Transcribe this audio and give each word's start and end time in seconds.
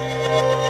Música 0.00 0.63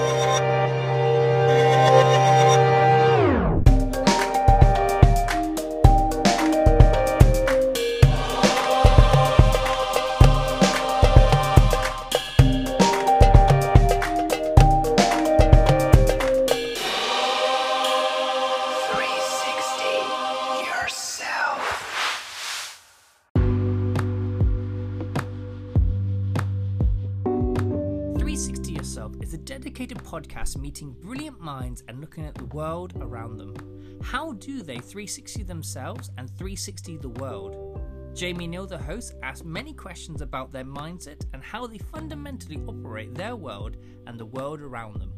meeting 30.74 30.96
brilliant 31.00 31.40
minds 31.40 31.84
and 31.86 32.00
looking 32.00 32.26
at 32.26 32.34
the 32.34 32.46
world 32.46 32.94
around 33.00 33.36
them. 33.36 33.54
How 34.02 34.32
do 34.32 34.60
they 34.60 34.78
360 34.78 35.44
themselves 35.44 36.10
and 36.18 36.28
360 36.30 36.96
the 36.96 37.10
world? 37.10 37.80
Jamie 38.12 38.48
Neal, 38.48 38.66
the 38.66 38.76
host, 38.76 39.14
asks 39.22 39.44
many 39.44 39.72
questions 39.72 40.20
about 40.20 40.50
their 40.50 40.64
mindset 40.64 41.24
and 41.32 41.44
how 41.44 41.68
they 41.68 41.78
fundamentally 41.78 42.60
operate 42.66 43.14
their 43.14 43.36
world 43.36 43.76
and 44.08 44.18
the 44.18 44.26
world 44.26 44.60
around 44.60 45.00
them. 45.00 45.12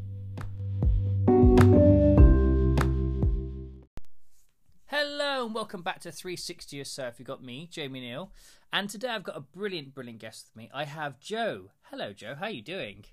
Hello 4.84 5.46
and 5.46 5.54
welcome 5.54 5.80
back 5.80 6.01
to 6.01 6.12
360 6.12 6.77
Yourself. 6.77 7.15
You've 7.18 7.29
got 7.29 7.43
me, 7.43 7.66
Jamie 7.73 8.01
Neal, 8.01 8.30
and 8.74 8.91
today 8.91 9.09
I've 9.09 9.24
got 9.24 9.38
a 9.38 9.41
brilliant, 9.41 9.95
brilliant 9.95 10.20
guest 10.20 10.51
with 10.51 10.57
me. 10.62 10.70
I 10.74 10.84
have 10.84 11.18
Joe. 11.18 11.70
Hello, 11.84 12.12
Joe. 12.12 12.34
How 12.38 12.45
are 12.45 12.51
you 12.51 12.60
doing? 12.60 13.07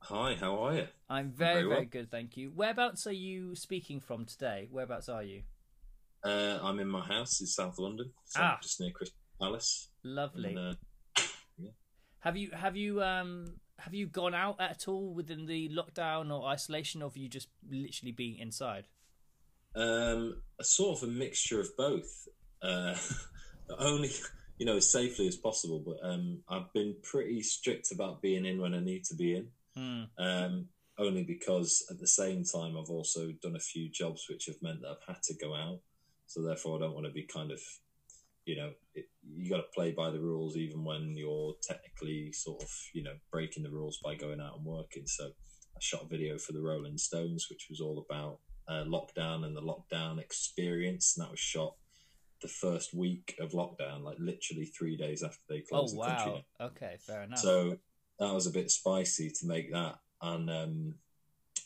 Hi, 0.00 0.36
how 0.38 0.64
are 0.64 0.74
you? 0.74 0.86
I'm 1.08 1.30
very, 1.30 1.54
very, 1.54 1.66
well. 1.66 1.76
very 1.76 1.86
good, 1.86 2.10
thank 2.10 2.36
you. 2.36 2.52
Whereabouts 2.54 3.06
are 3.06 3.12
you 3.12 3.54
speaking 3.54 4.00
from 4.00 4.24
today? 4.24 4.68
Whereabouts 4.70 5.08
are 5.08 5.22
you? 5.22 5.42
Uh, 6.24 6.58
I'm 6.62 6.78
in 6.80 6.88
my 6.88 7.04
house 7.04 7.40
in 7.40 7.46
South 7.46 7.78
London, 7.78 8.10
so 8.24 8.40
ah. 8.42 8.58
just 8.62 8.80
near 8.80 8.90
Crystal 8.90 9.18
Palace. 9.40 9.88
Lovely. 10.02 10.54
And, 10.54 10.58
uh, 10.58 11.22
yeah. 11.58 11.70
Have 12.20 12.36
you 12.36 12.50
have 12.52 12.76
you 12.76 13.02
um 13.02 13.54
have 13.78 13.94
you 13.94 14.06
gone 14.06 14.34
out 14.34 14.60
at 14.60 14.88
all 14.88 15.12
within 15.12 15.46
the 15.46 15.68
lockdown 15.68 16.32
or 16.32 16.46
isolation, 16.48 17.02
or 17.02 17.08
have 17.08 17.16
you 17.16 17.28
just 17.28 17.48
literally 17.70 18.12
been 18.12 18.36
inside? 18.40 18.88
Um, 19.74 20.42
a 20.58 20.64
sort 20.64 20.98
of 20.98 21.08
a 21.08 21.12
mixture 21.12 21.60
of 21.60 21.76
both. 21.76 22.28
Uh, 22.62 22.96
only 23.78 24.10
you 24.58 24.66
know 24.66 24.76
as 24.76 24.90
safely 24.90 25.28
as 25.28 25.36
possible, 25.36 25.82
but 25.84 25.98
um, 26.02 26.38
I've 26.48 26.72
been 26.72 26.96
pretty 27.02 27.42
strict 27.42 27.92
about 27.92 28.22
being 28.22 28.44
in 28.44 28.60
when 28.60 28.74
I 28.74 28.80
need 28.80 29.04
to 29.04 29.14
be 29.14 29.36
in. 29.36 29.48
Mm. 29.76 30.08
Um, 30.18 30.68
only 30.98 31.24
because 31.24 31.84
at 31.90 31.98
the 31.98 32.06
same 32.06 32.44
time 32.44 32.76
I've 32.76 32.90
also 32.90 33.32
done 33.42 33.56
a 33.56 33.60
few 33.60 33.90
jobs 33.90 34.26
which 34.28 34.46
have 34.46 34.56
meant 34.62 34.80
that 34.80 34.88
I've 34.90 35.14
had 35.14 35.22
to 35.24 35.34
go 35.34 35.54
out. 35.54 35.80
So 36.26 36.42
therefore, 36.42 36.76
I 36.76 36.80
don't 36.80 36.94
want 36.94 37.06
to 37.06 37.12
be 37.12 37.22
kind 37.24 37.52
of, 37.52 37.60
you 38.46 38.56
know, 38.56 38.70
it, 38.94 39.06
you 39.22 39.50
got 39.50 39.58
to 39.58 39.74
play 39.74 39.92
by 39.92 40.10
the 40.10 40.20
rules 40.20 40.56
even 40.56 40.84
when 40.84 41.14
you're 41.16 41.54
technically 41.62 42.32
sort 42.32 42.62
of, 42.62 42.68
you 42.94 43.02
know, 43.02 43.14
breaking 43.30 43.62
the 43.62 43.70
rules 43.70 43.98
by 44.02 44.14
going 44.14 44.40
out 44.40 44.56
and 44.56 44.64
working. 44.64 45.06
So 45.06 45.26
I 45.26 45.80
shot 45.80 46.04
a 46.04 46.08
video 46.08 46.38
for 46.38 46.52
the 46.52 46.62
Rolling 46.62 46.98
Stones, 46.98 47.46
which 47.50 47.66
was 47.68 47.80
all 47.80 48.04
about 48.08 48.38
uh, 48.68 48.84
lockdown 48.84 49.44
and 49.44 49.56
the 49.56 49.62
lockdown 49.62 50.18
experience, 50.18 51.14
and 51.16 51.24
that 51.24 51.30
was 51.30 51.40
shot 51.40 51.74
the 52.42 52.48
first 52.48 52.94
week 52.94 53.34
of 53.40 53.52
lockdown, 53.52 54.02
like 54.02 54.16
literally 54.18 54.66
three 54.66 54.96
days 54.96 55.22
after 55.22 55.40
they 55.48 55.60
closed 55.60 55.94
oh, 55.96 56.02
the 56.02 56.08
wow. 56.08 56.16
country. 56.16 56.46
Okay, 56.60 56.96
fair 57.06 57.22
enough. 57.22 57.38
So 57.38 57.78
that 58.18 58.32
was 58.32 58.46
a 58.46 58.52
bit 58.52 58.70
spicy 58.70 59.30
to 59.30 59.46
make 59.46 59.72
that. 59.72 59.96
And 60.22 60.50
um, 60.50 60.94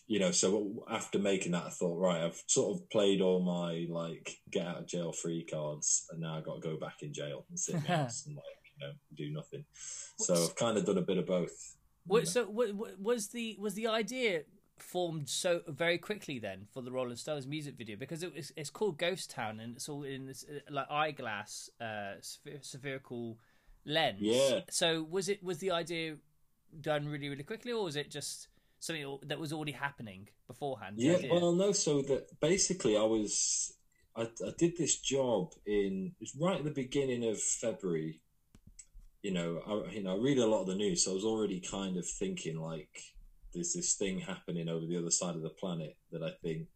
you 0.06 0.18
know, 0.18 0.32
so 0.32 0.84
after 0.90 1.18
making 1.18 1.52
that, 1.52 1.66
I 1.66 1.70
thought, 1.70 1.98
right, 1.98 2.24
I've 2.24 2.42
sort 2.46 2.76
of 2.76 2.90
played 2.90 3.20
all 3.20 3.40
my 3.40 3.86
like 3.88 4.38
get 4.50 4.66
out 4.66 4.78
of 4.78 4.86
jail 4.86 5.12
free 5.12 5.44
cards, 5.44 6.06
and 6.10 6.20
now 6.20 6.36
I've 6.36 6.44
got 6.44 6.60
to 6.60 6.68
go 6.68 6.76
back 6.76 7.02
in 7.02 7.12
jail 7.12 7.44
and 7.48 7.58
sit 7.58 7.74
and 7.86 7.86
like 7.88 7.88
you 8.26 8.86
know 8.86 8.92
do 9.16 9.30
nothing. 9.30 9.64
So 10.18 10.34
I've 10.34 10.56
kind 10.56 10.76
of 10.76 10.84
done 10.84 10.98
a 10.98 11.02
bit 11.02 11.18
of 11.18 11.26
both. 11.26 11.76
What, 12.06 12.26
so 12.26 12.44
what, 12.44 12.98
was 12.98 13.28
the 13.28 13.56
was 13.60 13.74
the 13.74 13.86
idea 13.86 14.42
formed 14.78 15.28
so 15.28 15.60
very 15.68 15.98
quickly 15.98 16.38
then 16.38 16.66
for 16.72 16.82
the 16.82 16.90
Rolling 16.90 17.16
Stones 17.16 17.46
music 17.46 17.76
video 17.76 17.96
because 17.96 18.22
it 18.22 18.34
was, 18.34 18.52
it's 18.56 18.70
called 18.70 18.98
Ghost 18.98 19.30
Town 19.30 19.60
and 19.60 19.76
it's 19.76 19.88
all 19.88 20.02
in 20.02 20.26
this 20.26 20.44
uh, 20.48 20.58
like 20.70 20.90
eyeglass 20.90 21.70
uh, 21.80 22.14
spherical 22.20 23.38
lens. 23.84 24.18
Yeah. 24.20 24.60
So 24.70 25.06
was 25.08 25.28
it 25.28 25.42
was 25.42 25.58
the 25.58 25.70
idea 25.70 26.16
done 26.80 27.08
really 27.08 27.28
really 27.28 27.44
quickly, 27.44 27.72
or 27.72 27.84
was 27.84 27.96
it 27.96 28.10
just 28.10 28.48
something 28.78 29.18
that 29.26 29.38
was 29.38 29.52
already 29.52 29.72
happening 29.72 30.28
beforehand? 30.46 30.96
Yeah, 30.98 31.18
well, 31.30 31.52
no. 31.52 31.72
So 31.72 32.02
that 32.02 32.40
basically, 32.40 32.96
I 32.96 33.02
was 33.02 33.74
I, 34.16 34.22
I 34.22 34.52
did 34.58 34.76
this 34.76 34.98
job 34.98 35.52
in 35.66 36.12
it 36.18 36.20
was 36.20 36.36
right 36.40 36.58
at 36.58 36.64
the 36.64 36.70
beginning 36.70 37.24
of 37.28 37.40
February. 37.40 38.20
You 39.22 39.32
know, 39.32 39.62
I 39.66 39.92
you 39.92 40.02
know 40.02 40.16
I 40.16 40.18
read 40.18 40.38
a 40.38 40.46
lot 40.46 40.62
of 40.62 40.66
the 40.66 40.74
news, 40.74 41.04
so 41.04 41.12
I 41.12 41.14
was 41.14 41.24
already 41.24 41.60
kind 41.60 41.96
of 41.96 42.06
thinking 42.06 42.58
like 42.58 43.02
there's 43.52 43.72
this 43.72 43.94
thing 43.94 44.20
happening 44.20 44.68
over 44.68 44.86
the 44.86 44.96
other 44.96 45.10
side 45.10 45.34
of 45.34 45.42
the 45.42 45.50
planet 45.50 45.96
that 46.12 46.22
I 46.22 46.30
think 46.42 46.68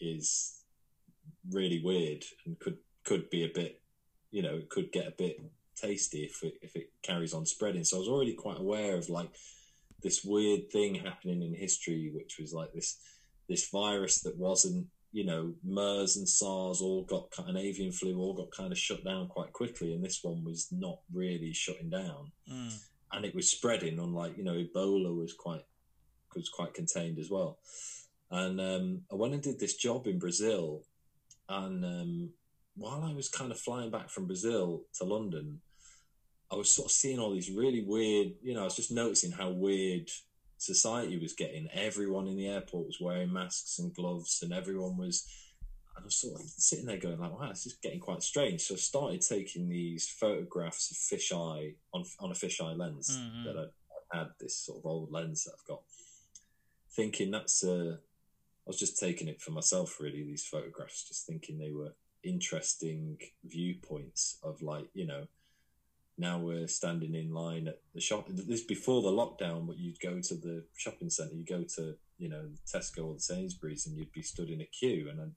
is 0.00 0.62
really 1.50 1.80
weird 1.82 2.24
and 2.44 2.58
could 2.58 2.78
could 3.04 3.30
be 3.30 3.44
a 3.44 3.48
bit, 3.48 3.80
you 4.30 4.42
know, 4.42 4.56
it 4.56 4.68
could 4.68 4.92
get 4.92 5.06
a 5.06 5.12
bit 5.12 5.40
tasty 5.76 6.24
if 6.24 6.42
it, 6.42 6.54
if 6.62 6.76
it 6.76 6.90
carries 7.02 7.34
on 7.34 7.46
spreading. 7.46 7.84
So 7.84 7.96
I 7.96 8.00
was 8.00 8.08
already 8.08 8.34
quite 8.34 8.58
aware 8.58 8.96
of 8.96 9.08
like 9.08 9.30
this 10.02 10.24
weird 10.24 10.70
thing 10.70 10.94
happening 10.94 11.42
in 11.42 11.54
history, 11.54 12.10
which 12.14 12.38
was 12.38 12.52
like 12.52 12.72
this 12.72 12.98
this 13.48 13.68
virus 13.70 14.20
that 14.22 14.36
wasn't 14.36 14.86
you 15.12 15.24
know 15.24 15.54
MERS 15.64 16.16
and 16.16 16.28
SARS 16.28 16.80
all 16.80 17.04
got 17.04 17.28
and 17.46 17.56
avian 17.56 17.92
flu 17.92 18.18
all 18.18 18.34
got 18.34 18.50
kind 18.50 18.72
of 18.72 18.78
shut 18.78 19.04
down 19.04 19.28
quite 19.28 19.52
quickly, 19.52 19.94
and 19.94 20.04
this 20.04 20.22
one 20.22 20.44
was 20.44 20.68
not 20.70 20.98
really 21.12 21.52
shutting 21.52 21.90
down, 21.90 22.32
mm. 22.50 22.78
and 23.12 23.24
it 23.24 23.34
was 23.34 23.50
spreading. 23.50 23.98
Unlike 23.98 24.36
you 24.36 24.44
know 24.44 24.54
Ebola 24.54 25.16
was 25.16 25.32
quite 25.32 25.64
was 26.34 26.48
quite 26.48 26.74
contained 26.74 27.18
as 27.18 27.30
well. 27.30 27.58
And 28.30 28.60
um, 28.60 29.00
I 29.10 29.14
went 29.14 29.34
and 29.34 29.42
did 29.42 29.58
this 29.58 29.76
job 29.76 30.06
in 30.06 30.18
Brazil, 30.18 30.82
and 31.48 31.84
um, 31.84 32.30
while 32.76 33.02
I 33.02 33.14
was 33.14 33.28
kind 33.28 33.50
of 33.50 33.58
flying 33.58 33.90
back 33.90 34.10
from 34.10 34.26
Brazil 34.26 34.82
to 34.98 35.04
London, 35.04 35.60
I 36.50 36.56
was 36.56 36.70
sort 36.70 36.86
of 36.86 36.92
seeing 36.92 37.18
all 37.18 37.32
these 37.32 37.50
really 37.50 37.82
weird, 37.82 38.34
you 38.42 38.54
know, 38.54 38.60
I 38.60 38.64
was 38.64 38.76
just 38.76 38.92
noticing 38.92 39.32
how 39.32 39.50
weird 39.50 40.10
society 40.58 41.18
was 41.18 41.32
getting. 41.32 41.68
Everyone 41.72 42.28
in 42.28 42.36
the 42.36 42.48
airport 42.48 42.86
was 42.86 43.00
wearing 43.00 43.32
masks 43.32 43.78
and 43.78 43.94
gloves, 43.94 44.40
and 44.42 44.52
everyone 44.52 44.96
was. 44.96 45.26
And 45.96 46.02
I 46.02 46.06
was 46.06 46.16
sort 46.16 46.40
of 46.40 46.46
sitting 46.46 46.86
there 46.86 46.98
going 46.98 47.18
like, 47.18 47.38
"Wow, 47.38 47.48
this 47.48 47.66
is 47.66 47.74
getting 47.74 48.00
quite 48.00 48.22
strange." 48.22 48.62
So 48.62 48.74
I 48.74 48.78
started 48.78 49.20
taking 49.22 49.68
these 49.68 50.08
photographs 50.08 50.90
of 50.90 50.96
fisheye 50.96 51.74
on 51.92 52.04
on 52.20 52.30
a 52.30 52.34
fisheye 52.34 52.76
lens 52.76 53.18
mm-hmm. 53.18 53.44
that 53.44 53.56
I, 53.56 54.14
I, 54.14 54.18
had 54.18 54.28
this 54.38 54.56
sort 54.56 54.78
of 54.78 54.86
old 54.86 55.10
lens 55.10 55.44
that 55.44 55.54
I've 55.58 55.66
got, 55.66 55.82
thinking 56.90 57.30
that's 57.30 57.64
a. 57.64 57.98
I 58.66 58.70
was 58.70 58.78
just 58.78 58.98
taking 58.98 59.28
it 59.28 59.40
for 59.40 59.52
myself, 59.52 60.00
really. 60.00 60.22
These 60.22 60.46
photographs, 60.46 61.06
just 61.06 61.26
thinking 61.26 61.58
they 61.58 61.70
were 61.70 61.94
interesting 62.22 63.18
viewpoints 63.44 64.38
of 64.42 64.60
like 64.60 64.88
you 64.92 65.06
know 65.06 65.26
now 66.18 66.38
we're 66.38 66.66
standing 66.66 67.14
in 67.14 67.32
line 67.32 67.68
at 67.68 67.80
the 67.94 68.00
shop. 68.00 68.26
This 68.28 68.62
before 68.62 69.02
the 69.02 69.10
lockdown, 69.10 69.66
but 69.66 69.78
you'd 69.78 70.00
go 70.00 70.20
to 70.20 70.34
the 70.34 70.64
shopping 70.76 71.10
centre, 71.10 71.34
you 71.34 71.44
go 71.44 71.64
to 71.76 71.94
you 72.18 72.28
know 72.28 72.48
Tesco 72.66 73.06
or 73.06 73.14
the 73.14 73.20
Sainsbury's, 73.20 73.86
and 73.86 73.96
you'd 73.96 74.12
be 74.12 74.22
stood 74.22 74.48
in 74.48 74.60
a 74.60 74.64
queue, 74.64 75.08
and 75.10 75.20
I'd 75.20 75.32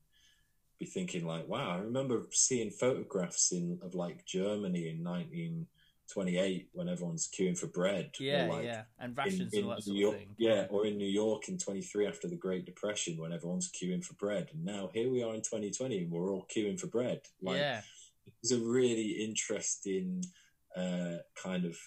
be 0.79 0.85
thinking 0.85 1.25
like, 1.25 1.47
wow, 1.47 1.71
I 1.71 1.77
remember 1.79 2.27
seeing 2.31 2.69
photographs 2.69 3.51
in 3.51 3.79
of 3.81 3.93
like 3.93 4.25
Germany 4.25 4.87
in 4.87 5.03
1928 5.03 6.69
when 6.71 6.87
everyone's 6.87 7.27
queuing 7.27 7.57
for 7.57 7.67
bread. 7.67 8.11
Yeah, 8.17 8.47
like 8.49 8.63
yeah, 8.63 8.83
and 8.99 9.17
rations 9.17 9.53
in, 9.53 9.65
in 9.65 9.69
and 9.69 9.81
that 9.81 9.93
York, 9.93 10.17
thing. 10.17 10.29
Yeah, 10.37 10.67
or 10.69 10.85
in 10.85 10.97
New 10.97 11.09
York 11.09 11.49
in 11.49 11.57
23 11.57 12.07
after 12.07 12.29
the 12.29 12.37
Great 12.37 12.65
Depression 12.65 13.17
when 13.17 13.33
everyone's 13.33 13.69
queuing 13.69 14.03
for 14.03 14.13
bread, 14.13 14.47
and 14.53 14.63
now 14.63 14.89
here 14.93 15.11
we 15.11 15.23
are 15.23 15.33
in 15.33 15.41
2020 15.41 16.03
and 16.03 16.11
we're 16.11 16.31
all 16.31 16.47
queuing 16.55 16.79
for 16.79 16.87
bread. 16.87 17.19
Like, 17.41 17.57
yeah, 17.57 17.81
it's 18.41 18.53
a 18.53 18.59
really 18.59 19.25
interesting 19.25 20.23
uh, 20.79 21.17
kind 21.41 21.65
of 21.65 21.77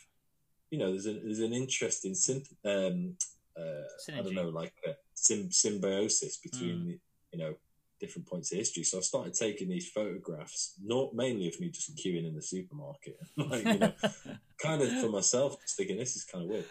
you 0.70 0.78
know 0.78 0.90
there's 0.90 1.06
a, 1.06 1.14
there's 1.14 1.40
an 1.40 1.52
interesting 1.52 2.12
synth, 2.12 2.48
um, 2.64 3.16
uh, 3.58 4.12
I 4.12 4.22
don't 4.22 4.34
know 4.34 4.48
like 4.48 4.72
a 4.86 4.94
symbiosis 5.14 6.38
between 6.38 6.76
mm. 6.76 6.98
you 7.32 7.38
know 7.38 7.54
different 8.00 8.26
points 8.26 8.50
of 8.50 8.58
history. 8.58 8.82
So 8.82 8.98
I 8.98 9.02
started 9.02 9.34
taking 9.34 9.68
these 9.68 9.88
photographs, 9.88 10.74
not 10.82 11.14
mainly 11.14 11.46
of 11.48 11.60
me 11.60 11.68
just 11.68 11.96
queuing 11.96 12.26
in 12.26 12.34
the 12.34 12.42
supermarket, 12.42 13.16
like 13.36 13.64
you 13.64 13.78
know, 13.78 13.92
kind 14.62 14.82
of 14.82 15.00
for 15.00 15.08
myself, 15.08 15.60
just 15.62 15.76
thinking 15.76 15.96
this 15.96 16.16
is 16.16 16.24
kind 16.24 16.44
of 16.44 16.50
weird. 16.50 16.64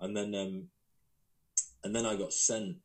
And 0.00 0.16
then 0.16 0.34
um, 0.34 0.64
and 1.82 1.94
then 1.94 2.06
I 2.06 2.16
got 2.16 2.32
sent 2.32 2.76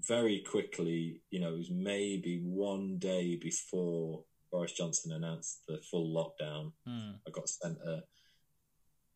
very 0.00 0.44
quickly. 0.48 1.22
You 1.30 1.40
know, 1.40 1.54
it 1.54 1.58
was 1.58 1.70
maybe 1.70 2.40
one 2.44 2.98
day 2.98 3.36
before 3.36 4.24
Boris 4.54 4.72
Johnson 4.72 5.10
announced 5.10 5.62
the 5.66 5.78
full 5.90 6.14
lockdown, 6.14 6.70
mm. 6.88 7.14
I 7.26 7.30
got 7.32 7.48
sent 7.48 7.76
a, 7.84 8.04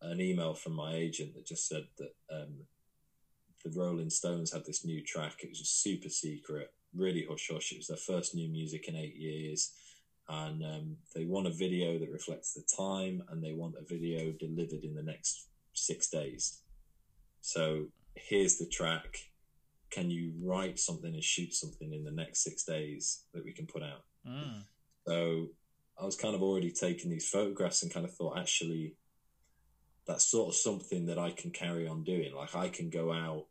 an 0.01 0.19
email 0.19 0.53
from 0.53 0.73
my 0.73 0.93
agent 0.93 1.33
that 1.33 1.45
just 1.45 1.65
said 1.65 1.87
that 1.97 2.13
um, 2.29 2.55
the 3.63 3.71
Rolling 3.73 4.09
Stones 4.09 4.51
had 4.51 4.65
this 4.65 4.83
new 4.83 5.01
track. 5.01 5.35
It 5.41 5.47
was 5.47 5.59
super 5.69 6.09
secret, 6.09 6.73
really 6.93 7.25
hush 7.29 7.49
hush. 7.53 7.71
It 7.71 7.77
was 7.77 7.87
their 7.87 7.95
first 7.95 8.35
new 8.35 8.49
music 8.49 8.89
in 8.89 8.97
eight 8.97 9.15
years. 9.15 9.71
And 10.27 10.61
um, 10.61 10.97
they 11.15 11.23
want 11.23 11.47
a 11.47 11.51
video 11.51 11.97
that 11.99 12.11
reflects 12.11 12.53
the 12.53 12.63
time, 12.75 13.23
and 13.29 13.41
they 13.41 13.53
want 13.53 13.75
a 13.79 13.85
video 13.87 14.33
delivered 14.33 14.83
in 14.83 14.93
the 14.93 15.03
next 15.03 15.47
six 15.71 16.09
days. 16.09 16.63
So 17.39 17.85
here's 18.15 18.57
the 18.57 18.67
track. 18.67 19.17
Can 19.89 20.11
you 20.11 20.33
write 20.43 20.79
something 20.79 21.13
and 21.13 21.23
shoot 21.23 21.53
something 21.53 21.93
in 21.93 22.03
the 22.03 22.11
next 22.11 22.43
six 22.43 22.65
days 22.65 23.23
that 23.33 23.45
we 23.45 23.53
can 23.53 23.67
put 23.67 23.83
out? 23.83 24.03
Mm. 24.27 24.63
So 25.09 25.47
I 25.99 26.05
was 26.05 26.15
kind 26.15 26.35
of 26.35 26.43
already 26.43 26.69
taking 26.71 27.09
these 27.09 27.27
photographs 27.27 27.81
and 27.81 27.91
kind 27.91 28.05
of 28.05 28.13
thought, 28.13 28.37
actually, 28.37 28.93
that's 30.05 30.25
sort 30.29 30.49
of 30.49 30.55
something 30.55 31.07
that 31.07 31.17
I 31.17 31.31
can 31.31 31.49
carry 31.49 31.87
on 31.87 32.03
doing. 32.03 32.31
Like 32.35 32.55
I 32.55 32.69
can 32.69 32.91
go 32.91 33.11
out 33.11 33.45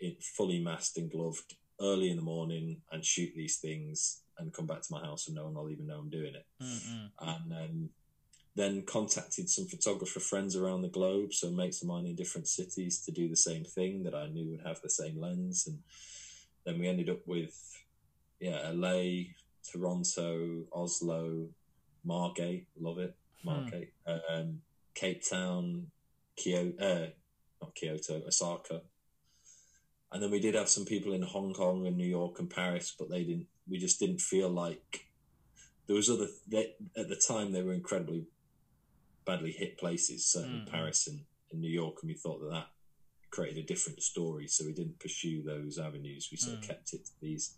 in 0.00 0.16
fully 0.20 0.58
masked 0.58 0.96
and 0.96 1.10
gloved 1.10 1.54
early 1.82 2.10
in 2.10 2.16
the 2.16 2.22
morning 2.22 2.80
and 2.90 3.04
shoot 3.04 3.32
these 3.36 3.58
things 3.58 4.22
and 4.38 4.54
come 4.54 4.66
back 4.66 4.80
to 4.80 4.92
my 4.92 5.00
house 5.00 5.26
and 5.26 5.36
no 5.36 5.44
one 5.44 5.54
will 5.54 5.70
even 5.70 5.86
know 5.86 5.98
I'm 5.98 6.08
doing 6.08 6.34
it. 6.34 6.46
Mm-mm. 6.62 7.10
And 7.20 7.52
um, 7.52 7.90
then 8.56 8.82
contacted 8.86 9.50
some 9.50 9.66
photographer 9.66 10.20
friends 10.20 10.56
around 10.56 10.80
the 10.80 10.88
globe, 10.88 11.34
so 11.34 11.50
mates 11.50 11.82
of 11.82 11.88
mine 11.88 12.06
in 12.06 12.14
different 12.14 12.48
cities 12.48 13.02
to 13.04 13.12
do 13.12 13.28
the 13.28 13.36
same 13.36 13.64
thing 13.64 14.02
that 14.04 14.14
I 14.14 14.28
knew 14.28 14.50
would 14.50 14.66
have 14.66 14.80
the 14.80 14.88
same 14.88 15.20
lens. 15.20 15.66
And 15.66 15.80
then 16.64 16.80
we 16.80 16.88
ended 16.88 17.10
up 17.10 17.26
with, 17.26 17.54
yeah, 18.40 18.70
LA, 18.72 19.34
Toronto, 19.70 20.64
Oslo, 20.72 21.48
Margate, 22.04 22.66
love 22.78 22.98
it, 22.98 23.16
Margate, 23.44 23.92
um, 24.06 24.60
Cape 24.94 25.22
Town, 25.28 25.86
Kyoto, 26.36 26.82
uh, 26.82 27.06
not 27.62 27.74
Kyoto, 27.74 28.22
Osaka. 28.26 28.82
And 30.12 30.22
then 30.22 30.30
we 30.30 30.40
did 30.40 30.54
have 30.54 30.68
some 30.68 30.84
people 30.84 31.12
in 31.12 31.22
Hong 31.22 31.52
Kong 31.54 31.86
and 31.86 31.96
New 31.96 32.06
York 32.06 32.38
and 32.40 32.50
Paris, 32.50 32.94
but 32.98 33.08
they 33.10 33.22
didn't. 33.24 33.46
We 33.68 33.78
just 33.78 34.00
didn't 34.00 34.20
feel 34.20 34.48
like 34.48 35.06
there 35.86 35.94
was 35.96 36.10
other. 36.10 36.26
They, 36.48 36.74
at 36.96 37.08
the 37.08 37.16
time, 37.16 37.52
they 37.52 37.62
were 37.62 37.72
incredibly 37.74 38.26
badly 39.24 39.52
hit 39.52 39.78
places, 39.78 40.26
certainly 40.26 40.60
Mm. 40.60 40.70
Paris 40.70 41.06
and, 41.06 41.20
and 41.52 41.60
New 41.60 41.70
York, 41.70 41.98
and 42.02 42.08
we 42.08 42.14
thought 42.14 42.40
that 42.40 42.50
that 42.50 42.68
created 43.30 43.58
a 43.62 43.66
different 43.66 44.02
story. 44.02 44.48
So 44.48 44.64
we 44.64 44.72
didn't 44.72 44.98
pursue 44.98 45.42
those 45.42 45.78
avenues. 45.78 46.28
We 46.32 46.36
sort 46.38 46.56
Mm. 46.56 46.62
of 46.62 46.68
kept 46.68 46.92
it 46.94 47.04
to 47.04 47.12
these 47.20 47.54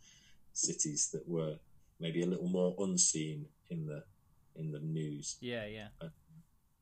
cities 0.52 1.08
that 1.12 1.26
were 1.26 1.58
maybe 2.02 2.22
a 2.22 2.26
little 2.26 2.48
more 2.48 2.74
unseen 2.78 3.46
in 3.70 3.86
the 3.86 4.04
in 4.56 4.70
the 4.72 4.80
news. 4.80 5.36
Yeah, 5.40 5.64
yeah. 5.66 5.88
Uh, 6.00 6.08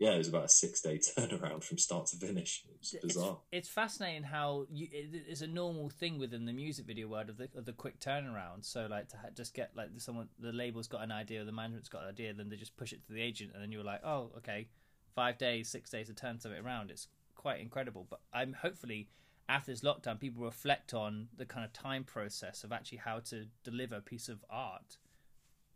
yeah, 0.01 0.13
it 0.13 0.19
was 0.19 0.29
about 0.29 0.45
a 0.47 0.49
six 0.49 0.81
day 0.81 0.99
turnaround 1.19 1.63
from 1.63 1.77
start 1.79 2.07
to 2.07 2.17
finish. 2.17 2.65
It 2.67 2.79
was 2.81 2.95
It's, 2.95 3.05
bizarre. 3.15 3.37
it's 3.53 3.69
fascinating 3.69 4.23
how 4.23 4.67
you, 4.73 4.89
it, 4.91 5.11
it's 5.29 5.43
a 5.43 5.47
normal 5.47 5.91
thing 5.91 6.19
within 6.19 6.47
the 6.47 6.55
music 6.55 6.87
video 6.87 7.07
world 7.07 7.29
of 7.29 7.37
the 7.37 7.49
of 7.55 7.67
the 7.67 7.75
quick 7.75 8.01
turnaround. 8.01 8.65
So 8.65 8.87
like 8.91 9.09
to 9.11 9.19
ha- 9.19 9.29
just 9.37 9.53
get 9.55 9.71
like 9.77 9.91
someone 9.99 10.29
the 10.39 10.53
label's 10.53 10.89
got 10.89 11.03
an 11.03 11.13
idea, 11.13 11.43
or 11.43 11.45
the 11.45 11.53
management's 11.53 11.91
got 11.91 12.03
an 12.03 12.09
idea, 12.09 12.33
then 12.33 12.49
they 12.49 12.57
just 12.57 12.77
push 12.77 12.93
it 12.93 13.07
to 13.07 13.13
the 13.13 13.21
agent, 13.21 13.51
and 13.53 13.63
then 13.63 13.71
you're 13.71 13.85
like, 13.85 14.01
oh, 14.05 14.33
okay, 14.39 14.69
five 15.15 15.37
days, 15.39 15.69
six 15.69 15.91
days 15.91 16.07
to 16.09 16.15
turn 16.15 16.41
something 16.41 16.65
around. 16.65 16.91
It's 16.91 17.09
quite 17.37 17.61
incredible. 17.61 18.07
But 18.09 18.21
I'm 18.33 18.55
hopefully 18.55 19.09
after 19.51 19.71
this 19.73 19.83
lockdown, 19.83 20.19
people 20.19 20.43
reflect 20.45 20.95
on 20.95 21.29
the 21.37 21.45
kind 21.45 21.65
of 21.65 21.73
time 21.75 22.05
process 22.05 22.65
of 22.65 22.73
actually 22.73 22.99
how 22.99 23.19
to 23.19 23.47
deliver 23.65 23.97
a 23.97 24.01
piece 24.01 24.29
of 24.31 24.39
art. 24.49 24.97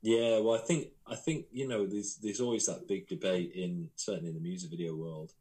Yeah, 0.05 0.41
well, 0.41 0.55
I 0.55 0.59
think 0.59 0.89
I 1.07 1.15
think 1.15 1.47
you 1.51 1.67
know 1.67 1.87
there's 1.87 2.17
there's 2.17 2.39
always 2.43 2.67
that 2.67 2.87
big 2.87 3.09
debate 3.09 3.53
in 3.55 3.89
certainly 3.97 4.29
in 4.29 4.35
the 4.35 4.41
music 4.43 4.69
video 4.69 4.95
world, 4.95 5.33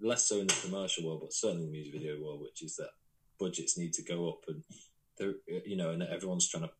less 0.00 0.28
so 0.28 0.40
in 0.40 0.48
the 0.48 0.60
commercial 0.64 1.06
world, 1.06 1.20
but 1.20 1.32
certainly 1.32 1.66
in 1.66 1.70
the 1.70 1.78
music 1.78 1.92
video 1.92 2.20
world, 2.20 2.40
which 2.40 2.60
is 2.60 2.74
that 2.74 2.90
budgets 3.38 3.78
need 3.78 3.92
to 3.92 4.02
go 4.02 4.30
up, 4.30 4.40
and 4.48 4.64
there 5.16 5.34
you 5.64 5.76
know, 5.76 5.90
and 5.90 6.02
everyone's 6.02 6.48
trying 6.48 6.64
to 6.64 6.70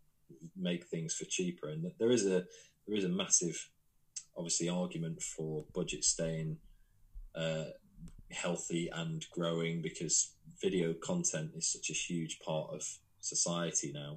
make 0.56 0.86
things 0.86 1.14
for 1.14 1.24
cheaper, 1.24 1.68
and 1.68 1.88
there 2.00 2.10
is 2.10 2.26
a 2.26 2.46
there 2.88 2.96
is 2.96 3.04
a 3.04 3.08
massive, 3.08 3.70
obviously, 4.36 4.68
argument 4.68 5.22
for 5.22 5.66
budget 5.72 6.02
staying 6.02 6.56
uh, 7.36 7.66
healthy 8.32 8.90
and 8.92 9.24
growing 9.30 9.82
because 9.82 10.32
video 10.60 10.94
content 10.94 11.52
is 11.54 11.72
such 11.72 11.90
a 11.90 11.92
huge 11.92 12.40
part 12.40 12.70
of 12.74 12.82
society 13.20 13.92
now 13.94 14.16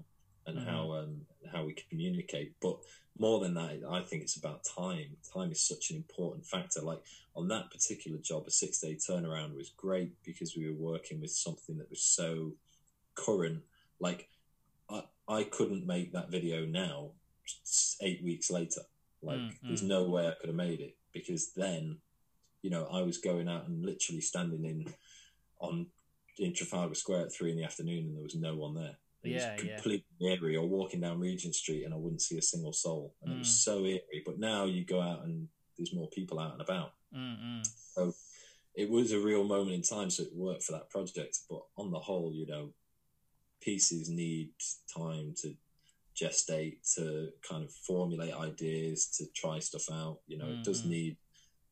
and 0.52 0.60
Mhm. 0.60 0.66
how 0.66 0.92
um, 0.94 1.26
how 1.52 1.66
we 1.66 1.74
communicate. 1.74 2.54
But 2.62 2.78
more 3.18 3.40
than 3.40 3.54
that, 3.56 3.84
I 3.90 4.02
think 4.04 4.24
it's 4.24 4.38
about 4.38 4.64
time. 4.64 5.18
Time 5.34 5.52
is 5.52 5.62
such 5.62 5.90
an 5.92 5.98
important 5.98 6.46
factor. 6.46 6.82
Like 6.82 7.04
on 7.36 7.48
that 7.50 7.72
particular 7.72 8.18
job, 8.20 8.48
a 8.48 8.52
six 8.52 8.80
day 8.80 8.96
turnaround 8.96 9.56
was 9.56 9.70
great 9.70 10.12
because 10.24 10.56
we 10.56 10.68
were 10.70 10.92
working 10.94 11.20
with 11.22 11.32
something 11.32 11.78
that 11.78 11.90
was 11.90 12.04
so 12.04 12.54
current. 13.16 13.64
Like 14.00 14.30
I 14.90 15.04
I 15.28 15.44
couldn't 15.44 15.86
make 15.86 16.12
that 16.14 16.30
video 16.30 16.66
now, 16.66 17.12
eight 18.02 18.24
weeks 18.24 18.50
later. 18.52 18.82
Like 19.22 19.40
Mm, 19.40 19.58
there's 19.68 19.84
mm. 19.84 19.88
no 19.88 20.04
way 20.10 20.28
I 20.28 20.36
could 20.40 20.50
have 20.50 20.56
made 20.56 20.80
it 20.82 20.98
because 21.14 21.54
then, 21.54 22.02
you 22.64 22.70
know, 22.70 22.86
I 22.86 23.02
was 23.02 23.18
going 23.18 23.48
out 23.48 23.68
and 23.68 23.86
literally 23.86 24.22
standing 24.22 24.66
in 24.66 24.94
on 25.60 25.92
in 26.38 26.54
Trafalgar 26.54 26.96
Square 26.96 27.26
at 27.26 27.34
three 27.34 27.52
in 27.52 27.58
the 27.58 27.64
afternoon 27.64 28.06
and 28.06 28.16
there 28.16 28.24
was 28.24 28.36
no 28.36 28.56
one 28.56 28.74
there. 28.74 28.98
It 29.24 29.30
Yeah, 29.30 29.56
was 29.56 29.64
yeah. 29.64 29.76
completely 29.76 30.06
eerie. 30.28 30.56
Or 30.56 30.68
walking 30.68 31.02
down 31.02 31.20
Regent 31.20 31.56
Street 31.56 31.84
and 31.84 31.94
I 31.94 31.98
wouldn't 31.98 32.22
see 32.22 32.38
a 32.38 32.42
single 32.42 32.74
soul, 32.74 33.16
and 33.22 33.32
it 33.32 33.38
was 33.38 33.48
Mm. 33.50 33.64
so 33.64 33.86
eerie. 33.86 34.24
But 34.26 34.40
now 34.40 34.66
you 34.66 34.84
go 34.84 35.00
out 35.02 35.24
and 35.26 35.48
there's 35.78 35.94
more 35.94 36.10
people 36.10 36.40
out 36.40 36.54
and 36.54 36.62
about. 36.62 36.94
Mm-mm. 37.14 38.14
It 38.74 38.90
was 38.90 39.12
a 39.12 39.20
real 39.20 39.44
moment 39.44 39.74
in 39.76 39.82
time, 39.82 40.10
so 40.10 40.24
it 40.24 40.34
worked 40.34 40.64
for 40.64 40.72
that 40.72 40.90
project. 40.90 41.40
But 41.50 41.64
on 41.78 41.92
the 41.92 42.00
whole, 42.00 42.34
you 42.34 42.46
know, 42.46 42.74
pieces 43.60 44.10
need 44.10 44.54
time 44.88 45.34
to 45.42 45.56
gestate, 46.16 46.78
to 46.96 47.32
kind 47.42 47.64
of 47.64 47.72
formulate 47.72 48.34
ideas, 48.34 49.08
to 49.18 49.26
try 49.34 49.60
stuff 49.60 49.90
out. 49.92 50.22
You 50.28 50.38
know, 50.38 50.50
it 50.52 50.64
does 50.64 50.84
Mhm. 50.84 50.90
need, 50.90 51.18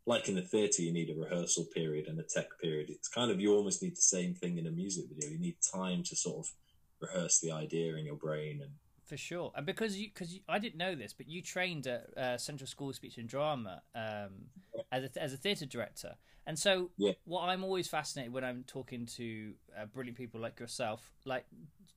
like 0.05 0.27
in 0.27 0.35
the 0.35 0.41
theatre, 0.41 0.81
you 0.81 0.91
need 0.91 1.09
a 1.09 1.15
rehearsal 1.15 1.65
period 1.65 2.07
and 2.07 2.19
a 2.19 2.23
tech 2.23 2.59
period. 2.59 2.89
It's 2.89 3.07
kind 3.07 3.31
of, 3.31 3.39
you 3.39 3.55
almost 3.55 3.81
need 3.81 3.95
the 3.95 4.01
same 4.01 4.35
thing 4.35 4.57
in 4.57 4.67
a 4.67 4.71
music 4.71 5.05
video. 5.07 5.29
You 5.29 5.39
need 5.39 5.61
time 5.61 6.03
to 6.03 6.15
sort 6.15 6.45
of 6.47 6.53
rehearse 7.01 7.39
the 7.39 7.51
idea 7.51 7.95
in 7.95 8.05
your 8.05 8.15
brain 8.15 8.61
and 8.61 8.71
For 9.05 9.17
sure, 9.17 9.51
and 9.55 9.65
because 9.65 9.97
you, 9.97 10.07
because 10.13 10.39
I 10.47 10.59
didn't 10.59 10.77
know 10.77 10.95
this, 10.95 11.13
but 11.13 11.27
you 11.27 11.41
trained 11.41 11.87
at 11.87 12.17
uh, 12.17 12.37
Central 12.37 12.67
School 12.67 12.89
of 12.89 12.95
Speech 12.95 13.17
and 13.17 13.27
Drama 13.27 13.81
um, 13.95 14.49
as 14.91 15.03
a, 15.05 15.23
as 15.23 15.33
a 15.33 15.37
theatre 15.37 15.65
director, 15.65 16.15
and 16.45 16.57
so 16.57 16.91
Yeah. 16.97 17.13
what 17.25 17.43
I'm 17.43 17.63
always 17.63 17.87
fascinated 17.87 18.33
when 18.33 18.43
I'm 18.43 18.63
talking 18.65 19.05
to 19.17 19.53
uh, 19.77 19.85
brilliant 19.85 20.17
people 20.17 20.39
like 20.39 20.59
yourself, 20.59 21.11
like 21.25 21.45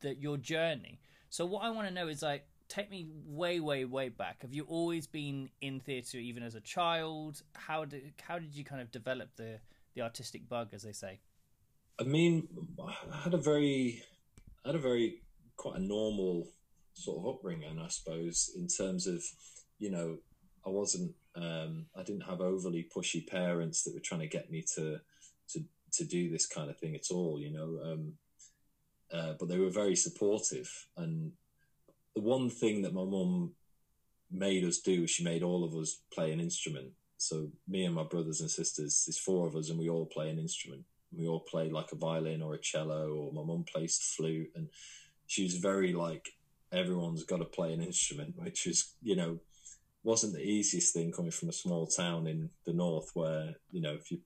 the, 0.01 0.15
your 0.15 0.37
journey. 0.39 1.01
So 1.29 1.45
what 1.47 1.63
I 1.63 1.71
want 1.71 1.89
to 1.89 1.95
know 1.95 2.09
is 2.09 2.23
like, 2.23 2.47
take 2.69 2.91
me 2.91 3.07
way, 3.27 3.61
way, 3.61 3.85
way 3.85 4.09
back. 4.09 4.43
Have 4.43 4.53
you 4.55 4.65
always 4.65 5.07
been 5.07 5.51
in 5.61 5.81
theatre, 5.81 6.19
even 6.19 6.43
as 6.43 6.55
a 6.55 6.61
child? 6.61 7.43
How 7.55 7.85
did 7.85 8.15
how 8.23 8.39
did 8.39 8.55
you 8.55 8.65
kind 8.65 8.81
of 8.81 8.91
develop 8.91 9.37
the 9.37 9.61
the 9.95 10.03
artistic 10.03 10.49
bug, 10.49 10.69
as 10.73 10.83
they 10.83 10.93
say? 10.93 11.21
I 12.01 12.05
mean, 12.05 12.49
I 12.83 13.19
had 13.25 13.35
a 13.35 13.39
very, 13.39 14.03
I 14.65 14.69
had 14.69 14.77
a 14.77 14.81
very 14.81 15.23
quite 15.57 15.77
a 15.77 15.83
normal 15.83 16.49
sort 16.95 17.19
of 17.19 17.27
upbringing, 17.27 17.79
I 17.79 17.89
suppose, 17.89 18.51
in 18.57 18.69
terms 18.69 19.07
of, 19.07 19.23
you 19.79 19.91
know, 19.91 20.19
I 20.67 20.71
wasn't, 20.71 21.13
um, 21.35 21.87
I 21.97 22.03
didn't 22.03 22.23
have 22.23 22.41
overly 22.41 22.89
pushy 22.95 23.27
parents 23.27 23.83
that 23.83 23.95
were 23.95 24.01
trying 24.01 24.21
to 24.21 24.27
get 24.27 24.51
me 24.51 24.65
to, 24.77 25.01
to, 25.51 25.65
to 25.93 26.05
do 26.05 26.31
this 26.31 26.47
kind 26.47 26.71
of 26.71 26.79
thing 26.79 26.95
at 26.95 27.11
all, 27.11 27.41
you 27.41 27.53
know. 27.53 27.93
Um, 27.93 28.13
uh, 29.13 29.35
but 29.39 29.49
they 29.49 29.59
were 29.59 29.71
very 29.71 29.97
supportive, 29.97 30.71
and 30.97 31.33
the 32.15 32.23
one 32.23 32.49
thing 32.49 32.83
that 32.83 32.95
my 32.95 33.05
mum 33.05 33.53
made 34.31 34.65
us 34.65 34.79
do, 34.79 35.07
she 35.07 35.23
made 35.23 35.43
all 35.43 35.65
of 35.65 35.75
us 35.75 36.01
play 36.15 36.33
an 36.33 36.41
instrument. 36.41 36.89
So 37.19 37.51
me 37.69 37.85
and 37.85 37.95
my 37.95 38.05
brothers 38.05 38.41
and 38.41 38.51
sisters, 38.51 39.05
there's 39.07 39.19
four 39.19 39.47
of 39.47 39.55
us, 39.55 39.69
and 39.69 39.79
we 39.79 39.91
all 39.91 40.07
play 40.07 40.31
an 40.31 40.39
instrument 40.39 40.85
we 41.17 41.27
all 41.29 41.41
played 41.41 41.73
like 41.73 41.93
a 41.93 41.97
violin 41.97 42.43
or 42.43 42.55
a 42.55 42.59
cello 42.61 43.13
or 43.15 43.33
my 43.33 43.43
mum 43.45 43.65
plays 43.65 43.99
the 43.99 44.05
flute 44.17 44.51
and 44.55 44.69
she 45.27 45.43
was 45.45 45.57
very 45.57 45.93
like 45.93 46.31
everyone's 46.73 47.25
got 47.25 47.39
to 47.39 47.45
play 47.45 47.73
an 47.73 47.83
instrument 47.83 48.35
which 48.37 48.67
is 48.67 48.95
you 49.03 49.15
know 49.17 49.39
wasn't 50.05 50.33
the 50.33 50.41
easiest 50.43 50.93
thing 50.95 51.13
coming 51.13 51.31
from 51.31 51.49
a 51.49 51.53
small 51.53 51.87
town 51.87 52.27
in 52.27 52.49
the 52.67 52.73
north 52.73 53.11
where 53.15 53.55
you 53.71 53.81
know 53.81 53.93
if 53.95 54.11
you 54.11 54.19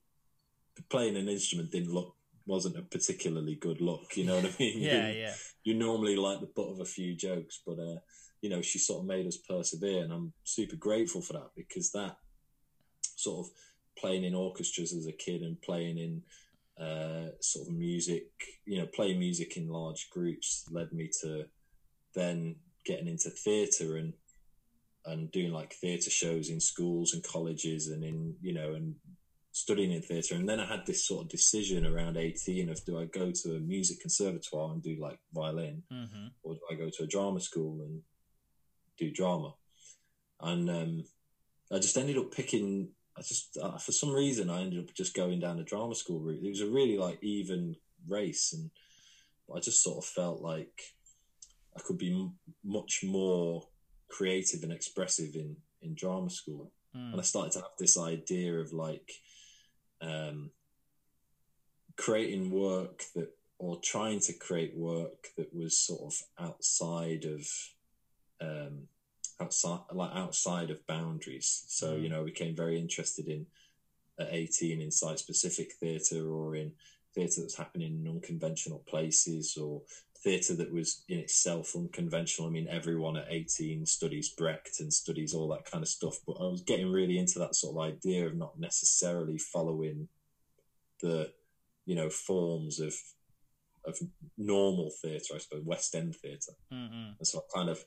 playing 0.89 1.17
an 1.17 1.27
instrument 1.27 1.71
didn't 1.71 1.93
look 1.93 2.15
wasn't 2.45 2.77
a 2.77 2.81
particularly 2.81 3.55
good 3.55 3.81
look 3.81 4.15
you 4.15 4.23
know 4.25 4.35
what 4.37 4.45
i 4.45 4.55
mean? 4.59 4.77
You 4.79 4.87
Yeah, 4.87 4.91
didn't- 5.07 5.17
yeah, 5.17 5.33
you're 5.63 5.75
normally 5.75 6.15
like 6.15 6.39
the 6.39 6.45
butt 6.55 6.69
of 6.69 6.79
a 6.79 6.85
few 6.85 7.13
jokes, 7.15 7.59
but 7.65 7.77
uh, 7.79 7.97
you 8.41 8.49
know, 8.49 8.61
she 8.61 8.79
sort 8.79 9.01
of 9.01 9.05
made 9.07 9.25
us 9.27 9.35
persevere, 9.37 10.03
and 10.03 10.13
I'm 10.13 10.31
super 10.43 10.75
grateful 10.77 11.21
for 11.21 11.33
that 11.33 11.49
because 11.57 11.91
that 11.91 12.15
sort 13.15 13.45
of 13.47 13.51
playing 13.97 14.23
in 14.23 14.35
orchestras 14.35 14.93
as 14.93 15.07
a 15.07 15.11
kid 15.11 15.41
and 15.41 15.59
playing 15.61 15.97
in 15.97 16.21
uh, 16.79 17.29
sort 17.41 17.67
of 17.67 17.73
music, 17.73 18.25
you 18.65 18.79
know, 18.79 18.87
playing 18.93 19.19
music 19.19 19.57
in 19.57 19.67
large 19.69 20.09
groups 20.09 20.65
led 20.71 20.91
me 20.93 21.09
to 21.21 21.45
then 22.15 22.55
getting 22.85 23.07
into 23.07 23.29
theatre 23.29 23.97
and 23.97 24.13
and 25.05 25.31
doing 25.31 25.51
like 25.53 25.73
theatre 25.73 26.09
shows 26.09 26.49
in 26.49 26.59
schools 26.59 27.13
and 27.13 27.23
colleges 27.23 27.87
and 27.87 28.03
in 28.03 28.35
you 28.41 28.53
know 28.53 28.73
and 28.73 28.95
studying 29.53 29.91
in 29.91 30.01
theatre, 30.01 30.35
and 30.35 30.47
then 30.47 30.59
I 30.59 30.65
had 30.65 30.85
this 30.85 31.07
sort 31.07 31.23
of 31.23 31.29
decision 31.29 31.85
around 31.85 32.15
eighteen 32.17 32.69
of 32.69 32.83
do 32.85 32.99
I 32.99 33.05
go 33.05 33.31
to 33.31 33.55
a 33.55 33.59
music 33.59 33.99
conservatoire 34.01 34.71
and 34.73 34.83
do 34.83 34.97
like 34.99 35.19
violin, 35.33 35.83
Mm-hmm. 35.91 36.27
or 36.43 36.53
do 36.55 36.59
I 36.69 36.75
go 36.75 36.89
to 36.89 37.03
a 37.03 37.07
drama 37.07 37.39
school 37.39 37.81
and 37.81 38.01
do 38.99 39.09
drama? 39.11 39.53
And 40.41 40.69
um, 40.69 41.03
I 41.71 41.79
just 41.79 41.97
ended 41.97 42.17
up 42.17 42.31
picking. 42.31 42.89
I 43.17 43.21
just 43.21 43.57
uh, 43.61 43.77
for 43.77 43.91
some 43.91 44.13
reason 44.13 44.49
I 44.49 44.61
ended 44.61 44.79
up 44.79 44.93
just 44.93 45.15
going 45.15 45.39
down 45.39 45.57
the 45.57 45.63
drama 45.63 45.95
school 45.95 46.19
route. 46.19 46.43
It 46.43 46.49
was 46.49 46.61
a 46.61 46.67
really 46.67 46.97
like 46.97 47.17
even 47.23 47.75
race, 48.07 48.53
and 48.53 48.69
I 49.55 49.59
just 49.59 49.83
sort 49.83 49.97
of 49.97 50.05
felt 50.05 50.41
like 50.41 50.93
I 51.75 51.81
could 51.81 51.97
be 51.97 52.13
m- 52.13 52.35
much 52.63 53.03
more 53.03 53.67
creative 54.07 54.63
and 54.63 54.71
expressive 54.71 55.35
in 55.35 55.55
in 55.81 55.95
drama 55.95 56.29
school. 56.29 56.71
Mm. 56.95 57.11
And 57.13 57.19
I 57.19 57.23
started 57.23 57.53
to 57.53 57.59
have 57.59 57.77
this 57.77 57.97
idea 57.97 58.53
of 58.59 58.73
like 58.73 59.11
um, 60.01 60.51
creating 61.95 62.51
work 62.51 63.03
that, 63.15 63.29
or 63.59 63.79
trying 63.81 64.19
to 64.21 64.33
create 64.33 64.75
work 64.75 65.27
that 65.37 65.53
was 65.53 65.79
sort 65.79 66.01
of 66.01 66.45
outside 66.45 67.25
of, 67.25 67.47
um, 68.39 68.87
outside 69.39 69.81
like 69.91 70.11
outside 70.15 70.69
of 70.69 70.85
boundaries. 70.87 71.63
So 71.67 71.95
Mm. 71.97 72.03
you 72.03 72.09
know, 72.09 72.21
I 72.21 72.25
became 72.25 72.55
very 72.55 72.79
interested 72.79 73.27
in 73.27 73.45
at 74.19 74.33
eighteen 74.33 74.81
in 74.81 74.91
site 74.91 75.19
specific 75.19 75.73
theatre 75.73 76.29
or 76.31 76.55
in 76.55 76.73
theatre 77.13 77.41
that's 77.41 77.55
happening 77.57 77.99
in 78.01 78.07
unconventional 78.07 78.79
places 78.79 79.57
or 79.57 79.81
theatre 80.23 80.55
that 80.55 80.71
was 80.71 81.03
in 81.07 81.19
itself 81.19 81.75
unconventional. 81.75 82.47
I 82.47 82.51
mean, 82.51 82.67
everyone 82.67 83.17
at 83.17 83.27
18 83.29 83.85
studies 83.85 84.29
Brecht 84.29 84.79
and 84.79 84.91
studies 84.91 85.33
all 85.33 85.47
that 85.49 85.65
kind 85.65 85.83
of 85.83 85.87
stuff, 85.87 86.19
but 86.25 86.37
I 86.39 86.47
was 86.47 86.61
getting 86.61 86.91
really 86.91 87.17
into 87.17 87.39
that 87.39 87.55
sort 87.55 87.75
of 87.75 87.93
idea 87.93 88.25
of 88.25 88.35
not 88.35 88.59
necessarily 88.59 89.37
following 89.37 90.09
the, 91.01 91.31
you 91.85 91.95
know, 91.95 92.09
forms 92.09 92.79
of 92.79 92.95
of 93.85 93.97
normal 94.37 94.89
theatre, 95.01 95.35
I 95.35 95.37
suppose, 95.37 95.63
West 95.63 95.95
End 95.95 96.15
theatre. 96.15 96.53
Mm-hmm. 96.73 97.11
And 97.19 97.27
so 97.27 97.39
I 97.39 97.57
kind 97.57 97.69
of 97.69 97.85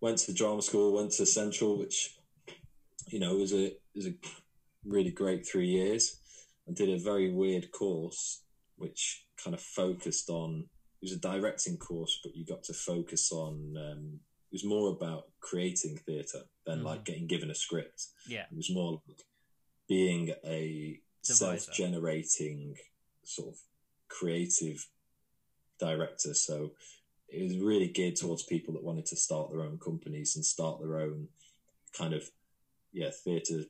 went 0.00 0.18
to 0.18 0.32
drama 0.32 0.62
school, 0.62 0.92
went 0.92 1.12
to 1.12 1.26
Central, 1.26 1.76
which, 1.78 2.16
you 3.08 3.18
know, 3.18 3.36
was 3.36 3.52
a 3.52 3.72
was 3.94 4.06
a 4.06 4.14
really 4.84 5.10
great 5.10 5.46
three 5.46 5.66
years, 5.68 6.20
I 6.68 6.72
did 6.72 6.88
a 6.88 6.98
very 7.02 7.30
weird 7.32 7.72
course, 7.72 8.42
which 8.76 9.26
kind 9.42 9.54
of 9.54 9.60
focused 9.60 10.30
on. 10.30 10.68
It 11.00 11.04
was 11.04 11.12
a 11.12 11.20
directing 11.20 11.76
course, 11.78 12.18
but 12.22 12.34
you 12.36 12.44
got 12.44 12.64
to 12.64 12.72
focus 12.74 13.30
on. 13.32 13.76
Um, 13.76 14.20
it 14.50 14.54
was 14.54 14.64
more 14.64 14.88
about 14.90 15.24
creating 15.40 15.98
theatre 15.98 16.44
than 16.64 16.80
Mhm. 16.80 16.84
like 16.84 17.04
getting 17.04 17.26
given 17.26 17.50
a 17.50 17.54
script. 17.54 18.06
Yeah. 18.26 18.46
It 18.50 18.56
was 18.56 18.70
more 18.70 19.02
like 19.06 19.24
being 19.88 20.30
a 20.44 21.00
Deviser. 21.22 21.34
self-generating 21.60 22.76
sort 23.24 23.48
of 23.54 23.60
creative 24.08 24.88
director. 25.78 26.34
So 26.34 26.74
it 27.28 27.42
was 27.42 27.58
really 27.58 27.88
geared 27.88 28.16
towards 28.16 28.42
people 28.42 28.72
that 28.74 28.82
wanted 28.82 29.06
to 29.06 29.16
start 29.16 29.50
their 29.50 29.62
own 29.62 29.78
companies 29.78 30.34
and 30.36 30.44
start 30.44 30.80
their 30.80 30.98
own 31.00 31.28
kind 31.96 32.14
of 32.14 32.30
yeah 32.92 33.10
theatre 33.10 33.64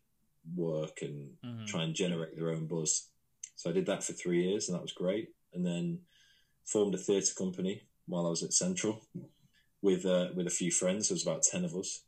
work 0.54 1.02
and 1.02 1.36
Mhm. 1.44 1.66
try 1.66 1.82
and 1.82 1.94
generate 1.94 2.36
their 2.36 2.50
own 2.50 2.66
buzz. 2.66 3.08
So 3.56 3.68
I 3.70 3.72
did 3.72 3.86
that 3.86 4.04
for 4.04 4.12
three 4.12 4.44
years, 4.48 4.68
and 4.68 4.74
that 4.76 4.82
was 4.82 4.92
great. 4.92 5.34
And 5.52 5.66
then 5.66 6.06
formed 6.64 6.94
a 6.94 6.98
theatre 6.98 7.34
company 7.34 7.82
while 8.06 8.26
I 8.26 8.30
was 8.30 8.42
at 8.42 8.52
Central 8.52 9.06
with 9.82 10.04
uh, 10.06 10.30
with 10.34 10.46
a 10.46 10.50
few 10.50 10.70
friends. 10.70 11.08
There 11.08 11.14
was 11.14 11.22
about 11.26 11.42
ten 11.42 11.64
of 11.64 11.74
us, 11.74 12.04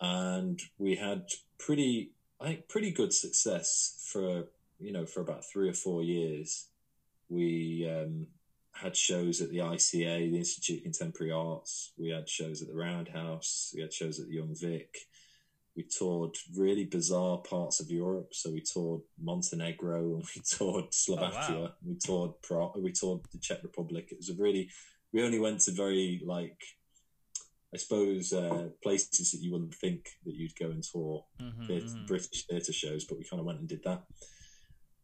and 0.00 0.60
we 0.78 0.96
had 0.96 1.28
pretty, 1.58 2.12
I 2.40 2.46
think, 2.46 2.68
pretty 2.68 2.90
good 2.90 3.12
success 3.12 4.08
for 4.10 4.48
you 4.80 4.92
know 4.92 5.06
for 5.06 5.20
about 5.20 5.44
three 5.44 5.68
or 5.68 5.74
four 5.74 6.02
years. 6.02 6.68
We 7.28 7.88
um, 7.88 8.26
had 8.74 8.96
shows 8.96 9.40
at 9.40 9.50
the 9.50 9.58
ICA, 9.58 10.30
the 10.30 10.38
Institute 10.38 10.78
of 10.78 10.84
Contemporary 10.84 11.32
Arts. 11.32 11.92
We 11.98 12.10
had 12.10 12.28
shows 12.28 12.62
at 12.62 12.68
the 12.68 12.74
Roundhouse. 12.74 13.72
We 13.74 13.82
had 13.82 13.92
shows 13.92 14.18
at 14.18 14.26
the 14.28 14.34
Young 14.34 14.54
Vic 14.54 14.96
we 15.76 15.84
toured 15.84 16.36
really 16.56 16.84
bizarre 16.84 17.38
parts 17.38 17.80
of 17.80 17.90
Europe. 17.90 18.28
So 18.32 18.50
we 18.50 18.60
toured 18.60 19.02
Montenegro 19.20 20.16
and 20.16 20.24
we 20.36 20.42
toured 20.44 20.92
Slovakia. 20.92 21.60
wow. 21.60 21.72
We 21.84 21.94
toured. 21.96 22.32
We 22.76 22.92
toured 22.92 23.20
the 23.32 23.38
Czech 23.38 23.62
Republic. 23.62 24.08
It 24.10 24.18
was 24.18 24.28
a 24.30 24.34
really. 24.34 24.70
We 25.12 25.22
only 25.22 25.38
went 25.38 25.60
to 25.62 25.72
very 25.72 26.22
like, 26.26 26.58
I 27.74 27.76
suppose, 27.76 28.32
uh, 28.32 28.68
places 28.82 29.32
that 29.32 29.40
you 29.42 29.52
wouldn't 29.52 29.74
think 29.74 30.08
that 30.24 30.34
you'd 30.34 30.56
go 30.58 30.66
and 30.66 30.82
tour 30.82 31.24
Mhm, 31.40 31.66
theatre, 31.66 31.86
mhm. 31.86 32.06
British 32.06 32.46
theatre 32.46 32.72
shows, 32.72 33.04
but 33.04 33.18
we 33.18 33.24
kind 33.24 33.40
of 33.40 33.46
went 33.46 33.60
and 33.60 33.68
did 33.68 33.82
that. 33.84 34.04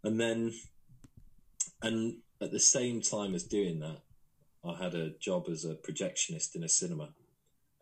And 0.04 0.18
then, 0.18 0.52
and 1.82 2.22
at 2.40 2.50
the 2.52 2.60
same 2.60 3.00
time 3.00 3.34
as 3.34 3.42
doing 3.44 3.80
that, 3.80 4.02
I 4.64 4.76
had 4.76 4.94
a 4.94 5.10
job 5.18 5.48
as 5.48 5.64
a 5.64 5.74
projectionist 5.74 6.54
in 6.54 6.64
a 6.64 6.68
cinema, 6.68 7.14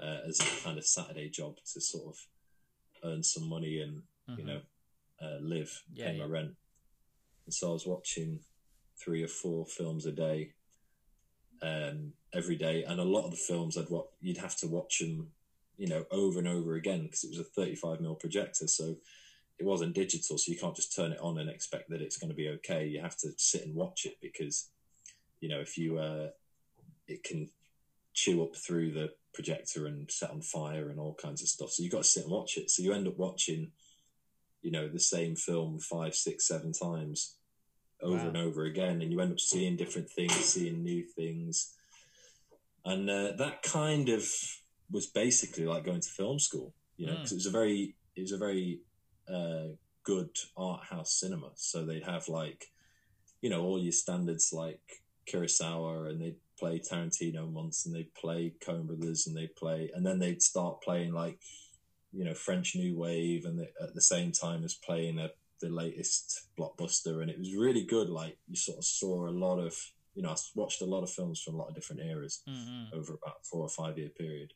uh, 0.01 0.21
as 0.27 0.41
a 0.41 0.63
kind 0.65 0.79
of 0.79 0.87
Saturday 0.87 1.29
job 1.29 1.57
to 1.73 1.81
sort 1.81 2.15
of 2.15 2.27
earn 3.05 3.23
some 3.23 3.49
money 3.49 3.81
and 3.81 4.03
you 4.27 4.45
Mhm. 4.45 4.47
know 4.47 4.63
uh, 5.21 5.39
live, 5.41 5.83
Yeah, 5.95 6.11
pay 6.13 6.19
my 6.19 6.25
rent. 6.27 6.57
And 7.47 7.55
so 7.55 7.71
I 7.71 7.73
was 7.73 7.87
watching 7.87 8.45
three 8.97 9.23
or 9.23 9.29
four 9.29 9.65
films 9.67 10.05
a 10.05 10.13
day, 10.13 10.53
um, 11.63 12.13
every 12.35 12.57
day, 12.57 12.85
and 12.85 13.01
a 13.01 13.05
lot 13.05 13.25
of 13.25 13.31
the 13.31 13.37
films 13.37 13.77
I'd 13.79 13.89
watch, 13.89 14.09
you'd 14.21 14.37
have 14.37 14.57
to 14.57 14.67
watch 14.69 14.99
them, 14.99 15.33
you 15.79 15.87
know, 15.87 16.05
over 16.11 16.39
and 16.39 16.49
over 16.49 16.75
again 16.75 17.05
because 17.05 17.25
it 17.25 17.31
was 17.31 17.39
a 17.39 17.45
35 17.45 18.01
mil 18.01 18.15
projector, 18.15 18.67
so 18.69 18.97
it 19.59 19.65
wasn't 19.65 19.95
digital, 19.95 20.37
so 20.39 20.53
you 20.53 20.59
can't 20.59 20.77
just 20.77 20.95
turn 20.95 21.13
it 21.13 21.21
on 21.21 21.39
and 21.39 21.49
expect 21.49 21.89
that 21.91 22.03
it's 22.03 22.19
going 22.19 22.29
to 22.31 22.37
be 22.37 22.49
okay. 22.51 22.87
You 22.87 23.01
have 23.01 23.17
to 23.19 23.31
sit 23.37 23.65
and 23.65 23.75
watch 23.75 24.05
it 24.05 24.17
because, 24.21 24.69
you 25.41 25.49
know, 25.49 25.61
if 25.61 25.79
you, 25.79 25.99
uh, 25.99 26.29
it 27.09 27.23
can 27.25 27.49
chew 28.13 28.43
up 28.43 28.55
through 28.57 28.93
the 28.93 29.13
projector 29.33 29.87
and 29.87 30.11
set 30.11 30.31
on 30.31 30.41
fire 30.43 30.91
and 30.91 30.99
all 30.99 31.15
kinds 31.15 31.43
of 31.43 31.49
stuff. 31.49 31.71
So 31.71 31.83
you 31.83 31.91
got 31.91 32.03
to 32.03 32.09
sit 32.09 32.25
and 32.25 32.33
watch 32.33 32.57
it. 32.57 32.71
So 32.71 32.83
you 32.83 32.93
end 32.93 33.07
up 33.09 33.17
watching, 33.17 33.73
you 34.63 34.71
know, 34.71 34.89
the 34.89 35.01
same 35.01 35.37
film 35.37 35.79
five, 35.79 36.15
six, 36.15 36.47
seven 36.47 36.73
times 36.73 37.37
over 38.03 38.17
Wow. 38.25 38.29
and 38.29 38.37
over 38.37 38.65
again, 38.65 39.01
and 39.01 39.11
you 39.11 39.21
end 39.21 39.33
up 39.33 39.41
seeing 39.41 39.77
different 39.77 40.11
things, 40.11 40.33
seeing 40.35 40.83
new 40.83 41.03
things, 41.03 41.73
and 42.85 43.09
uh, 43.09 43.33
that 43.39 43.63
kind 43.63 44.11
of 44.11 44.23
was 44.91 45.07
basically 45.07 45.65
like 45.65 45.85
going 45.85 46.01
to 46.01 46.09
film 46.11 46.39
school, 46.39 46.75
you 46.99 47.07
know, 47.07 47.15
Mm. 47.15 47.17
because 47.17 47.33
it 47.33 47.37
was 47.37 47.47
a 47.47 47.51
very, 47.51 47.97
it 48.15 48.21
was 48.21 48.33
a 48.33 48.39
very 48.39 48.81
uh, 49.29 49.75
good 50.03 50.31
art 50.57 50.85
house 50.85 51.13
cinema. 51.13 51.51
So 51.55 51.85
they'd 51.85 52.05
have 52.05 52.29
like, 52.29 52.71
you 53.41 53.51
know, 53.51 53.63
all 53.63 53.79
your 53.79 53.93
standards 53.93 54.53
like 54.53 55.03
Kurosawa, 55.27 56.09
and 56.11 56.21
they'd 56.21 56.37
play 56.59 56.79
Tarantino 56.79 57.47
once, 57.47 57.85
and 57.87 57.95
they'd 57.95 58.15
play 58.15 58.55
Coen 58.61 58.87
Brothers, 58.87 59.27
and 59.27 59.37
they'd 59.37 59.55
play, 59.57 59.91
and 59.95 60.05
then 60.07 60.19
they'd 60.19 60.43
start 60.43 60.81
playing 60.83 61.13
like, 61.13 61.39
you 62.13 62.25
know, 62.25 62.35
French 62.35 62.75
New 62.77 62.97
Wave, 62.97 63.45
and 63.45 63.59
they, 63.59 63.69
at 63.83 63.95
the 63.95 64.01
same 64.01 64.33
time 64.33 64.65
as 64.65 64.75
playing 64.75 65.19
a, 65.19 65.31
the 65.61 65.69
latest 65.69 66.43
blockbuster, 66.59 67.21
and 67.21 67.31
it 67.31 67.39
was 67.39 67.55
really 67.55 67.85
good. 67.85 68.09
Like 68.09 68.39
you 68.49 68.57
sort 68.57 68.79
of 68.79 68.85
saw 68.85 69.29
a 69.29 69.31
lot 69.31 69.59
of, 69.59 69.75
you 70.15 70.23
know, 70.23 70.31
I 70.31 70.37
watched 70.55 70.81
a 70.83 70.87
lot 70.87 71.03
of 71.03 71.11
films 71.11 71.41
from 71.43 71.55
a 71.55 71.59
lot 71.59 71.69
of 71.69 71.75
different 71.75 72.03
eras 72.03 72.43
Mhm. 72.49 72.93
over 72.95 73.15
about 73.15 73.45
four 73.45 73.63
or 73.63 73.69
five 73.69 73.99
year 73.99 74.09
period. 74.09 74.55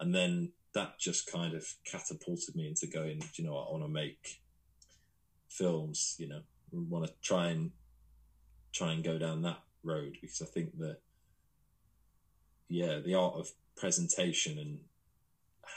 And 0.00 0.14
then 0.14 0.52
that 0.74 0.98
just 0.98 1.30
kind 1.30 1.54
of 1.54 1.66
catapulted 1.84 2.54
me 2.54 2.68
into 2.68 2.86
going, 2.86 3.22
you 3.34 3.44
know. 3.44 3.56
I 3.56 3.70
want 3.70 3.84
to 3.84 3.88
make 3.88 4.40
films, 5.48 6.16
you 6.18 6.28
know, 6.28 6.40
want 6.72 7.06
to 7.06 7.12
try 7.22 7.48
and 7.48 7.70
try 8.72 8.92
and 8.92 9.02
go 9.02 9.18
down 9.18 9.42
that 9.42 9.60
road 9.82 10.18
because 10.20 10.42
I 10.42 10.46
think 10.46 10.78
that, 10.78 10.98
yeah, 12.68 12.98
the 12.98 13.14
art 13.14 13.34
of 13.34 13.50
presentation 13.76 14.58
and 14.58 14.78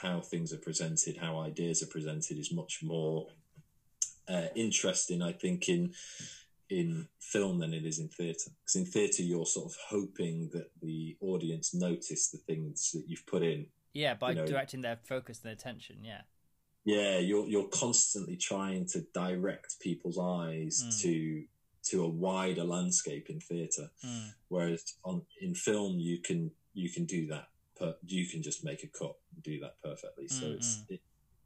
how 0.02 0.20
things 0.20 0.52
are 0.52 0.58
presented, 0.58 1.16
how 1.18 1.40
ideas 1.40 1.82
are 1.82 1.86
presented 1.86 2.38
is 2.38 2.52
much 2.52 2.80
more 2.82 3.28
uh, 4.28 4.46
interesting, 4.54 5.22
I 5.22 5.32
think, 5.32 5.68
in 5.68 5.94
in 6.70 7.06
film 7.20 7.58
than 7.58 7.74
it 7.74 7.84
is 7.84 7.98
in 7.98 8.08
theatre. 8.08 8.50
Because 8.60 8.76
in 8.76 8.86
theatre, 8.86 9.22
you're 9.22 9.46
sort 9.46 9.66
of 9.66 9.76
hoping 9.88 10.48
that 10.54 10.70
the 10.80 11.16
audience 11.20 11.74
notice 11.74 12.28
the 12.28 12.38
things 12.38 12.92
that 12.92 13.04
you've 13.06 13.26
put 13.26 13.42
in. 13.42 13.66
Yeah, 13.92 14.14
by 14.14 14.30
You 14.30 14.36
know- 14.36 14.46
directing 14.46 14.80
their 14.82 14.96
focus 14.96 15.40
and 15.44 15.52
attention. 15.52 16.04
Yeah. 16.04 16.22
Yeah, 16.84 17.18
you're 17.18 17.46
you're 17.46 17.68
constantly 17.68 18.36
trying 18.36 18.86
to 18.86 19.02
direct 19.14 19.78
people's 19.80 20.18
eyes 20.18 20.82
Mm. 20.84 21.00
to 21.02 21.44
to 21.90 22.04
a 22.04 22.08
wider 22.08 22.64
landscape 22.64 23.28
in 23.30 23.40
theatre. 23.40 23.90
Mm. 24.04 24.34
Whereas 24.48 24.94
on 25.04 25.24
in 25.40 25.54
film, 25.54 25.98
you 26.00 26.18
can 26.18 26.50
you 26.74 26.90
can 26.90 27.04
do 27.06 27.26
that. 27.28 27.48
Per, 27.78 27.94
you 28.06 28.26
can 28.26 28.42
just 28.42 28.64
make 28.64 28.82
a 28.82 28.88
cut 28.88 29.14
and 29.34 29.42
do 29.42 29.60
that 29.60 29.80
perfectly. 29.82 30.26
So 30.28 30.46
it's 30.52 30.78
Mm-mm. 30.78 30.90
it, 30.90 31.00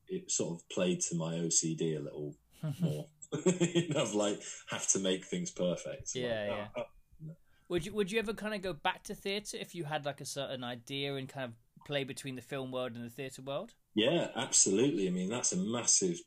it 0.08 0.30
sort 0.30 0.58
of 0.58 0.68
played 0.70 1.00
to 1.02 1.16
my 1.16 1.34
OCD 1.34 1.96
a 1.96 2.00
little 2.00 2.34
more. 2.80 3.08
you 3.44 3.88
know, 3.90 4.02
of 4.02 4.14
like 4.14 4.40
have 4.68 4.86
to 4.88 4.98
make 5.00 5.24
things 5.26 5.50
perfect. 5.50 6.08
So 6.08 6.18
Yeah, 6.20 6.46
like, 6.48 6.48
yeah. 6.48 6.68
oh, 6.78 7.36
Would 7.68 7.84
you 7.84 7.92
Would 7.94 8.10
you 8.10 8.18
ever 8.20 8.32
kind 8.32 8.54
of 8.54 8.62
go 8.62 8.72
back 8.72 9.02
to 9.04 9.14
theatre 9.14 9.58
if 9.58 9.74
you 9.74 9.84
had 9.84 10.06
like 10.06 10.20
a 10.22 10.26
certain 10.26 10.64
idea 10.64 11.16
and 11.16 11.28
kind 11.28 11.44
of 11.44 11.52
play 11.86 12.04
between 12.04 12.36
the 12.36 12.42
film 12.42 12.70
world 12.72 12.92
and 12.96 13.04
the 13.04 13.10
theatre 13.10 13.42
world? 13.42 13.72
Yeah, 13.94 14.28
absolutely. 14.36 15.06
I 15.06 15.10
mean, 15.10 15.30
that's 15.30 15.52
a 15.52 15.56
massive 15.56 16.18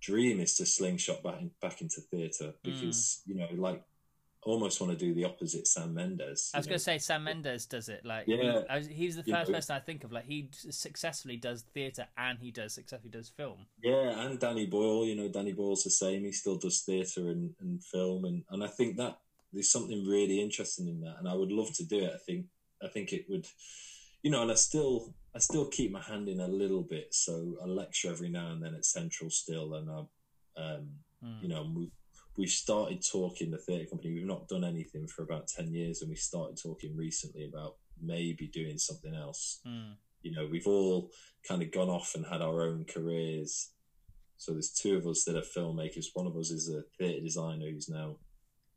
dream 0.00 0.40
is 0.40 0.56
to 0.56 0.66
slingshot 0.66 1.22
back 1.22 1.40
in, 1.40 1.50
back 1.62 1.80
into 1.80 2.00
theatre 2.00 2.54
Hmm. 2.64 2.70
because 2.70 3.22
you 3.26 3.34
know, 3.36 3.48
like, 3.56 3.82
almost 4.42 4.78
want 4.80 4.92
to 4.92 4.98
do 5.06 5.14
the 5.14 5.24
opposite. 5.24 5.66
Sam 5.66 5.94
Mendes. 5.94 6.50
I 6.52 6.58
was 6.58 6.66
going 6.66 6.76
to 6.78 6.84
say 6.84 6.98
Sam 6.98 7.24
Mendes 7.24 7.64
does 7.64 7.88
it. 7.88 8.04
Like, 8.04 8.24
Yeah. 8.26 8.36
he, 8.60 8.68
I 8.68 8.76
was, 8.76 8.86
he's 8.86 9.16
the 9.16 9.22
You 9.26 9.32
first 9.34 9.50
know. 9.50 9.56
person 9.56 9.76
I 9.76 9.80
think 9.80 10.04
of. 10.04 10.12
Like, 10.12 10.26
he 10.26 10.50
successfully 10.52 11.38
does 11.38 11.62
theatre 11.72 12.06
and 12.18 12.38
he 12.38 12.50
does 12.50 12.74
successfully 12.74 13.10
does 13.10 13.30
film. 13.30 13.64
Yeah, 13.82 14.20
and 14.26 14.38
Danny 14.38 14.66
Boyle, 14.66 15.06
you 15.06 15.16
know, 15.16 15.28
Danny 15.28 15.52
Boyle's 15.54 15.84
the 15.84 15.90
same. 15.90 16.24
He 16.24 16.32
still 16.32 16.56
does 16.58 16.82
theatre 16.82 17.30
and, 17.30 17.54
and 17.60 17.82
film, 17.82 18.26
and, 18.26 18.44
and 18.50 18.62
I 18.62 18.66
think 18.68 18.98
that 18.98 19.18
there's 19.52 19.70
something 19.70 20.04
really 20.06 20.42
interesting 20.42 20.88
in 20.88 21.00
that, 21.02 21.16
and 21.20 21.26
I 21.28 21.34
would 21.34 21.52
love 21.52 21.72
to 21.76 21.84
do 21.84 22.00
it. 22.00 22.12
I 22.14 22.18
think 22.18 22.46
I 22.82 22.88
think 22.88 23.12
it 23.14 23.24
would, 23.30 23.46
you 24.24 24.30
know, 24.32 24.42
and 24.42 24.50
I 24.50 24.54
still 24.54 25.14
I 25.36 25.38
still 25.38 25.66
keep 25.66 25.92
my 25.92 26.00
hand 26.00 26.28
in 26.28 26.40
a 26.40 26.48
little 26.48 26.82
bit, 26.82 27.08
so 27.14 27.56
I 27.62 27.66
lecture 27.66 28.10
every 28.10 28.28
now 28.30 28.50
and 28.52 28.62
then 28.62 28.74
at 28.74 28.84
Central 28.84 29.30
still, 29.30 29.74
and 29.74 29.88
I, 29.90 29.98
um, 30.60 30.88
Mm. 31.22 31.42
you 31.42 31.48
know, 31.48 31.62
we 31.74 31.90
we've 32.36 32.50
started 32.50 33.00
talking 33.06 33.50
the 33.50 33.58
theatre 33.58 33.88
company. 33.88 34.12
We've 34.14 34.26
not 34.34 34.48
done 34.48 34.64
anything 34.64 35.06
for 35.06 35.22
about 35.22 35.46
ten 35.46 35.72
years, 35.72 36.00
and 36.00 36.10
we 36.10 36.16
started 36.16 36.56
talking 36.60 36.96
recently 36.96 37.44
about 37.44 37.76
maybe 38.00 38.48
doing 38.48 38.76
something 38.78 39.14
else 39.14 39.60
Mm. 39.64 39.96
you 40.22 40.32
know 40.32 40.46
we've 40.50 40.66
all 40.66 41.10
kind 41.48 41.62
of 41.62 41.70
gone 41.70 41.88
off 41.88 42.14
and 42.16 42.26
had 42.26 42.42
our 42.42 42.62
own 42.62 42.84
careers 42.84 43.70
so 44.36 44.52
there's 44.52 44.72
two 44.72 44.96
of 44.96 45.06
us 45.06 45.22
that 45.24 45.36
are 45.36 45.42
filmmakers 45.56 46.06
one 46.14 46.26
of 46.26 46.36
us 46.36 46.50
is 46.50 46.68
a 46.68 46.82
theatre 46.98 47.20
designer 47.22 47.70
who's 47.70 47.88
now 47.88 48.16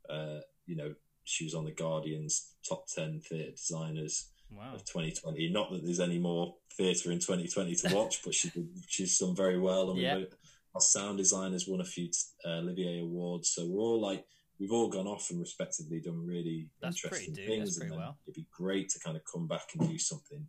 uh, 0.08 0.38
you 0.66 0.76
know 0.76 0.94
she 1.24 1.42
was 1.44 1.54
on 1.54 1.64
the 1.64 1.72
guardian's 1.72 2.54
top 2.68 2.86
10 2.86 3.20
theatre 3.28 3.50
designers 3.50 4.30
Wow. 4.50 4.74
of 4.74 4.84
2020 4.84 5.50
not 5.50 5.70
that 5.72 5.84
there's 5.84 6.00
any 6.00 6.18
more 6.18 6.54
theatre 6.72 7.10
in 7.12 7.18
2020 7.18 7.74
to 7.76 7.94
watch 7.94 8.22
but 8.24 8.34
she 8.34 8.50
did, 8.50 8.68
she's 8.88 9.18
done 9.18 9.34
very 9.36 9.58
well 9.58 9.90
and 9.90 9.98
Yeah. 10.00 10.16
we've, 10.18 10.34
our 10.74 10.80
sound 10.80 11.18
designers 11.18 11.66
won 11.68 11.80
a 11.80 11.84
few 11.84 12.08
uh, 12.46 12.58
olivier 12.58 13.00
awards 13.00 13.50
so 13.50 13.66
we're 13.66 13.80
all 13.80 14.00
like 14.00 14.24
we've 14.58 14.72
all 14.72 14.88
gone 14.88 15.06
off 15.06 15.30
and 15.30 15.38
respectively 15.40 16.00
done 16.00 16.24
really 16.26 16.68
That's 16.80 17.02
interesting 17.04 17.34
do- 17.34 17.46
things 17.46 17.64
that's 17.70 17.78
pretty 17.78 17.92
and 17.92 18.00
well. 18.02 18.16
it'd 18.26 18.34
be 18.34 18.46
great 18.50 18.88
to 18.90 18.98
kind 19.00 19.16
of 19.16 19.22
come 19.30 19.46
back 19.46 19.68
and 19.78 19.88
do 19.88 19.98
something 19.98 20.46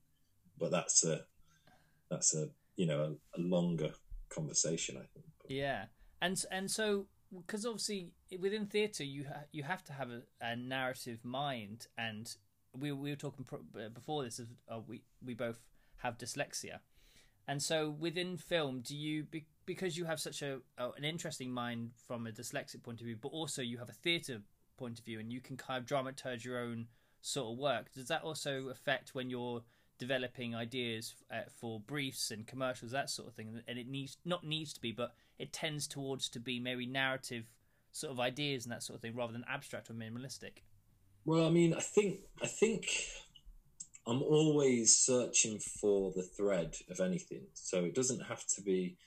but 0.58 0.72
that's 0.72 1.03
a 1.06 1.22
that's 2.10 2.34
a 2.36 2.50
you 2.75 2.86
know 2.86 3.15
a, 3.36 3.39
a 3.39 3.41
longer 3.41 3.91
conversation 4.29 4.96
i 4.98 5.06
think 5.13 5.25
But- 5.41 5.51
Yeah, 5.51 5.86
and 6.22 6.41
and 6.51 6.70
so 6.70 7.08
because 7.46 7.65
obviously 7.65 8.12
within 8.39 8.65
theatre 8.65 9.03
you 9.03 9.25
ha- 9.27 9.44
you 9.51 9.63
have 9.63 9.84
to 9.86 9.94
have 9.94 10.10
a, 10.10 10.22
a 10.41 10.56
narrative 10.56 11.20
mind, 11.24 11.86
and 11.98 12.34
we 12.77 12.91
we 12.91 13.09
were 13.09 13.15
talking 13.15 13.45
uh, 13.53 13.89
before 13.89 14.23
this. 14.23 14.41
Uh, 14.69 14.79
we 14.88 15.01
we 15.25 15.33
both 15.33 15.59
have 15.97 16.17
dyslexia, 16.17 16.79
and 17.47 17.61
so 17.61 17.89
within 17.89 18.38
film, 18.38 18.81
do 18.81 18.95
you 18.95 19.23
be, 19.23 19.45
because 19.65 19.97
you 19.97 20.05
have 20.05 20.19
such 20.19 20.41
a, 20.41 20.59
a 20.77 20.91
an 20.91 21.03
interesting 21.03 21.51
mind 21.51 21.91
from 22.07 22.27
a 22.27 22.31
dyslexic 22.31 22.83
point 22.83 23.01
of 23.01 23.05
view, 23.05 23.17
but 23.19 23.29
also 23.29 23.61
you 23.61 23.77
have 23.77 23.89
a 23.89 23.93
theatre 23.93 24.41
point 24.77 24.99
of 24.99 25.05
view, 25.05 25.19
and 25.19 25.31
you 25.31 25.41
can 25.41 25.57
kind 25.57 25.77
of 25.81 25.85
dramaturge 25.85 26.43
your 26.43 26.59
own 26.59 26.88
sort 27.21 27.51
of 27.51 27.57
work. 27.57 27.91
Does 27.93 28.07
that 28.07 28.23
also 28.23 28.69
affect 28.69 29.13
when 29.13 29.29
you're 29.29 29.63
developing 29.97 30.55
ideas 30.55 31.15
uh, 31.29 31.41
for 31.59 31.79
briefs 31.81 32.31
and 32.31 32.47
commercials, 32.47 32.91
that 32.91 33.09
sort 33.09 33.27
of 33.27 33.33
thing? 33.33 33.61
And 33.67 33.77
it 33.77 33.88
needs 33.88 34.17
not 34.25 34.45
needs 34.45 34.73
to 34.73 34.81
be, 34.81 34.91
but 34.91 35.13
it 35.38 35.51
tends 35.51 35.88
towards 35.88 36.29
to 36.29 36.39
be 36.39 36.59
maybe 36.59 36.85
narrative 36.85 37.51
sort 37.91 38.13
of 38.13 38.19
ideas 38.19 38.65
and 38.65 38.71
that 38.71 38.83
sort 38.83 38.95
of 38.95 39.01
thing, 39.01 39.15
rather 39.15 39.33
than 39.33 39.43
abstract 39.49 39.89
or 39.89 39.93
minimalistic. 39.93 40.61
Well 41.25 41.45
i 41.45 41.49
mean 41.49 41.73
i 41.73 41.81
think 41.81 42.19
i 42.41 42.47
think 42.47 42.88
i'm 44.07 44.23
always 44.23 44.95
searching 44.95 45.59
for 45.59 46.11
the 46.15 46.23
thread 46.23 46.75
of 46.89 46.99
anything. 46.99 47.43
So 47.53 47.85
it 47.85 47.93
doesn't 47.93 48.21
have 48.21 48.43
to 48.55 48.61
be 48.61 48.97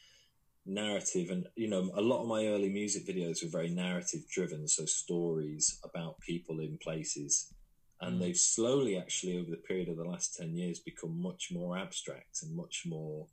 narrative. 0.65 1.31
And 1.31 1.49
you 1.57 1.69
know 1.69 1.91
a 1.95 2.01
lot 2.01 2.23
of 2.23 2.29
my 2.29 2.47
early 2.47 2.69
music 2.69 3.07
videos 3.07 3.43
were 3.43 3.51
very 3.51 3.71
narrative 3.71 4.29
driven. 4.29 4.69
So 4.69 4.85
stories 4.87 5.81
about 5.83 6.21
people 6.21 6.61
in 6.61 6.79
places. 6.79 7.53
And 8.01 8.17
Mm. 8.17 8.21
they've 8.21 8.37
slowly 8.37 8.97
actually 8.97 9.39
over 9.39 9.51
the 9.51 9.57
period 9.69 9.89
of 9.89 9.97
the 9.97 10.05
last 10.05 10.37
10 10.37 10.55
years 10.57 10.79
become 10.81 11.21
much 11.21 11.51
more 11.53 11.77
abstract 11.77 12.43
and 12.43 12.55
much 12.55 12.85
more 12.87 13.27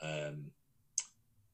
um, 0.00 0.52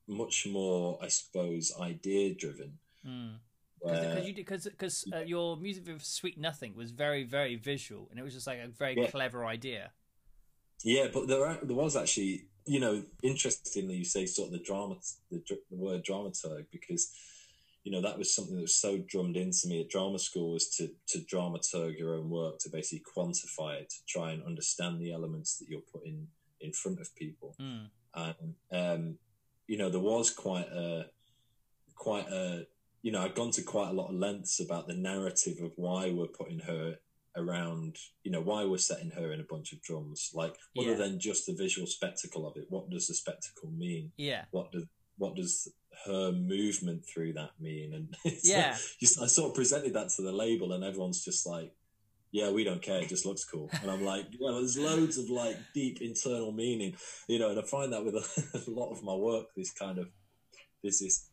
much 0.06 0.46
more 0.46 0.98
i 1.02 1.08
suppose 1.08 1.72
idea 1.80 2.34
driven. 2.34 2.78
Mm. 3.06 3.38
Because 3.82 4.26
you 4.26 4.34
because 4.34 4.64
because 4.64 5.04
uh, 5.12 5.18
your 5.20 5.56
music 5.56 5.84
video 5.84 5.98
for 5.98 6.04
Sweet 6.04 6.38
Nothing 6.38 6.74
was 6.74 6.90
very 6.90 7.24
very 7.24 7.56
visual, 7.56 8.08
and 8.10 8.18
it 8.18 8.22
was 8.22 8.32
just 8.34 8.46
like 8.46 8.58
a 8.60 8.68
very 8.68 8.96
Yeah. 8.96 9.10
clever 9.10 9.44
idea. 9.44 9.92
Yeah, 10.82 11.08
but 11.12 11.28
there 11.28 11.44
are- 11.46 11.60
there 11.64 11.76
was 11.76 11.96
actually, 11.96 12.46
you 12.66 12.80
know, 12.80 13.04
interestingly, 13.22 13.96
you 13.96 14.04
say 14.04 14.26
sort 14.26 14.46
of 14.48 14.52
the 14.52 14.58
drama, 14.64 14.96
the, 15.30 15.42
the 15.70 15.76
word 15.76 16.04
dramaturg, 16.04 16.66
because 16.70 17.12
you 17.84 17.92
know 17.92 18.00
that 18.00 18.16
was 18.16 18.34
something 18.34 18.54
that 18.56 18.62
was 18.62 18.74
so 18.74 18.96
drummed 18.98 19.36
into 19.36 19.68
me 19.68 19.80
at 19.82 19.88
drama 19.90 20.18
school 20.18 20.52
was 20.52 20.68
to 20.76 20.88
to 21.08 21.18
dramaturg 21.18 21.98
your 21.98 22.14
own 22.14 22.30
work, 22.30 22.58
to 22.60 22.70
basically 22.70 23.04
quantify 23.14 23.80
it, 23.80 23.90
to 23.90 23.96
try 24.06 24.32
and 24.32 24.42
understand 24.42 24.98
the 25.00 25.12
elements 25.12 25.58
that 25.58 25.68
you're 25.68 25.80
putting 25.92 26.28
in 26.60 26.72
front 26.72 27.00
of 27.00 27.14
people, 27.14 27.54
Mm. 27.60 27.90
and 28.14 28.54
um, 28.70 29.18
you 29.66 29.76
know 29.76 29.90
there 29.90 30.00
was 30.00 30.30
quite 30.30 30.68
a 30.68 31.10
quite 31.94 32.28
a 32.28 32.66
you 33.04 33.12
know 33.12 33.22
I'd 33.22 33.34
gone 33.34 33.50
to 33.52 33.62
quite 33.62 33.90
a 33.90 33.98
lot 34.00 34.08
of 34.08 34.16
lengths 34.16 34.58
about 34.60 34.88
the 34.88 34.94
narrative 35.10 35.58
of 35.62 35.72
why 35.76 36.10
we're 36.10 36.26
putting 36.40 36.60
her 36.60 36.96
around 37.36 37.96
you 38.22 38.30
know 38.32 38.40
why 38.40 38.64
we're 38.64 38.78
setting 38.78 39.10
her 39.10 39.32
in 39.32 39.40
a 39.40 39.44
bunch 39.54 39.72
of 39.72 39.82
drums. 39.82 40.30
Like 40.34 40.54
other 40.78 40.90
Yeah. 40.92 40.94
than 41.02 41.20
just 41.20 41.46
the 41.46 41.52
visual 41.54 41.86
spectacle 41.86 42.46
of 42.48 42.56
it 42.56 42.66
what 42.70 42.90
does 42.90 43.06
the 43.06 43.14
spectacle 43.14 43.70
mean? 43.70 44.12
Yeah, 44.16 44.46
what 44.50 44.72
does 44.72 44.84
what 45.18 45.36
does 45.36 45.68
her 46.06 46.32
movement 46.32 47.04
through 47.06 47.34
that 47.34 47.50
mean? 47.60 47.92
And 47.94 48.16
it's 48.24 48.48
Yeah. 48.48 48.76
you, 49.00 49.08
I 49.22 49.26
sort 49.26 49.50
of 49.50 49.54
presented 49.54 49.92
that 49.94 50.08
to 50.16 50.22
the 50.22 50.32
label 50.32 50.72
and 50.72 50.82
everyone's 50.82 51.22
just 51.24 51.46
like 51.46 51.72
yeah 52.32 52.50
we 52.50 52.64
don't 52.64 52.82
care. 52.82 53.00
It 53.02 53.08
just 53.10 53.26
looks 53.26 53.44
cool. 53.44 53.68
And 53.82 53.90
I'm 53.90 54.04
like 54.04 54.26
well 54.40 54.54
there's 54.54 54.78
loads 54.78 55.18
of 55.18 55.28
like 55.28 55.56
deep 55.74 56.00
internal 56.00 56.52
meaning 56.52 56.94
you 57.28 57.38
know 57.38 57.50
and 57.50 57.58
I 57.60 57.64
find 57.64 57.92
that 57.92 58.04
with 58.04 58.14
a, 58.14 58.24
a 58.66 58.70
lot 58.70 58.92
of 58.92 59.02
my 59.04 59.14
work 59.14 59.48
this 59.56 59.72
kind 59.72 59.98
of 59.98 60.08
there's 60.82 61.00
this 61.00 61.28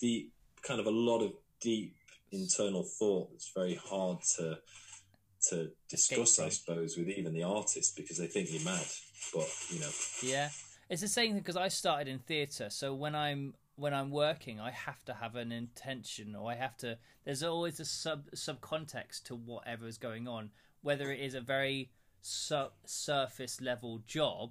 deep 0.00 0.31
kind 0.62 0.80
of 0.80 0.86
a 0.86 0.90
lot 0.90 1.20
of 1.22 1.32
deep 1.60 1.94
internal 2.30 2.82
thought 2.82 3.30
that's 3.30 3.52
very 3.54 3.74
hard 3.74 4.18
to 4.36 4.58
to 5.50 5.70
discuss. 5.88 6.38
I 6.38 6.48
suppose 6.50 6.96
with 6.96 7.08
even 7.08 7.32
the 7.34 7.42
artist 7.42 7.96
because 7.96 8.16
they 8.18 8.26
think 8.28 8.48
you're 8.52 8.62
mad 8.64 8.86
but 9.34 9.48
you 9.70 9.80
know 9.80 9.90
yeah. 10.22 10.48
It's 10.88 11.00
the 11.02 11.08
same 11.08 11.30
thing 11.32 11.38
because 11.38 11.56
I 11.56 11.68
started 11.68 12.06
in 12.08 12.18
theatre, 12.20 12.68
so 12.68 12.94
when 12.94 13.14
I'm 13.14 13.54
when 13.76 13.94
I'm 13.94 14.10
working, 14.10 14.60
I 14.60 14.70
have 14.70 15.02
to 15.06 15.14
have 15.14 15.34
an 15.36 15.50
intention, 15.50 16.36
or 16.36 16.50
I 16.52 16.54
have 16.56 16.76
to. 16.78 16.98
There's 17.24 17.42
always 17.42 17.80
a 17.80 17.84
sub 17.86 18.30
subcontext 18.32 19.22
to 19.24 19.34
whatever 19.34 19.86
is 19.86 19.96
going 19.96 20.28
on, 20.28 20.50
whether 20.82 21.10
it 21.10 21.20
is 21.20 21.34
a 21.34 21.40
very 21.40 21.90
su- 22.20 22.72
surface 22.84 23.60
level 23.62 24.02
job, 24.06 24.50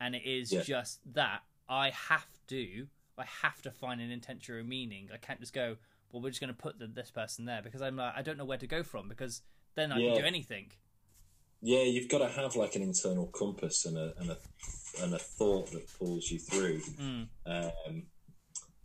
and 0.00 0.14
it 0.14 0.24
is 0.24 0.50
Yeah. 0.52 0.62
just 0.62 1.00
that. 1.12 1.42
I 1.68 1.90
have 1.90 2.26
to. 2.48 2.86
I 3.18 3.24
have 3.42 3.62
to 3.62 3.70
find 3.70 4.00
an 4.00 4.10
intention 4.10 4.54
or 4.54 4.62
meaning. 4.64 5.08
I 5.12 5.16
can't 5.18 5.40
just 5.40 5.52
go. 5.52 5.76
Well, 6.12 6.22
we're 6.22 6.30
just 6.30 6.40
going 6.40 6.52
to 6.52 6.58
put 6.58 6.78
the, 6.78 6.86
this 6.86 7.10
person 7.10 7.44
there 7.44 7.60
because 7.62 7.82
I'm. 7.82 7.96
Like, 7.96 8.14
I 8.16 8.22
don't 8.22 8.38
know 8.38 8.44
where 8.44 8.58
to 8.58 8.66
go 8.66 8.82
from 8.82 9.08
because 9.08 9.42
then 9.74 9.92
I 9.92 9.98
Yeah. 9.98 10.12
can 10.14 10.22
do 10.22 10.26
anything. 10.26 10.72
Yeah, 11.60 11.82
you've 11.82 12.08
got 12.10 12.18
to 12.18 12.28
have 12.28 12.56
like 12.56 12.76
an 12.76 12.82
internal 12.82 13.26
compass 13.28 13.86
and 13.86 13.96
a 13.96 14.12
and 14.18 14.30
a 14.30 14.36
and 15.02 15.14
a 15.14 15.18
thought 15.18 15.72
that 15.72 15.88
pulls 15.98 16.30
you 16.30 16.38
through. 16.38 16.80
Mm. 17.00 17.28
Um, 17.46 18.02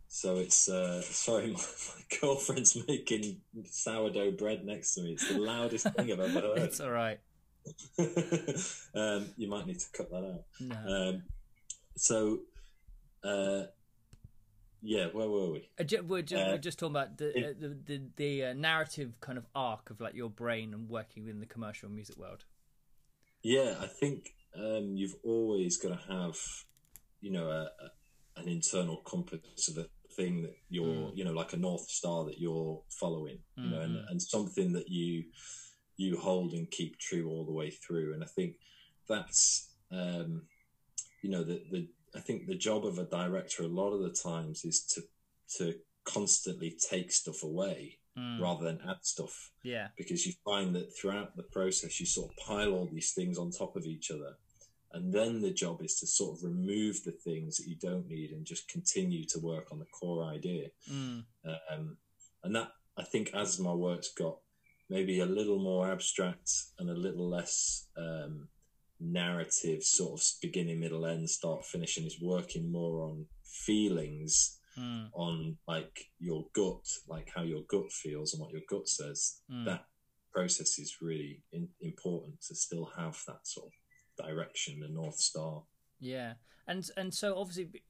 so 0.08 0.36
it's 0.38 0.68
uh, 0.68 1.02
sorry, 1.02 1.46
my, 1.52 1.52
my 1.58 2.18
girlfriend's 2.20 2.76
making 2.88 3.42
sourdough 3.66 4.32
bread 4.32 4.64
next 4.64 4.94
to 4.94 5.02
me. 5.02 5.12
It's 5.12 5.28
the 5.28 5.38
loudest 5.38 5.88
thing 5.92 6.10
I've 6.10 6.20
ever 6.20 6.40
heard. 6.40 6.58
It's 6.58 6.80
all 6.80 6.90
right. 6.90 7.20
um, 8.94 9.26
you 9.36 9.48
might 9.48 9.66
need 9.66 9.78
to 9.78 9.86
cut 9.92 10.10
that 10.10 10.24
out. 10.24 10.44
No. 10.60 11.08
Um, 11.10 11.22
so, 11.96 12.40
uh, 13.22 13.64
yeah, 14.82 15.06
where 15.12 15.28
were 15.28 15.50
we? 15.50 15.68
Uh, 15.78 15.84
ju- 15.84 16.02
we're, 16.02 16.22
just, 16.22 16.42
Uh, 16.44 16.50
we're 16.52 16.58
just 16.58 16.78
talking 16.78 16.96
about 16.96 17.18
the 17.18 17.36
it- 17.38 17.56
uh, 17.56 17.60
the 17.60 17.68
the, 17.84 18.02
the 18.16 18.44
uh, 18.46 18.52
narrative 18.54 19.20
kind 19.20 19.38
of 19.38 19.46
arc 19.54 19.90
of 19.90 20.00
like 20.00 20.14
your 20.14 20.30
brain 20.30 20.72
and 20.74 20.88
working 20.88 21.24
within 21.24 21.40
the 21.40 21.46
commercial 21.46 21.88
music 21.88 22.16
world. 22.16 22.44
Yeah, 23.42 23.76
I 23.80 23.86
think 23.86 24.34
um, 24.54 24.96
you've 24.96 25.16
always 25.24 25.76
got 25.78 25.90
to 25.98 26.12
have, 26.12 26.36
you 27.20 27.30
know, 27.30 27.48
a, 27.48 27.62
a, 27.62 28.40
an 28.40 28.48
internal 28.48 28.98
compass 28.98 29.68
of 29.68 29.78
a 29.78 29.86
thing 30.14 30.42
that 30.42 30.56
you're, 30.68 30.84
Mm. 31.10 31.16
you 31.16 31.24
know, 31.24 31.32
like 31.32 31.52
a 31.52 31.56
north 31.56 31.88
star 31.88 32.24
that 32.24 32.38
you're 32.40 32.82
following, 32.90 33.38
you 33.56 33.70
know, 33.70 33.80
and, 33.80 33.96
Mhm. 33.96 34.10
and 34.10 34.20
something 34.22 34.72
that 34.72 34.88
you 34.88 35.24
you 35.96 36.18
hold 36.18 36.54
and 36.54 36.70
keep 36.70 36.98
true 36.98 37.28
all 37.28 37.44
the 37.44 37.52
way 37.52 37.70
through. 37.70 38.14
And 38.14 38.24
I 38.24 38.26
think 38.26 38.56
that's, 39.06 39.68
um, 39.90 40.48
you 41.22 41.28
know, 41.30 41.44
the 41.44 41.62
the 41.70 41.88
I 42.14 42.20
think 42.20 42.46
the 42.46 42.56
job 42.56 42.84
of 42.84 42.98
a 42.98 43.04
director 43.04 43.62
a 43.62 43.68
lot 43.68 43.92
of 43.92 44.02
the 44.02 44.10
times 44.10 44.64
is 44.64 44.82
to 44.94 45.02
to 45.58 45.74
constantly 46.04 46.76
take 46.90 47.12
stuff 47.12 47.42
away 47.42 47.96
Mm, 48.18 48.40
rather 48.40 48.64
than 48.64 48.80
add 48.88 48.96
stuff 49.02 49.52
Yeah, 49.62 49.86
because 49.96 50.26
you 50.26 50.32
find 50.44 50.74
that 50.74 50.92
throughout 50.96 51.36
the 51.36 51.44
process 51.44 52.00
you 52.00 52.06
sort 52.06 52.32
of 52.32 52.36
pile 52.44 52.72
all 52.72 52.88
these 52.90 53.12
things 53.12 53.38
on 53.38 53.52
top 53.52 53.76
of 53.76 53.86
each 53.86 54.10
other 54.10 54.34
and 54.92 55.12
then 55.12 55.40
the 55.40 55.52
job 55.52 55.82
is 55.82 56.00
to 56.00 56.06
sort 56.06 56.36
of 56.36 56.44
remove 56.44 57.04
the 57.04 57.12
things 57.12 57.56
that 57.56 57.68
you 57.68 57.76
don't 57.76 58.08
need 58.08 58.32
and 58.32 58.44
just 58.44 58.68
continue 58.68 59.24
to 59.26 59.38
work 59.38 59.70
on 59.70 59.78
the 59.78 59.84
core 59.86 60.24
idea. 60.24 60.68
Mm. 60.90 61.24
Um, 61.70 61.96
and 62.42 62.56
that 62.56 62.72
I 62.96 63.04
think 63.04 63.30
as 63.32 63.60
my 63.60 63.72
work's 63.72 64.12
got 64.12 64.38
maybe 64.88 65.20
a 65.20 65.26
little 65.26 65.60
more 65.60 65.90
abstract 65.90 66.50
and 66.78 66.90
a 66.90 66.94
little 66.94 67.28
less 67.28 67.86
um, 67.96 68.48
narrative, 69.00 69.82
sort 69.82 70.20
of 70.20 70.26
beginning, 70.42 70.80
middle, 70.80 71.06
end, 71.06 71.28
start, 71.28 71.64
finishing, 71.64 72.04
is 72.06 72.20
working 72.20 72.70
more 72.70 73.02
on 73.02 73.26
feelings, 73.44 74.56
Mm. 74.78 75.10
on 75.14 75.58
like 75.66 76.10
your 76.20 76.46
gut, 76.54 76.86
like 77.08 77.28
how 77.34 77.42
your 77.42 77.62
gut 77.68 77.90
feels 77.90 78.32
and 78.32 78.40
what 78.40 78.52
your 78.52 78.62
gut 78.68 78.88
says. 78.88 79.40
Mm. 79.50 79.64
That 79.64 79.84
process 80.32 80.78
is 80.78 80.96
really 81.02 81.42
in, 81.52 81.68
important 81.80 82.40
to 82.42 82.54
still 82.54 82.84
have 82.96 83.20
that 83.26 83.46
sort 83.46 83.66
of 83.66 84.26
direction, 84.26 84.78
the 84.80 84.88
north 84.88 85.16
star. 85.16 85.64
Yeah, 85.98 86.34
and 86.68 86.88
and 86.96 87.12
so 87.12 87.36
obviously, 87.36 87.82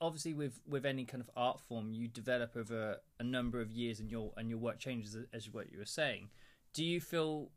obviously 0.00 0.32
with 0.32 0.58
with 0.66 0.86
any 0.86 1.04
kind 1.04 1.20
of 1.20 1.30
art 1.36 1.60
form, 1.60 1.92
you 1.92 2.08
develop 2.08 2.56
over 2.56 2.96
a 3.20 3.22
number 3.22 3.60
of 3.60 3.70
years, 3.70 4.00
and 4.00 4.10
your 4.10 4.32
and 4.38 4.48
your 4.48 4.58
work 4.58 4.78
changes 4.78 5.14
as 5.34 5.50
what 5.50 5.70
you 5.70 5.78
were 5.78 5.84
saying. 5.84 6.30
Do 6.72 6.82
you 6.82 6.98
feel 7.00 7.50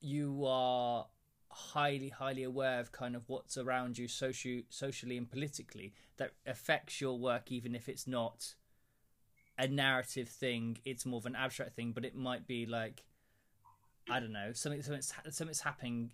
you 0.00 0.44
are 0.46 1.06
highly 1.50 2.08
highly 2.08 2.42
aware 2.42 2.80
of 2.80 2.92
kind 2.92 3.14
of 3.14 3.28
what's 3.28 3.56
around 3.56 3.96
you 3.96 4.08
soci- 4.08 4.64
socially 4.68 5.16
and 5.16 5.30
politically 5.30 5.92
that 6.16 6.32
affects 6.46 7.00
your 7.00 7.18
work 7.18 7.52
even 7.52 7.74
if 7.74 7.88
it's 7.88 8.06
not 8.06 8.54
a 9.56 9.68
narrative 9.68 10.28
thing. 10.28 10.78
It's 10.84 11.06
more 11.06 11.18
of 11.18 11.26
an 11.26 11.36
abstract 11.36 11.76
thing 11.76 11.92
but 11.92 12.04
it 12.04 12.14
might 12.16 12.46
be 12.46 12.66
like 12.66 13.04
i 14.10 14.20
don't 14.20 14.32
know 14.32 14.52
something 14.52 14.82
something's, 14.82 15.14
something's 15.30 15.60
happening 15.60 16.10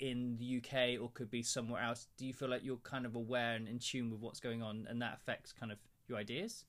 in 0.00 0.36
the 0.38 0.56
uk 0.56 1.00
or 1.00 1.10
could 1.10 1.30
be 1.30 1.42
somewhere 1.42 1.82
else. 1.82 2.06
Do 2.16 2.26
you 2.26 2.32
feel 2.32 2.48
like 2.48 2.64
you're 2.64 2.76
kind 2.78 3.06
of 3.06 3.14
aware 3.14 3.54
and 3.54 3.68
in 3.68 3.78
tune 3.78 4.10
with 4.10 4.20
what's 4.20 4.40
going 4.40 4.62
on 4.62 4.86
and 4.88 5.00
that 5.02 5.14
affects 5.14 5.52
kind 5.52 5.72
of 5.72 5.78
your 6.08 6.18
ideas 6.18 6.64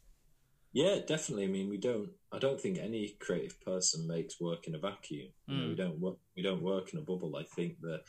Yeah, 0.72 1.00
definitely. 1.06 1.46
I 1.46 1.48
mean, 1.48 1.70
we 1.70 1.78
don't. 1.78 2.12
I 2.32 2.38
don't 2.38 2.62
think 2.62 2.78
any 2.78 3.10
creative 3.20 3.60
person 3.62 4.08
makes 4.08 4.40
work 4.40 4.68
in 4.68 4.76
a 4.76 4.80
vacuum. 4.80 5.30
You 5.48 5.58
know, 5.58 5.64
Mm. 5.64 5.70
we 5.70 5.76
don't 5.76 6.00
work. 6.00 6.18
We 6.36 6.44
don't 6.44 6.62
work 6.62 6.94
in 6.94 7.00
a 7.00 7.02
bubble. 7.02 7.36
I 7.36 7.44
think 7.44 7.82
that 7.82 8.04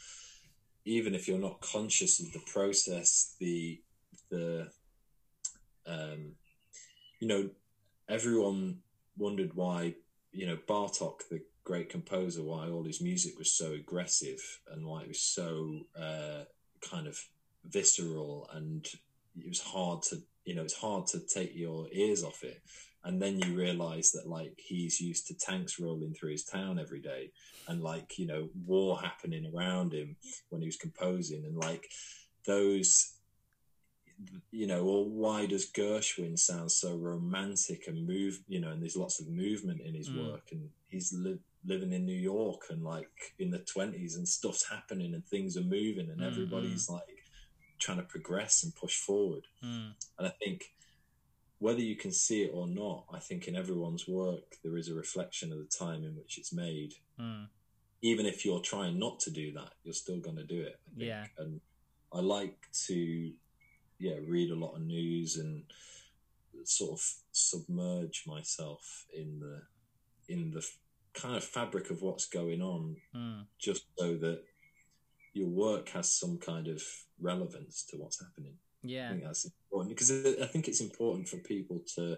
even 0.85 1.15
if 1.15 1.27
you're 1.27 1.39
not 1.39 1.61
conscious 1.63 2.21
of 2.21 2.33
the 2.33 2.41
process, 2.41 3.35
the 3.41 3.81
the 4.31 4.71
um, 5.87 6.37
you 7.21 7.29
know, 7.29 7.51
everyone 8.09 8.83
wondered 9.17 9.55
why 9.55 9.95
you 10.33 10.47
know 10.47 10.57
Bartok, 10.57 11.29
the 11.29 11.41
great 11.65 11.89
composer, 11.89 12.43
why 12.43 12.69
all 12.69 12.85
his 12.85 13.01
music 13.01 13.39
was 13.39 13.53
so 13.53 13.73
aggressive 13.73 14.61
and 14.71 14.85
why 14.87 15.03
it 15.03 15.09
was 15.09 15.23
so 15.23 15.87
uh, 15.99 16.45
kind 16.81 17.07
of 17.07 17.19
visceral 17.65 18.49
and 18.53 18.87
it 19.39 19.49
was 19.49 19.61
hard 19.61 20.03
to 20.03 20.17
you 20.45 20.55
know 20.55 20.63
it's 20.63 20.75
hard 20.79 21.07
to 21.09 21.21
take 21.21 21.55
your 21.55 21.87
ears 21.93 22.25
off 22.25 22.43
it. 22.43 22.63
And 23.05 23.21
then 23.21 23.41
you 23.41 23.57
realize 23.57 24.13
that 24.13 24.29
like 24.29 24.55
he's 24.59 25.01
used 25.01 25.27
to 25.29 25.35
tanks 25.35 25.81
rolling 25.81 26.15
through 26.15 26.33
his 26.33 26.45
town 26.45 26.79
every 26.79 27.01
day 27.01 27.33
and 27.69 27.83
like 27.83 28.19
you 28.19 28.27
know 28.27 28.49
war 28.67 29.01
happening 29.01 29.51
around 29.55 29.93
him 29.95 30.17
when 30.51 30.61
he 30.63 30.69
was 30.69 30.77
composing. 30.77 31.45
And 31.47 31.57
like 31.57 31.87
those 32.47 33.15
you 34.51 34.67
know 34.67 34.83
or 34.85 35.05
why 35.09 35.47
does 35.47 35.71
gershwin 35.73 36.39
sound 36.39 36.71
so 36.71 36.97
romantic 36.97 37.85
and 37.87 38.07
move 38.07 38.41
you 38.49 38.61
know 38.61 38.71
and 38.71 38.83
there's 38.83 38.97
lots 38.97 39.21
of 39.21 39.29
movement 39.29 39.81
in 39.81 39.95
his 39.95 40.11
Mm. 40.11 40.15
work 40.15 40.49
and 40.53 40.69
he's 40.89 41.13
li- 41.13 41.39
living 41.65 41.93
in 41.93 42.05
new 42.05 42.13
york 42.19 42.63
and 42.71 42.83
like 42.83 43.11
in 43.39 43.51
the 43.51 43.61
20s 43.61 44.17
and 44.17 44.29
stuff's 44.29 44.69
happening 44.69 45.15
and 45.15 45.27
things 45.27 45.57
are 45.57 45.63
moving 45.63 46.11
and 46.11 46.21
Mm, 46.21 46.27
everybody's 46.27 46.89
like 46.89 47.20
trying 47.81 47.99
to 47.99 48.05
progress 48.05 48.63
and 48.63 48.75
push 48.77 48.97
forward 48.97 49.45
mm. 49.65 49.93
and 50.19 50.27
I 50.27 50.31
think 50.31 50.73
whether 51.61 51.81
you 51.81 51.95
can 51.95 52.11
see 52.11 52.43
it 52.43 52.53
or 52.55 52.67
not, 52.67 53.05
I 53.13 53.19
think 53.19 53.47
in 53.47 53.55
everyone's 53.55 54.09
work 54.09 54.57
there 54.65 54.79
is 54.79 54.89
a 54.89 54.95
reflection 54.95 55.53
of 55.53 55.59
the 55.59 55.67
time 55.67 56.05
in 56.05 56.17
which 56.17 56.39
it's 56.39 56.55
made. 56.55 56.95
Mm. 57.21 57.49
Even 58.01 58.25
if 58.25 58.47
you're 58.47 58.61
trying 58.61 58.99
not 58.99 59.21
to 59.21 59.31
do 59.31 59.53
that, 59.53 59.75
you're 59.85 59.93
still 59.93 60.21
going 60.21 60.39
to 60.39 60.43
do 60.43 60.63
it. 60.63 60.81
I 60.87 60.99
think. 60.99 61.09
Yeah. 61.09 61.27
And 61.37 61.61
I 62.15 62.21
like 62.21 62.57
to, 62.87 63.33
yeah, 63.99 64.17
read 64.27 64.51
a 64.51 64.55
lot 64.55 64.75
of 64.75 64.81
news 64.81 65.37
and 65.37 65.65
sort 66.65 66.93
of 66.93 67.15
submerge 67.33 68.25
myself 68.27 69.05
in 69.15 69.39
the 69.41 69.63
in 70.33 70.53
the 70.53 70.67
kind 71.13 71.37
of 71.37 71.45
fabric 71.45 71.91
of 71.91 72.01
what's 72.01 72.25
going 72.25 72.63
on, 72.63 72.97
Mm. 73.15 73.45
just 73.59 73.85
so 73.99 74.15
that 74.17 74.45
your 75.33 75.49
work 75.49 75.89
has 75.91 76.13
some 76.13 76.39
kind 76.39 76.69
of 76.69 76.83
relevance 77.21 77.85
to 77.91 77.97
what's 77.97 78.21
happening. 78.21 78.55
Yeah, 78.83 79.11
I 79.11 79.13
think 79.13 79.25
that's 79.25 79.45
important 79.45 79.97
because 79.97 80.11
I 80.43 80.47
think 80.47 80.69
it's 80.69 80.81
important 80.81 81.29
for 81.29 81.39
people 81.39 81.81
to, 81.97 82.17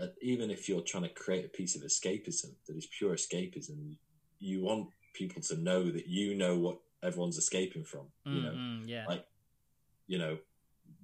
uh, 0.00 0.06
even 0.20 0.50
if 0.50 0.68
you're 0.68 0.82
trying 0.82 1.04
to 1.04 1.08
create 1.10 1.44
a 1.44 1.48
piece 1.48 1.76
of 1.76 1.82
escapism 1.82 2.54
that 2.66 2.76
is 2.76 2.88
pure 2.98 3.14
escapism, 3.14 3.96
you 4.38 4.62
want 4.62 4.88
people 5.14 5.42
to 5.42 5.56
know 5.56 5.84
that 5.90 6.06
you 6.08 6.34
know 6.34 6.58
what 6.58 6.78
everyone's 7.02 7.38
escaping 7.38 7.84
from. 7.84 8.06
You 8.30 8.42
Mm, 8.42 8.44
know, 8.44 8.54
mm, 8.54 8.88
yeah 8.88 9.06
like 9.08 9.24
you 10.06 10.18
know, 10.18 10.38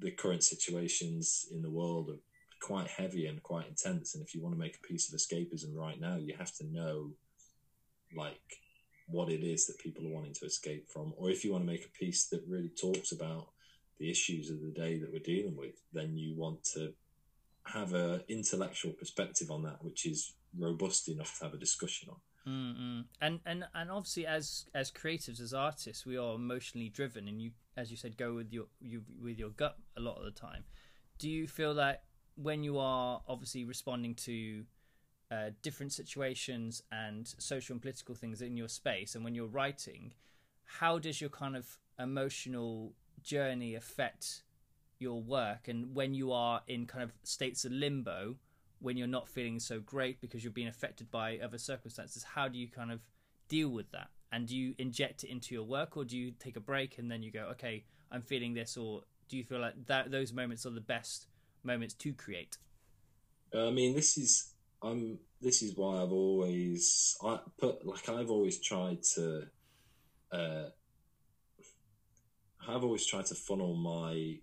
the 0.01 0.11
current 0.11 0.42
situations 0.44 1.46
in 1.53 1.62
the 1.62 1.70
world 1.70 2.11
are 2.11 2.18
quite 2.61 2.88
heavy 2.88 3.27
and 3.27 3.42
quite 3.42 3.68
intense. 3.68 4.14
And 4.14 4.24
if 4.24 4.35
you 4.35 4.42
want 4.42 4.55
to 4.55 4.59
make 4.59 4.77
a 4.77 4.87
piece 4.87 5.12
of 5.12 5.18
escapism 5.18 5.74
right 5.74 6.01
now, 6.01 6.16
you 6.16 6.35
have 6.37 6.55
to 6.57 6.66
know, 6.66 7.11
like, 8.16 8.40
what 9.09 9.31
it 9.31 9.42
is 9.42 9.66
that 9.66 9.79
people 9.79 10.07
are 10.07 10.14
wanting 10.14 10.35
to 10.35 10.44
escape 10.44 10.88
from. 10.88 11.14
Or 11.16 11.31
if 11.31 11.44
you 11.44 11.53
want 11.53 11.64
to 11.64 11.71
make 11.71 11.85
a 11.85 11.99
piece 11.99 12.27
that 12.29 12.42
really 12.47 12.71
talks 12.71 13.12
about 13.12 13.49
the 13.99 14.11
issues 14.11 14.51
of 14.51 14.61
the 14.61 14.71
day 14.71 14.99
that 14.99 15.12
we're 15.12 15.18
dealing 15.18 15.57
with, 15.57 15.75
then 15.92 16.16
you 16.16 16.35
want 16.37 16.62
to 16.75 16.92
have 17.64 17.94
a 17.94 18.23
intellectual 18.29 18.92
perspective 18.92 19.51
on 19.51 19.62
that, 19.62 19.83
which 19.85 20.07
is 20.07 20.35
robust 20.57 21.09
enough 21.09 21.38
to 21.38 21.44
have 21.44 21.55
a 21.55 21.59
discussion 21.59 22.11
on. 22.11 22.16
Mm-mm. 22.47 23.05
And 23.21 23.40
and 23.44 23.64
and 23.75 23.90
obviously, 23.90 24.27
as 24.27 24.66
as 24.75 24.90
creatives, 24.90 25.40
as 25.40 25.53
artists, 25.53 26.07
we 26.07 26.16
are 26.16 26.35
emotionally 26.35 26.88
driven, 26.88 27.29
and 27.29 27.42
you, 27.42 27.51
as 27.77 27.90
you 27.90 27.97
said, 27.97 28.16
go 28.16 28.35
with 28.35 28.53
your 28.53 28.66
you 28.81 29.03
with 29.21 29.38
your 29.38 29.51
gut 29.51 29.77
a 29.97 30.01
lot 30.01 30.16
of 30.16 30.25
the 30.25 30.31
time. 30.31 30.64
Do 31.18 31.29
you 31.29 31.47
feel 31.47 31.75
that 31.75 32.05
when 32.37 32.62
you 32.62 32.79
are 32.79 33.21
obviously 33.29 33.64
responding 33.64 34.14
to 34.14 34.64
uh, 35.31 35.51
different 35.62 35.93
situations 35.93 36.83
and 36.91 37.35
social 37.38 37.75
and 37.75 37.83
political 37.83 38.14
things 38.14 38.41
in 38.41 38.57
your 38.57 38.69
space, 38.69 39.14
and 39.14 39.25
when 39.25 39.35
you're 39.35 39.47
writing, 39.47 40.12
how 40.64 40.99
does 40.99 41.21
your 41.21 41.31
kind 41.31 41.57
of 41.57 41.79
emotional 41.99 42.93
journey 43.23 43.75
affect 43.75 44.43
your 44.99 45.21
work? 45.21 45.69
And 45.69 45.95
when 45.95 46.14
you 46.14 46.33
are 46.33 46.62
in 46.67 46.87
kind 46.87 47.05
of 47.05 47.12
states 47.23 47.64
of 47.64 47.73
limbo, 47.73 48.37
when 48.81 48.97
you're 48.97 49.07
not 49.07 49.29
feeling 49.29 49.59
so 49.59 49.81
great 49.81 50.21
because 50.21 50.45
you're 50.45 50.53
being 50.53 50.69
affected 50.69 51.11
by 51.11 51.37
other 51.38 51.59
circumstances 51.59 52.23
how 52.23 52.47
do 52.47 52.57
you 52.57 52.69
kind 52.69 52.93
of 52.93 53.01
deal 53.49 53.69
with 53.69 53.91
that? 53.91 54.09
And 54.31 54.47
do 54.47 54.57
you 54.57 54.75
inject 54.79 55.25
it 55.25 55.31
into 55.31 55.55
your 55.55 55.64
work 55.64 55.97
or 55.97 56.05
do 56.05 56.17
you 56.17 56.33
take 56.38 56.57
a 56.57 56.61
break 56.61 56.99
and 56.99 57.11
then 57.11 57.23
you 57.23 57.33
go 57.33 57.49
okay 57.53 57.85
i'm 58.12 58.23
feeling 58.23 58.55
this 58.55 58.77
or 58.77 59.03
do 59.29 59.37
you 59.37 59.45
feel 59.45 59.61
like 59.61 59.87
that 59.87 60.11
those 60.11 60.33
moments 60.33 60.64
are 60.67 60.71
the 60.71 60.81
best 60.81 61.27
moments 61.62 61.95
to 61.95 62.12
create? 62.12 62.57
I 63.55 63.71
mean, 63.71 63.95
this 63.95 64.19
is 64.19 64.55
I'm. 64.83 65.19
This 65.41 65.62
is 65.62 65.77
why 65.77 66.03
I've 66.03 66.12
always 66.12 67.17
I 67.25 67.38
put 67.59 67.87
like 67.87 68.09
I've 68.09 68.31
always 68.31 68.61
tried 68.61 69.03
to. 69.14 69.45
Uh, 70.33 70.64
I've 72.67 72.85
always 72.85 73.07
tried 73.07 73.27
to 73.27 73.35
funnel 73.35 73.75
my 73.75 74.38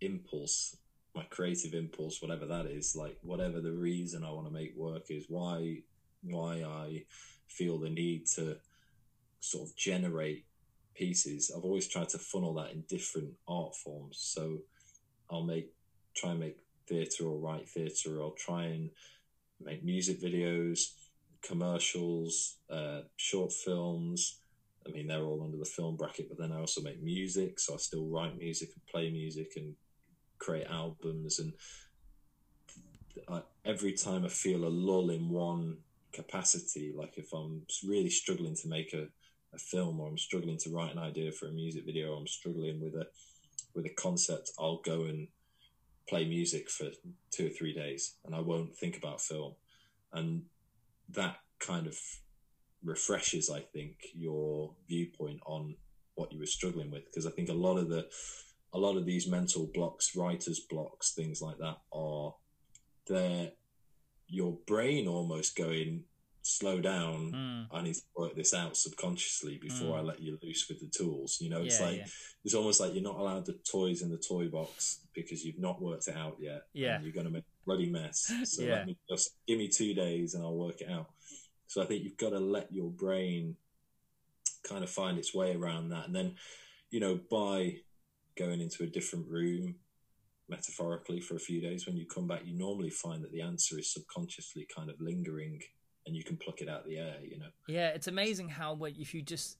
impulse, 0.00 0.76
my 1.14 1.24
creative 1.24 1.74
impulse, 1.74 2.22
whatever 2.22 2.46
that 2.46 2.66
is, 2.66 2.96
like 2.96 3.18
whatever 3.22 3.60
the 3.60 3.72
reason 3.72 4.24
I 4.24 4.30
want 4.30 4.46
to 4.46 4.52
make 4.52 4.76
work 4.76 5.10
is, 5.10 5.26
why 5.28 5.82
why 6.22 6.62
I 6.64 7.04
feel 7.48 7.78
the 7.78 7.90
need 7.90 8.26
to 8.36 8.58
sort 9.40 9.68
of 9.68 9.76
generate 9.76 10.44
pieces. 10.94 11.52
I've 11.54 11.64
always 11.64 11.88
tried 11.88 12.08
to 12.10 12.18
funnel 12.18 12.54
that 12.54 12.72
in 12.72 12.82
different 12.88 13.34
art 13.46 13.74
forms. 13.74 14.18
So 14.20 14.58
I'll 15.30 15.44
make 15.44 15.72
try 16.14 16.30
and 16.30 16.40
make 16.40 16.58
theatre 16.88 17.24
or 17.24 17.38
write 17.38 17.68
theatre. 17.68 18.20
I'll 18.20 18.32
try 18.32 18.64
and 18.64 18.90
make 19.60 19.84
music 19.84 20.20
videos, 20.20 20.92
commercials, 21.42 22.56
uh, 22.70 23.02
short 23.16 23.52
films. 23.52 24.40
I 24.86 24.90
mean, 24.90 25.06
they're 25.06 25.22
all 25.24 25.42
under 25.42 25.58
the 25.58 25.64
film 25.64 25.96
bracket, 25.96 26.28
but 26.28 26.38
then 26.38 26.52
I 26.52 26.60
also 26.60 26.80
make 26.80 27.02
music. 27.02 27.60
So 27.60 27.74
I 27.74 27.76
still 27.78 28.06
write 28.06 28.38
music 28.38 28.70
and 28.74 28.86
play 28.86 29.10
music 29.10 29.52
and 29.56 29.74
create 30.38 30.66
albums. 30.68 31.38
And 31.38 31.52
I, 33.28 33.42
every 33.64 33.92
time 33.92 34.24
I 34.24 34.28
feel 34.28 34.64
a 34.64 34.68
lull 34.68 35.10
in 35.10 35.28
one 35.28 35.78
capacity, 36.12 36.92
like 36.96 37.18
if 37.18 37.32
I'm 37.32 37.62
really 37.86 38.10
struggling 38.10 38.56
to 38.56 38.68
make 38.68 38.94
a, 38.94 39.08
a 39.54 39.58
film 39.58 40.00
or 40.00 40.08
I'm 40.08 40.18
struggling 40.18 40.58
to 40.58 40.70
write 40.70 40.92
an 40.92 40.98
idea 40.98 41.32
for 41.32 41.48
a 41.48 41.52
music 41.52 41.84
video, 41.84 42.12
or 42.12 42.18
I'm 42.18 42.26
struggling 42.26 42.80
with 42.80 42.94
a 42.94 43.06
with 43.74 43.86
a 43.86 43.90
concept, 43.90 44.50
I'll 44.58 44.80
go 44.84 45.02
and 45.02 45.28
play 46.08 46.26
music 46.26 46.70
for 46.70 46.88
two 47.30 47.46
or 47.46 47.50
three 47.50 47.74
days 47.74 48.14
and 48.24 48.34
I 48.34 48.40
won't 48.40 48.76
think 48.76 48.96
about 48.96 49.20
film. 49.20 49.54
And 50.12 50.42
that 51.10 51.36
kind 51.60 51.86
of 51.86 51.96
refreshes, 52.84 53.50
I 53.50 53.60
think, 53.60 53.96
your 54.14 54.74
viewpoint 54.88 55.40
on 55.46 55.76
what 56.14 56.32
you 56.32 56.40
were 56.40 56.46
struggling 56.46 56.90
with 56.90 57.04
because 57.06 57.26
I 57.26 57.30
think 57.30 57.48
a 57.48 57.54
lot 57.54 57.78
of 57.78 57.88
the 57.88 58.08
a 58.74 58.78
lot 58.78 58.96
of 58.96 59.06
these 59.06 59.26
mental 59.26 59.70
blocks, 59.72 60.14
writer's 60.14 60.60
blocks, 60.60 61.12
things 61.14 61.40
like 61.40 61.58
that 61.58 61.78
are 61.92 62.34
they're 63.06 63.52
your 64.26 64.58
brain 64.66 65.08
almost 65.08 65.56
going 65.56 66.04
slow 66.42 66.80
down. 66.80 67.32
Mm. 67.70 67.76
I 67.76 67.82
need 67.82 67.94
to 67.94 68.02
work 68.16 68.34
this 68.34 68.54
out 68.54 68.76
subconsciously 68.76 69.58
before 69.58 69.96
Mm. 69.96 69.98
I 69.98 70.02
let 70.02 70.20
you 70.20 70.38
loose 70.42 70.68
with 70.68 70.80
the 70.80 70.86
tools. 70.86 71.38
You 71.40 71.50
know, 71.50 71.62
it's 71.62 71.78
Yeah, 71.80 71.86
like 71.86 71.96
yeah. 71.98 72.06
it's 72.44 72.54
almost 72.54 72.80
like 72.80 72.94
you're 72.94 73.02
not 73.02 73.16
allowed 73.18 73.44
the 73.46 73.54
toys 73.70 74.02
in 74.02 74.10
the 74.10 74.16
toy 74.18 74.48
box 74.48 75.00
because 75.14 75.44
you've 75.44 75.58
not 75.58 75.80
worked 75.82 76.08
it 76.08 76.16
out 76.16 76.36
yet. 76.40 76.62
Yeah. 76.72 76.94
and 76.96 77.04
you're 77.04 77.12
going 77.12 77.26
to 77.26 77.32
make 77.32 77.42
a 77.44 77.64
bloody 77.66 77.90
mess. 77.90 78.30
So 78.44 78.62
Yeah. 78.62 78.76
let 78.76 78.86
me 78.86 78.96
just 79.10 79.36
give 79.46 79.58
me 79.58 79.68
two 79.68 79.92
days 79.94 80.34
and 80.34 80.42
I'll 80.42 80.54
work 80.56 80.80
it 80.80 80.88
out. 80.90 81.10
So 81.66 81.82
I 81.82 81.86
think 81.86 82.04
you've 82.04 82.16
got 82.16 82.30
to 82.30 82.38
let 82.40 82.72
your 82.72 82.90
brain 82.90 83.56
kind 84.62 84.82
of 84.82 84.90
find 84.90 85.18
its 85.18 85.34
way 85.34 85.54
around 85.54 85.90
that, 85.90 86.06
and 86.06 86.14
then 86.14 86.36
you 86.90 87.00
know 87.00 87.18
by 87.30 87.76
going 88.36 88.60
into 88.60 88.82
a 88.82 88.86
different 88.86 89.26
room 89.28 89.76
metaphorically 90.48 91.20
for 91.20 91.36
a 91.36 91.38
few 91.40 91.60
days 91.60 91.86
when 91.86 91.96
you 91.96 92.06
come 92.06 92.26
back 92.26 92.40
you 92.44 92.54
normally 92.56 92.88
find 92.90 93.22
that 93.22 93.30
the 93.32 93.40
answer 93.42 93.78
is 93.78 93.92
subconsciously 93.92 94.66
kind 94.74 94.88
of 94.88 95.00
lingering 95.00 95.60
and 96.08 96.16
you 96.16 96.24
can 96.24 96.36
pluck 96.36 96.60
it 96.60 96.68
out 96.68 96.80
of 96.80 96.86
the 96.88 96.98
air 96.98 97.16
you 97.22 97.38
know 97.38 97.46
Yeah, 97.68 97.88
it's 97.90 98.08
amazing 98.08 98.48
how 98.48 98.74
when, 98.74 98.94
if 98.98 99.14
you 99.14 99.22
just 99.22 99.58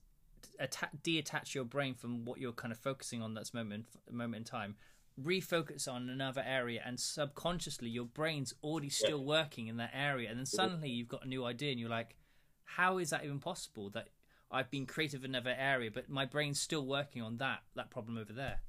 atta- 0.59 0.89
detach 1.03 1.55
your 1.55 1.63
brain 1.63 1.93
from 1.95 2.25
what 2.25 2.39
you're 2.41 2.51
kind 2.51 2.71
of 2.73 2.77
focusing 2.79 3.21
on 3.21 3.33
that's 3.33 3.53
moment 3.53 3.85
moment 4.11 4.35
in 4.41 4.43
time, 4.43 4.75
refocus 5.23 5.87
on 5.87 6.09
another 6.09 6.43
area, 6.45 6.81
and 6.85 6.99
subconsciously 6.99 7.89
your 7.89 8.05
brain's 8.05 8.53
already 8.63 8.89
still 8.89 9.23
working 9.23 9.67
in 9.67 9.77
that 9.77 9.91
area, 9.93 10.29
and 10.29 10.37
then 10.39 10.45
suddenly 10.45 10.89
you've 10.89 11.07
got 11.07 11.23
a 11.25 11.27
new 11.27 11.45
idea, 11.45 11.71
and 11.71 11.79
you're 11.79 11.89
like, 11.89 12.15
how 12.63 12.97
is 12.97 13.09
that 13.11 13.23
even 13.23 13.39
possible? 13.39 13.89
That 13.89 14.07
I've 14.51 14.71
been 14.71 14.85
creative 14.85 15.23
in 15.23 15.31
another 15.35 15.55
area, 15.57 15.91
but 15.93 16.09
my 16.09 16.25
brain's 16.25 16.59
still 16.59 16.85
working 16.85 17.21
on 17.21 17.37
that 17.37 17.59
that 17.75 17.89
problem 17.91 18.17
over 18.17 18.33
there. 18.33 18.59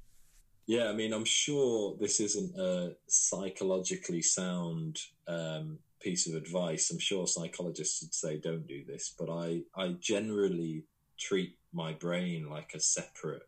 yeah 0.67 0.89
i 0.89 0.93
mean 0.93 1.11
i'm 1.11 1.25
sure 1.25 1.95
this 1.99 2.19
isn't 2.19 2.55
a 2.55 2.95
psychologically 3.07 4.21
sound 4.21 4.99
um, 5.27 5.79
piece 6.01 6.27
of 6.27 6.35
advice. 6.35 6.89
I'm 6.91 6.99
sure 6.99 7.27
psychologists 7.27 8.01
would 8.01 8.13
say 8.13 8.37
don't 8.37 8.67
do 8.67 8.83
this. 8.85 9.13
But 9.17 9.29
i 9.29 9.61
i 9.75 9.95
generally 9.99 10.83
treat 11.17 11.57
my 11.73 11.93
brain 11.93 12.49
like 12.49 12.73
a 12.73 12.79
separate 12.79 13.47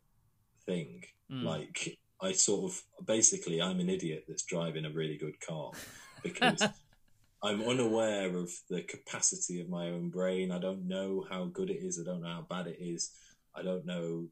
thing. 0.66 1.04
Mm. 1.32 1.44
like 1.44 1.98
i 2.22 2.34
sort 2.34 2.70
of 2.70 2.84
basically 3.06 3.62
i'm 3.62 3.80
an 3.80 3.90
idiot 3.90 4.26
that's 4.28 4.44
driving 4.44 4.86
a 4.86 4.90
really 4.90 5.18
good 5.18 5.40
car 5.40 5.72
because 6.22 6.62
i'm 7.42 7.64
unaware 7.64 8.36
of 8.36 8.52
the 8.70 8.82
capacity 8.82 9.62
of 9.62 9.70
my 9.70 9.88
own 9.88 10.10
brain. 10.10 10.52
I 10.52 10.60
don't 10.60 10.86
know 10.88 11.26
how 11.30 11.46
good 11.46 11.70
it 11.70 11.82
is. 11.82 11.98
I 12.00 12.04
don't 12.04 12.22
know 12.22 12.36
how 12.40 12.46
bad 12.50 12.68
it 12.68 12.78
is. 12.80 13.12
I 13.56 13.62
don't 13.64 13.86
know 13.86 14.28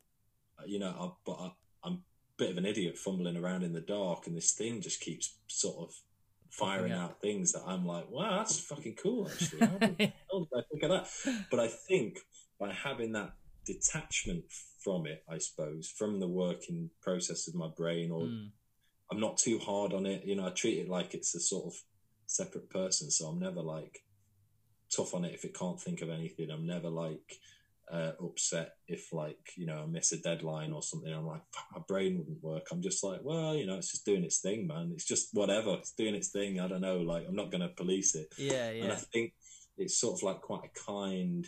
you 0.66 0.80
know 0.80 0.94
I, 1.00 1.10
but 1.26 1.38
I, 1.40 1.52
i'm 1.84 1.94
a 1.94 1.98
bit 2.38 2.52
of 2.52 2.58
an 2.58 2.66
idiot 2.66 2.98
fumbling 2.98 3.38
around 3.38 3.64
in 3.64 3.74
the 3.74 3.82
dark 3.82 4.28
and 4.28 4.36
this 4.36 4.52
thing 4.52 4.82
just 4.82 5.02
keeps 5.02 5.38
sort 5.48 5.90
of 5.90 5.96
firing 6.52 6.92
out 6.92 7.22
things 7.22 7.54
that 7.54 7.64
i'm 7.66 7.86
like 7.86 8.10
wow 8.10 8.38
that's 8.38 8.60
fucking 8.60 8.96
cool 9.02 9.30
actually 9.32 9.60
how 9.66 9.78
did 9.80 10.14
i 10.56 10.62
think 10.70 10.84
of 10.84 10.90
that 10.90 11.08
but 11.50 11.60
i 11.60 11.68
think 11.68 12.20
by 12.60 12.72
having 12.72 13.14
that 13.14 13.34
detachment 13.66 14.44
from 14.84 15.06
it 15.06 15.24
i 15.30 15.38
suppose 15.38 15.90
from 15.98 16.20
the 16.20 16.28
working 16.28 16.90
process 17.02 17.48
of 17.48 17.56
my 17.56 17.70
brain 17.76 18.12
or 18.12 18.22
Mm. 18.22 18.50
I'm 19.12 19.20
not 19.20 19.38
too 19.38 19.60
hard 19.60 19.94
on 19.94 20.06
it. 20.06 20.24
You 20.26 20.36
know, 20.38 20.48
I 20.48 20.52
treat 20.52 20.80
it 20.80 20.90
like 20.90 21.14
it's 21.14 21.36
a 21.36 21.40
sort 21.40 21.66
of 21.66 21.74
separate 22.28 22.70
person. 22.70 23.12
So 23.12 23.28
I'm 23.28 23.40
never 23.40 23.62
like 23.62 24.00
tough 24.96 25.14
on 25.14 25.26
it 25.26 25.34
if 25.34 25.44
it 25.44 25.54
can't 25.54 25.80
think 25.80 26.02
of 26.02 26.10
anything. 26.10 26.50
I'm 26.50 26.66
never 26.66 26.90
like 26.90 27.40
uh, 27.92 28.14
upset 28.24 28.76
if 28.88 29.12
like 29.12 29.52
you 29.58 29.66
know 29.66 29.84
I 29.84 29.86
miss 29.86 30.12
a 30.14 30.18
deadline 30.18 30.72
or 30.72 30.82
something. 30.82 31.12
I'm 31.12 31.28
like 31.28 31.42
my 31.76 31.82
brain 31.88 32.18
wouldn't 32.18 32.42
work. 32.42 32.68
I'm 32.72 32.82
just 32.82 33.04
like, 33.04 33.20
well, 33.24 33.56
you 33.56 33.66
know, 33.68 33.76
it's 33.76 33.92
just 33.92 34.06
doing 34.06 34.24
its 34.24 34.40
thing, 34.40 34.68
man. 34.68 34.92
It's 34.94 35.06
just 35.06 35.30
whatever. 35.34 35.74
It's 35.74 35.92
doing 35.92 36.16
its 36.16 36.30
thing. 36.30 36.60
I 36.60 36.68
don't 36.68 36.82
know. 36.82 36.98
Like 36.98 37.26
I'm 37.28 37.36
not 37.36 37.52
going 37.52 37.62
to 37.62 37.70
police 37.70 38.16
it. 38.16 38.28
Yeah, 38.38 38.72
yeah. 38.72 38.84
And 38.84 38.94
I 38.94 38.96
think 38.96 39.34
it's 39.78 40.00
sort 40.00 40.18
of 40.18 40.24
like 40.24 40.42
quite 40.42 40.62
a 40.66 40.92
kind 40.92 41.46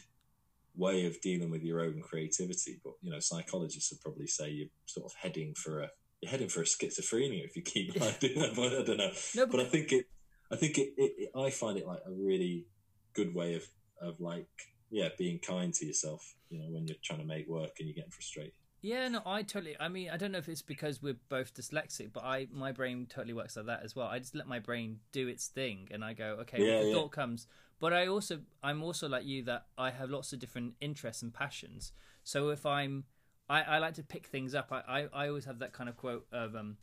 way 0.75 1.05
of 1.05 1.21
dealing 1.21 1.49
with 1.49 1.63
your 1.63 1.81
own 1.81 2.01
creativity. 2.01 2.79
But 2.83 2.93
you 3.01 3.11
know, 3.11 3.19
psychologists 3.19 3.91
would 3.91 4.01
probably 4.01 4.27
say 4.27 4.49
you're 4.49 4.67
sort 4.85 5.05
of 5.05 5.15
heading 5.17 5.53
for 5.55 5.81
a 5.81 5.89
you're 6.21 6.31
heading 6.31 6.49
for 6.49 6.61
a 6.61 6.65
schizophrenia 6.65 7.43
if 7.43 7.55
you 7.55 7.61
keep 7.61 7.99
like 7.99 8.19
doing 8.19 8.39
that. 8.39 8.55
But 8.55 8.73
I 8.73 8.83
don't 8.83 8.97
know. 8.97 9.11
no, 9.35 9.45
But 9.45 9.61
I 9.61 9.65
think 9.65 9.91
it, 9.91 10.05
I 10.51 10.55
think 10.55 10.77
it, 10.77 10.93
it, 10.97 11.13
it, 11.17 11.29
I 11.37 11.49
find 11.51 11.77
it 11.77 11.87
like 11.87 12.01
a 12.05 12.11
really 12.11 12.65
good 13.13 13.33
way 13.33 13.55
of 13.55 13.65
of 14.01 14.19
like 14.19 14.47
yeah, 14.93 15.09
being 15.17 15.39
kind 15.39 15.73
to 15.73 15.85
yourself. 15.85 16.35
You 16.49 16.59
know, 16.59 16.65
when 16.69 16.87
you're 16.87 16.97
trying 17.03 17.19
to 17.19 17.25
make 17.25 17.47
work 17.47 17.71
and 17.79 17.87
you're 17.87 17.95
getting 17.95 18.11
frustrated. 18.11 18.53
Yeah, 18.81 19.07
no, 19.07 19.21
I 19.25 19.41
totally. 19.41 19.75
I 19.79 19.87
mean, 19.87 20.09
I 20.09 20.17
don't 20.17 20.31
know 20.31 20.37
if 20.37 20.49
it's 20.49 20.61
because 20.61 21.01
we're 21.01 21.17
both 21.29 21.53
dyslexic, 21.55 22.13
but 22.13 22.23
I 22.23 22.47
my 22.51 22.71
brain 22.71 23.07
totally 23.09 23.33
works 23.33 23.55
like 23.55 23.65
that 23.65 23.81
as 23.83 23.95
well. 23.95 24.07
I 24.07 24.19
just 24.19 24.35
let 24.35 24.45
my 24.45 24.59
brain 24.59 24.99
do 25.11 25.27
its 25.27 25.47
thing, 25.47 25.87
and 25.89 26.03
I 26.05 26.13
go, 26.13 26.37
okay, 26.41 26.59
Yeah, 26.59 26.73
if 26.73 26.81
the 26.81 26.87
yeah. 26.89 26.93
thought 26.93 27.11
comes. 27.11 27.47
But 27.79 27.91
I 27.91 28.07
also, 28.07 28.41
I'm 28.61 28.83
also 28.83 29.09
like 29.09 29.25
you 29.25 29.43
that 29.45 29.65
I 29.77 29.89
have 29.89 30.09
lots 30.09 30.31
of 30.31 30.39
different 30.39 30.75
interests 30.79 31.23
and 31.23 31.33
passions. 31.33 31.91
So 32.23 32.49
if 32.49 32.65
I'm, 32.65 33.05
I, 33.49 33.63
I 33.63 33.77
like 33.79 33.95
to 33.95 34.03
pick 34.03 34.27
things 34.27 34.53
up. 34.53 34.71
I, 34.71 34.81
I, 34.87 35.23
I 35.23 35.27
always 35.27 35.45
have 35.45 35.59
that 35.59 35.73
kind 35.73 35.89
of 35.89 35.97
quote 35.97 36.27
of, 36.31 36.55
um, 36.55 36.77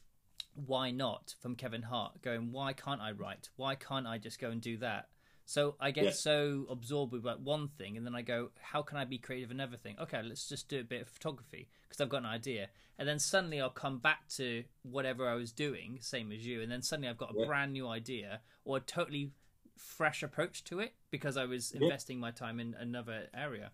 "Why 0.54 0.90
not?" 0.90 1.34
from 1.40 1.54
Kevin 1.54 1.82
Hart, 1.82 2.22
going, 2.22 2.50
"Why 2.50 2.72
can't 2.72 3.00
I 3.00 3.12
write? 3.12 3.50
Why 3.56 3.76
can't 3.76 4.06
I 4.06 4.18
just 4.18 4.40
go 4.40 4.50
and 4.50 4.60
do 4.60 4.78
that?" 4.78 5.10
So 5.50 5.74
I 5.80 5.90
get 5.90 6.04
Yeah. 6.04 6.10
so 6.12 6.64
absorbed 6.70 7.10
with 7.12 7.24
like 7.24 7.38
one 7.38 7.66
thing, 7.66 7.96
and 7.96 8.06
then 8.06 8.14
I 8.14 8.22
go, 8.22 8.52
"How 8.60 8.82
can 8.82 8.98
I 8.98 9.04
be 9.04 9.18
creative 9.18 9.50
in 9.50 9.56
another 9.56 9.76
thing?" 9.76 9.98
Okay, 9.98 10.22
let's 10.22 10.48
just 10.48 10.68
do 10.68 10.78
a 10.78 10.84
bit 10.84 11.02
of 11.02 11.08
photography 11.08 11.68
because 11.82 12.00
I've 12.00 12.08
got 12.08 12.18
an 12.18 12.26
idea, 12.26 12.70
and 12.96 13.08
then 13.08 13.18
suddenly 13.18 13.60
I'll 13.60 13.68
come 13.68 13.98
back 13.98 14.28
to 14.36 14.62
whatever 14.82 15.28
I 15.28 15.34
was 15.34 15.50
doing, 15.50 15.98
same 16.00 16.30
as 16.30 16.46
you, 16.46 16.62
and 16.62 16.70
then 16.70 16.82
suddenly 16.82 17.08
I've 17.08 17.16
got 17.16 17.32
a 17.32 17.36
Yeah. 17.36 17.46
brand 17.46 17.72
new 17.72 17.88
idea 17.88 18.42
or 18.64 18.76
a 18.76 18.80
totally 18.80 19.32
fresh 19.76 20.22
approach 20.22 20.62
to 20.64 20.78
it 20.78 20.94
because 21.10 21.36
I 21.36 21.46
was 21.46 21.72
Yeah. 21.72 21.80
investing 21.80 22.20
my 22.20 22.30
time 22.30 22.60
in 22.60 22.74
another 22.74 23.28
area. 23.34 23.72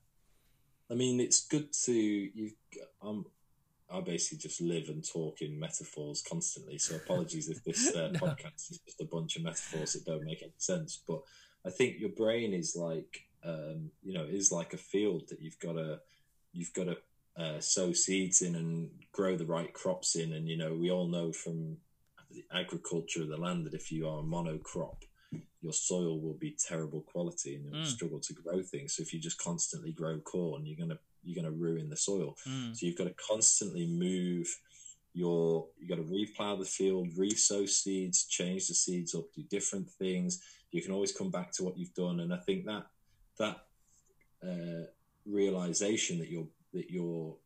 I 0.88 0.94
mean, 0.94 1.20
it's 1.20 1.46
good 1.46 1.74
to 1.84 1.92
you. 1.92 2.56
I'm. 3.02 3.26
I 3.88 4.00
basically 4.00 4.38
just 4.38 4.60
live 4.62 4.88
and 4.88 5.06
talk 5.06 5.42
in 5.42 5.60
metaphors 5.60 6.22
constantly. 6.22 6.78
So 6.78 6.96
apologies 6.96 7.48
if 7.50 7.62
this 7.64 7.94
uh, 7.94 8.08
No. 8.12 8.18
podcast 8.20 8.70
is 8.70 8.80
just 8.84 9.00
a 9.02 9.04
bunch 9.04 9.36
of 9.36 9.42
metaphors 9.42 9.92
that 9.92 10.06
don't 10.06 10.24
make 10.24 10.42
any 10.42 10.54
sense. 10.56 11.02
But 11.06 11.20
I 11.66 11.70
think 11.70 11.98
your 11.98 12.10
brain 12.10 12.54
is 12.54 12.76
like, 12.76 13.26
um, 13.44 13.90
you 14.02 14.14
know, 14.14 14.24
is 14.24 14.52
like 14.52 14.72
a 14.72 14.78
field 14.78 15.28
that 15.28 15.40
you've 15.40 15.58
got 15.58 15.72
to, 15.74 16.00
you've 16.52 16.72
got 16.72 16.84
to 16.84 16.96
uh, 17.36 17.60
sow 17.60 17.92
seeds 17.92 18.42
in 18.42 18.54
and 18.54 18.90
grow 19.12 19.36
the 19.36 19.44
right 19.44 19.72
crops 19.72 20.14
in. 20.16 20.32
And 20.34 20.48
you 20.48 20.56
know, 20.56 20.72
we 20.74 20.90
all 20.90 21.06
know 21.08 21.32
from 21.32 21.76
the 22.30 22.44
agriculture 22.52 23.22
of 23.22 23.28
the 23.28 23.36
land 23.36 23.66
that 23.66 23.74
if 23.74 23.90
you 23.92 24.08
are 24.08 24.20
a 24.20 24.22
monocrop, 24.22 24.96
your 25.60 25.72
soil 25.72 26.20
will 26.20 26.34
be 26.34 26.52
terrible 26.58 27.00
quality 27.02 27.56
and 27.56 27.64
you'll 27.64 27.74
Mm. 27.82 27.86
struggle 27.86 28.20
to 28.20 28.32
grow 28.32 28.62
things. 28.62 28.94
So 28.94 29.02
if 29.02 29.12
you 29.12 29.18
just 29.18 29.38
constantly 29.38 29.92
grow 29.92 30.20
corn, 30.20 30.64
you're 30.66 30.76
gonna 30.78 30.98
you're 31.24 31.34
gonna 31.34 31.50
ruin 31.50 31.88
the 31.88 31.96
soil. 31.96 32.36
Mm. 32.46 32.76
So 32.76 32.86
you've 32.86 32.96
got 32.96 33.04
to 33.08 33.14
constantly 33.14 33.86
move 33.86 34.46
your 35.12 35.68
you've 35.78 35.88
got 35.88 35.96
to 35.96 36.02
replow 36.04 36.58
the 36.58 36.64
field, 36.64 37.08
resow 37.16 37.68
seeds, 37.68 38.26
change 38.26 38.68
the 38.68 38.74
seeds 38.74 39.14
up, 39.14 39.24
do 39.34 39.42
different 39.42 39.90
things. 39.90 40.40
You 40.70 40.82
can 40.82 40.92
always 40.92 41.12
come 41.12 41.30
back 41.30 41.52
to 41.52 41.64
what 41.64 41.76
you've 41.78 41.94
done, 41.94 42.20
and 42.20 42.32
I 42.32 42.38
think 42.38 42.66
that 42.66 42.86
that 43.38 43.56
uh, 44.42 44.86
realization 45.24 46.18
that 46.18 46.28
your 46.30 46.46
that 46.72 46.90
your 46.90 47.36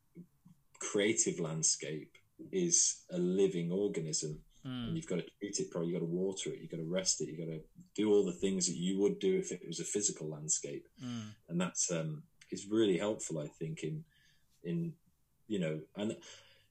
creative 0.79 1.39
landscape 1.41 2.17
is 2.53 3.03
a 3.11 3.19
living 3.19 3.71
organism 3.71 4.41
and 4.65 4.93
Mm. 4.93 4.97
you've 4.97 5.07
got 5.07 5.17
to 5.17 5.27
treat 5.39 5.59
it 5.59 5.71
properly. 5.71 5.91
You've 5.93 6.01
got 6.01 6.07
to 6.07 6.13
water 6.13 6.51
it. 6.51 6.61
You've 6.61 6.71
got 6.71 6.77
to 6.77 6.85
rest 6.85 7.23
it. 7.23 7.29
You've 7.29 7.39
got 7.39 7.47
to 7.53 7.63
do 7.95 8.13
all 8.13 8.25
the 8.27 8.33
things 8.33 8.67
that 8.67 8.77
you 8.77 8.99
would 8.99 9.19
do 9.19 9.39
if 9.39 9.53
it 9.53 9.67
was 9.67 9.81
a 9.81 9.85
physical 9.85 10.29
landscape, 10.29 10.87
Mm. 11.03 11.35
and 11.49 11.61
that's 11.61 11.91
um, 11.91 12.23
is 12.51 12.67
really 12.67 12.99
helpful. 12.99 13.39
I 13.39 13.49
think 13.49 13.83
in 13.83 14.05
in 14.63 14.95
you 15.49 15.59
know, 15.61 15.81
and 15.97 16.17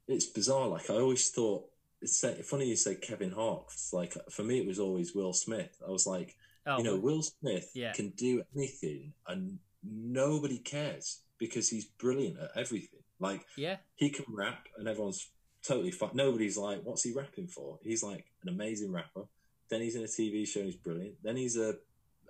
it's 0.08 0.26
bizarre. 0.28 0.68
Like 0.68 0.90
I 0.90 0.96
always 0.96 1.30
thought, 1.32 1.66
it's 2.02 2.24
funny 2.48 2.68
you 2.68 2.76
say 2.76 2.96
Kevin 2.96 3.32
Hart. 3.32 3.66
Like 3.94 4.16
for 4.32 4.44
me, 4.44 4.60
it 4.60 4.68
was 4.68 4.80
always 4.80 5.14
Will 5.14 5.34
Smith. 5.34 5.78
I 5.86 5.92
was 5.92 6.08
like, 6.08 6.36
Oh, 6.66 6.78
you 6.78 6.84
know, 6.84 6.98
Will 6.98 7.22
Smith 7.24 7.72
Yeah. 7.74 7.94
can 7.94 8.10
do 8.10 8.44
anything, 8.56 9.14
and 9.28 9.60
nobody 9.84 10.60
cares 10.60 11.22
because 11.38 11.70
he's 11.70 11.86
brilliant 11.86 12.38
at 12.40 12.52
everything. 12.56 13.00
Like 13.20 13.46
yeah, 13.58 13.78
he 13.96 14.10
can 14.10 14.26
rap 14.30 14.68
and 14.78 14.88
everyone's 14.88 15.30
totally 15.64 15.92
fine. 15.92 16.12
Nobody's 16.14 16.58
like, 16.58 16.82
what's 16.84 17.04
he 17.04 17.12
rapping 17.14 17.48
for? 17.48 17.80
He's 17.84 18.02
like 18.04 18.26
an 18.44 18.50
amazing 18.50 18.92
rapper. 18.92 19.24
Then 19.70 19.82
he's 19.82 19.96
in 19.96 20.04
a 20.04 20.06
TV 20.06 20.48
show 20.48 20.62
and 20.62 20.68
he's 20.68 20.78
brilliant. 20.78 21.16
Then 21.24 21.36
he's 21.36 21.58
a 21.58 21.76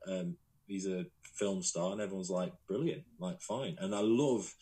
um, 0.08 0.36
he's 0.68 0.88
a 0.88 1.06
film 1.34 1.62
star 1.62 1.92
and 1.92 2.02
everyone's 2.02 2.30
like, 2.30 2.54
brilliant, 2.68 3.04
like 3.20 3.42
fine. 3.42 3.78
And 3.80 3.94
I 3.94 4.00
love, 4.02 4.54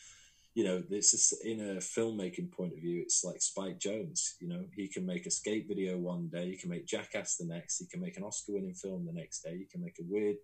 you 0.58 0.64
know, 0.64 0.82
this 0.90 1.14
is 1.14 1.40
in 1.46 1.60
a 1.60 1.76
filmmaking 1.76 2.52
point 2.52 2.74
of 2.74 2.80
view, 2.80 3.00
it's 3.00 3.24
like 3.24 3.44
Spike 3.44 3.78
Jonze. 3.78 4.34
You 4.40 4.48
know, 4.48 4.66
he 4.76 4.88
can 4.88 5.06
make 5.06 5.28
a 5.28 5.30
skate 5.30 5.68
video 5.68 6.00
one 6.00 6.30
day, 6.30 6.50
he 6.50 6.58
can 6.58 6.72
make 6.72 6.88
Jackass 6.88 7.38
the 7.38 7.46
next, 7.46 7.78
he 7.78 7.86
can 7.86 8.02
make 8.02 8.18
an 8.18 8.24
Oscar-winning 8.24 8.74
film 8.74 9.06
the 9.06 9.14
next 9.14 9.44
day, 9.44 9.56
he 9.56 9.66
can 9.66 9.84
make 9.84 10.00
a 10.00 10.04
weird 10.10 10.38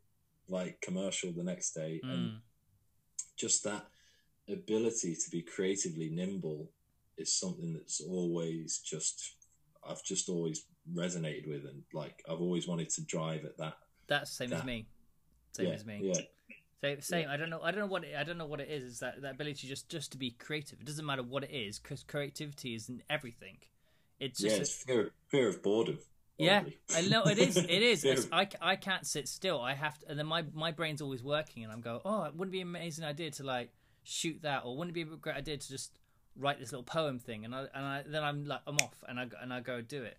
like 0.48 0.80
commercial 0.82 1.32
the 1.32 1.42
next 1.42 1.74
day, 1.74 2.00
and 2.04 2.30
Mm. 2.30 2.42
just 3.36 3.64
that 3.64 3.88
ability 4.48 5.16
to 5.16 5.32
be 5.32 5.42
creatively 5.42 6.12
nimble 6.12 6.70
is 7.18 7.34
something 7.34 7.74
that's 7.74 8.00
always 8.00 8.78
just 8.86 9.34
I've 9.84 10.04
just 10.04 10.30
always 10.30 10.68
resonated 10.94 11.48
with 11.48 11.66
and 11.66 11.82
like 11.92 12.22
I've 12.30 12.40
always 12.40 12.68
wanted 12.68 12.90
to 12.92 13.02
drive 13.04 13.46
at 13.46 13.58
that. 13.58 13.78
That's 14.06 14.32
same 14.32 14.52
that, 14.52 14.60
as 14.60 14.64
me. 14.64 14.86
Same 15.54 15.70
yeah, 15.70 15.74
as 15.74 15.86
me. 15.88 16.00
Yeah. 16.04 16.22
Same, 16.84 17.02
same. 17.02 17.30
I 17.30 17.38
don't 17.38 17.50
know. 17.50 17.62
I 17.62 17.72
don't 17.72 17.80
know 17.80 17.86
what. 17.88 18.04
It, 18.04 18.16
I 18.20 18.24
don't 18.24 18.38
know 18.38 18.46
what 18.46 18.60
it 18.60 18.70
is. 18.70 18.84
Is 18.84 19.00
that 19.00 19.22
that 19.22 19.36
ability 19.36 19.68
just 19.68 19.88
just 19.88 20.12
to 20.12 20.18
be 20.18 20.32
creative? 20.32 20.82
It 20.82 20.86
doesn't 20.86 21.06
matter 21.06 21.24
what 21.24 21.44
it 21.44 21.52
is, 21.52 21.80
because 21.80 22.04
creativity 22.04 22.76
is 22.76 22.90
in 22.90 23.02
everything. 23.10 23.58
It's 24.20 24.40
just 24.40 24.56
yeah, 24.56 24.62
it's 24.62 24.74
fear, 24.74 25.12
fear 25.30 25.48
of 25.48 25.64
boredom. 25.64 26.00
Yeah. 26.38 26.64
I 26.94 27.02
know 27.02 27.24
it 27.24 27.38
is. 27.38 27.56
It 27.58 27.70
is. 27.70 28.04
It's- 28.04 28.28
I, 28.32 28.48
I 28.62 28.76
can't 28.76 29.06
sit 29.06 29.28
still. 29.28 29.62
I 29.62 29.74
have 29.76 29.98
to, 30.00 30.10
and 30.10 30.20
then 30.20 30.26
my 30.26 30.44
my 30.54 30.72
brain's 30.72 31.02
always 31.02 31.24
working, 31.24 31.64
and 31.64 31.72
I'm 31.72 31.82
go, 31.82 32.02
oh, 32.04 32.24
it 32.24 32.36
wouldn't 32.36 32.52
be 32.52 32.62
an 32.62 32.68
amazing 32.68 33.06
idea 33.06 33.32
to 33.32 33.44
like 33.44 33.72
shoot 34.04 34.42
that, 34.42 34.64
or 34.66 34.76
wouldn't 34.78 34.96
it 34.98 35.06
be 35.06 35.14
a 35.14 35.16
great 35.16 35.38
idea 35.38 35.58
to 35.58 35.68
just 35.70 35.98
write 36.36 36.60
this 36.60 36.72
little 36.72 36.84
poem 36.84 37.20
thing, 37.20 37.46
and 37.46 37.56
I 37.56 37.68
and 37.74 37.86
I 37.86 38.04
then 38.06 38.24
I'm 38.24 38.46
like 38.46 38.62
I'm 38.68 38.76
off, 38.78 38.96
and 39.08 39.20
I 39.20 39.28
and 39.42 39.54
I 39.54 39.62
go 39.62 39.80
do 39.82 40.04
it. 40.04 40.18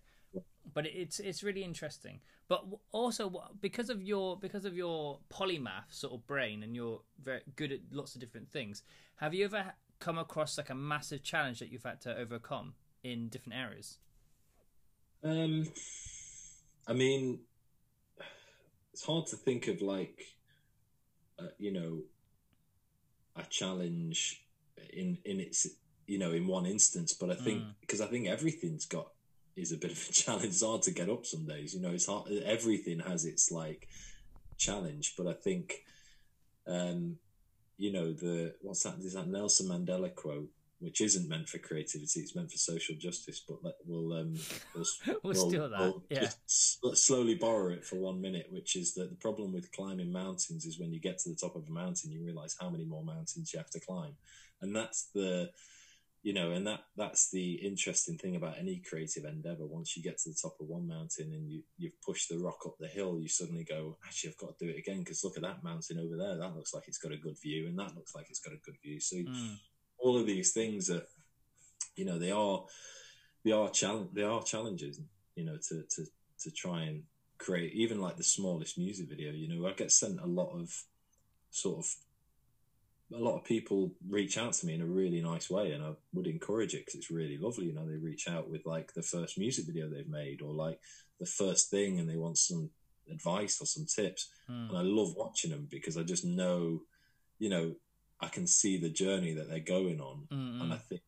But 0.73 0.87
it's 0.87 1.19
it's 1.19 1.43
really 1.43 1.63
interesting. 1.63 2.19
But 2.47 2.63
also 2.91 3.51
because 3.61 3.89
of 3.89 4.03
your 4.03 4.37
because 4.37 4.65
of 4.65 4.75
your 4.75 5.19
polymath 5.29 5.89
sort 5.89 6.13
of 6.13 6.27
brain, 6.27 6.63
and 6.63 6.75
you're 6.75 7.01
very 7.23 7.41
good 7.55 7.71
at 7.71 7.79
lots 7.91 8.15
of 8.15 8.21
different 8.21 8.51
things. 8.51 8.83
Have 9.17 9.33
you 9.33 9.45
ever 9.45 9.73
come 9.99 10.17
across 10.17 10.57
like 10.57 10.69
a 10.69 10.75
massive 10.75 11.23
challenge 11.23 11.59
that 11.59 11.71
you've 11.71 11.83
had 11.83 12.01
to 12.01 12.15
overcome 12.15 12.73
in 13.03 13.29
different 13.29 13.57
areas? 13.57 13.97
Um, 15.23 15.67
I 16.87 16.93
mean, 16.93 17.39
it's 18.93 19.03
hard 19.05 19.25
to 19.27 19.35
think 19.37 19.67
of 19.67 19.81
like, 19.81 20.35
uh, 21.39 21.47
you 21.57 21.71
know, 21.71 22.03
a 23.35 23.43
challenge 23.49 24.45
in 24.93 25.17
in 25.25 25.39
its 25.39 25.67
you 26.05 26.19
know 26.19 26.31
in 26.31 26.45
one 26.45 26.65
instance. 26.65 27.13
But 27.13 27.31
I 27.31 27.35
think 27.35 27.63
Mm. 27.63 27.73
because 27.81 28.01
I 28.01 28.07
think 28.07 28.27
everything's 28.27 28.85
got 28.85 29.14
is 29.55 29.71
a 29.71 29.77
bit 29.77 29.91
of 29.91 30.09
a 30.09 30.11
challenge. 30.13 30.45
It's 30.45 30.63
hard 30.63 30.81
to 30.83 30.91
get 30.91 31.09
up 31.09 31.25
some 31.25 31.45
days. 31.45 31.73
You 31.73 31.81
know, 31.81 31.91
it's 31.91 32.07
hard. 32.07 32.31
Everything 32.45 32.99
has 32.99 33.25
its 33.25 33.51
like 33.51 33.87
challenge. 34.57 35.13
But 35.17 35.27
I 35.27 35.33
think, 35.33 35.83
um, 36.67 37.17
you 37.77 37.91
know, 37.91 38.13
the 38.13 38.55
what's 38.61 38.83
that? 38.83 38.95
Is 38.99 39.13
that 39.13 39.27
Nelson 39.27 39.67
Mandela 39.67 40.13
quote? 40.13 40.49
Which 40.79 40.99
isn't 40.99 41.29
meant 41.29 41.47
for 41.47 41.57
creativity; 41.57 42.19
it's 42.19 42.35
meant 42.35 42.51
for 42.51 42.57
social 42.57 42.95
justice. 42.95 43.41
But 43.47 43.63
let, 43.63 43.75
we'll 43.85 44.11
um, 44.13 44.35
we'll 44.75 44.85
We'll 45.23 45.49
steal 45.49 45.69
that, 45.69 45.93
yeah. 46.09 46.19
just 46.19 46.39
s- 46.83 46.99
slowly 47.01 47.35
borrow 47.35 47.69
it 47.71 47.85
for 47.85 47.95
one 47.95 48.19
minute, 48.21 48.47
which 48.51 48.75
is 48.75 48.93
that 48.95 49.09
the 49.09 49.15
problem 49.15 49.53
with 49.53 49.71
climbing 49.71 50.11
mountains 50.11 50.65
is 50.65 50.77
when 50.77 50.91
you 50.91 50.99
get 50.99 51.17
to 51.19 51.29
the 51.29 51.35
top 51.35 51.55
of 51.55 51.65
a 51.67 51.71
mountain, 51.71 52.11
you 52.11 52.21
realize 52.23 52.57
how 52.59 52.69
many 52.69 52.83
more 52.83 53.03
mountains 53.03 53.51
you 53.53 53.57
have 53.57 53.69
to 53.69 53.79
climb, 53.79 54.15
and 54.61 54.75
that's 54.75 55.09
the, 55.15 55.49
you 56.25 56.33
know, 56.33 56.49
and 56.53 56.65
that 56.65 56.79
that's 56.97 57.29
the 57.29 57.53
interesting 57.53 58.17
thing 58.17 58.35
about 58.35 58.57
any 58.57 58.81
creative 58.89 59.25
endeavor. 59.25 59.67
Once 59.67 59.95
you 59.95 60.01
get 60.01 60.17
to 60.17 60.29
the 60.29 60.39
top 60.41 60.55
of 60.59 60.65
one 60.65 60.87
mountain 60.87 61.31
and 61.31 61.47
you 61.47 61.61
you've 61.77 62.01
pushed 62.01 62.29
the 62.29 62.39
rock 62.39 62.57
up 62.65 62.73
the 62.79 62.87
hill, 62.87 63.19
you 63.21 63.27
suddenly 63.27 63.63
go, 63.63 63.99
actually, 64.03 64.31
I've 64.31 64.37
got 64.37 64.57
to 64.57 64.65
do 64.65 64.71
it 64.71 64.79
again 64.79 65.01
because 65.01 65.23
look 65.23 65.37
at 65.37 65.43
that 65.43 65.63
mountain 65.63 65.99
over 65.99 66.17
there. 66.17 66.35
That 66.35 66.55
looks 66.55 66.73
like 66.73 66.85
it's 66.87 66.97
got 66.97 67.11
a 67.11 67.17
good 67.17 67.37
view, 67.39 67.67
and 67.67 67.77
that 67.77 67.95
looks 67.95 68.15
like 68.15 68.25
it's 68.31 68.39
got 68.39 68.55
a 68.55 68.65
good 68.65 68.73
view. 68.83 68.99
So 68.99 69.17
Mm. 69.17 69.59
all 69.99 70.17
of 70.17 70.25
these 70.25 70.51
things 70.51 70.89
are, 70.89 71.03
you 71.95 72.05
know, 72.05 72.17
they 72.17 72.31
are, 72.31 72.65
they 73.43 73.51
are 73.51 73.69
challenge, 73.69 74.09
they 74.13 74.23
are 74.23 74.41
challenges, 74.41 74.99
you 75.35 75.45
know, 75.45 75.59
to 75.69 75.83
to 75.83 76.05
to 76.39 76.49
try 76.49 76.85
and 76.85 77.03
create 77.37 77.73
even 77.73 78.01
like 78.01 78.17
the 78.17 78.23
smallest 78.23 78.79
music 78.79 79.09
video. 79.09 79.31
You 79.31 79.47
know, 79.47 79.67
I 79.67 79.73
get 79.73 79.91
sent 79.91 80.19
a 80.19 80.25
lot 80.25 80.59
of 80.59 80.73
sort 81.51 81.85
of 81.85 81.95
a 83.13 83.17
lot 83.17 83.37
of 83.37 83.43
people 83.43 83.91
reach 84.09 84.37
out 84.37 84.53
to 84.53 84.65
me 84.65 84.73
in 84.73 84.81
a 84.81 84.85
really 84.85 85.21
nice 85.21 85.49
way, 85.49 85.71
and 85.71 85.83
I 85.83 85.91
would 86.13 86.27
encourage 86.27 86.73
it 86.73 86.85
because 86.85 86.95
it's 86.95 87.11
really 87.11 87.37
lovely. 87.37 87.65
You 87.67 87.73
know, 87.73 87.87
they 87.87 87.97
reach 87.97 88.27
out 88.27 88.49
with 88.49 88.65
like 88.65 88.93
the 88.93 89.03
first 89.03 89.37
music 89.37 89.65
video 89.67 89.87
they've 89.89 90.07
made 90.07 90.41
or 90.41 90.53
like 90.53 90.79
the 91.19 91.25
first 91.25 91.69
thing, 91.69 91.99
and 91.99 92.09
they 92.09 92.17
want 92.17 92.37
some 92.37 92.71
advice 93.11 93.61
or 93.61 93.65
some 93.65 93.85
tips 93.85 94.29
Mm. 94.49 94.69
and 94.69 94.77
I 94.77 94.81
love 94.81 95.13
watching 95.15 95.51
them 95.51 95.67
because 95.69 95.95
I 95.97 96.03
just 96.03 96.25
know, 96.25 96.81
you 97.37 97.49
know, 97.49 97.75
I 98.19 98.27
can 98.29 98.47
see 98.47 98.77
the 98.77 98.89
journey 98.89 99.33
that 99.33 99.47
they're 99.49 99.59
going 99.59 99.99
on, 100.01 100.27
Mm, 100.31 100.61
and 100.61 100.73
I 100.73 100.77
think 100.77 101.01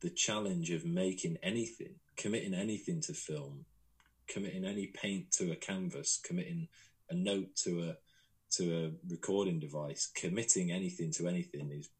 the 0.00 0.10
challenge 0.10 0.70
of 0.70 0.84
making 0.86 1.36
anything, 1.42 1.96
committing 2.16 2.54
anything 2.54 3.00
to 3.02 3.12
film, 3.12 3.66
committing 4.26 4.64
any 4.64 4.86
paint 4.86 5.30
to 5.32 5.52
a 5.52 5.56
canvas, 5.56 6.18
committing 6.22 6.68
a 7.10 7.14
note 7.14 7.54
to 7.64 7.82
a 7.90 7.96
to 8.52 8.86
a 8.86 9.10
recording 9.10 9.58
device, 9.60 10.10
committing 10.14 10.70
anything 10.70 11.10
to 11.12 11.28
anything 11.28 11.70
is 11.70 11.90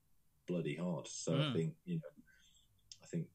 bloody 0.47 0.77
hard. 0.77 1.07
So 1.09 1.35
I 1.35 1.37
Mm. 1.39 1.53
think 1.53 1.75
you 1.85 1.95
know, 1.97 2.23
I 3.03 3.07
think 3.07 3.27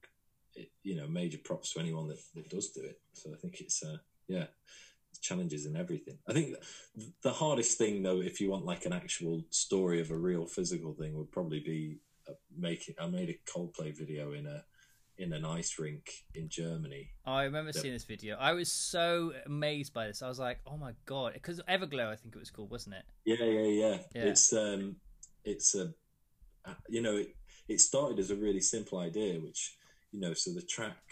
it, 0.56 0.71
you 0.84 0.95
know, 0.95 1.08
major 1.08 1.38
props 1.38 1.74
to 1.74 1.80
anyone 1.80 2.08
that, 2.08 2.19
that 2.36 2.50
does 2.50 2.71
do 2.71 2.82
it. 2.82 3.02
So 3.13 3.34
I 3.34 3.38
think 3.38 3.62
it's 3.62 3.84
uh, 3.84 3.97
yeah, 4.28 4.47
challenges 5.21 5.65
in 5.65 5.76
everything. 5.76 6.17
I 6.28 6.34
think 6.34 6.56
the 7.21 7.34
hardest 7.34 7.78
thing 7.78 8.02
though, 8.02 8.21
if 8.21 8.39
you 8.39 8.50
want 8.50 8.65
like 8.65 8.86
an 8.86 8.93
actual 8.93 9.43
story 9.50 10.02
of 10.02 10.12
a 10.12 10.17
real 10.17 10.45
physical 10.45 10.93
thing, 10.93 11.15
would 11.15 11.32
probably 11.32 11.60
be 11.60 12.00
uh, 12.30 12.34
making. 12.58 12.95
I 13.00 13.08
made 13.08 13.30
a 13.30 13.52
Coldplay 13.52 13.95
video 13.97 14.34
in 14.34 14.45
a 14.47 14.63
in 15.22 15.34
an 15.34 15.46
ice 15.46 15.78
rink 15.78 16.12
in 16.34 16.50
Germany. 16.50 17.12
I 17.26 17.44
remember 17.44 17.72
Yeah. 17.74 17.82
seeing 17.82 17.94
this 17.94 18.06
video. 18.06 18.36
I 18.38 18.54
was 18.54 18.72
so 18.72 19.34
amazed 19.46 19.94
by 19.94 20.08
this. 20.08 20.22
I 20.22 20.28
was 20.28 20.40
like, 20.40 20.60
"Oh 20.66 20.78
my 20.78 20.94
god!" 21.06 21.34
Because 21.34 21.62
Everglow, 21.68 22.08
I 22.08 22.16
think 22.16 22.36
it 22.36 22.40
was 22.40 22.50
called, 22.50 22.72
wasn't 22.72 22.96
it? 22.96 23.06
Yeah, 23.26 23.46
yeah, 23.46 23.68
yeah. 23.68 24.04
Yeah. 24.16 24.26
It's 24.30 24.52
um, 24.54 24.96
it's 25.44 25.76
a, 25.76 25.94
uh, 26.66 26.74
you 26.90 27.02
know, 27.02 27.18
it 27.18 27.36
it 27.68 27.80
started 27.80 28.20
as 28.20 28.32
a 28.32 28.36
really 28.36 28.62
simple 28.62 28.98
idea, 29.00 29.40
which 29.40 29.78
you 30.12 30.20
know, 30.20 30.34
so 30.34 30.52
the 30.52 30.62
track, 30.64 31.04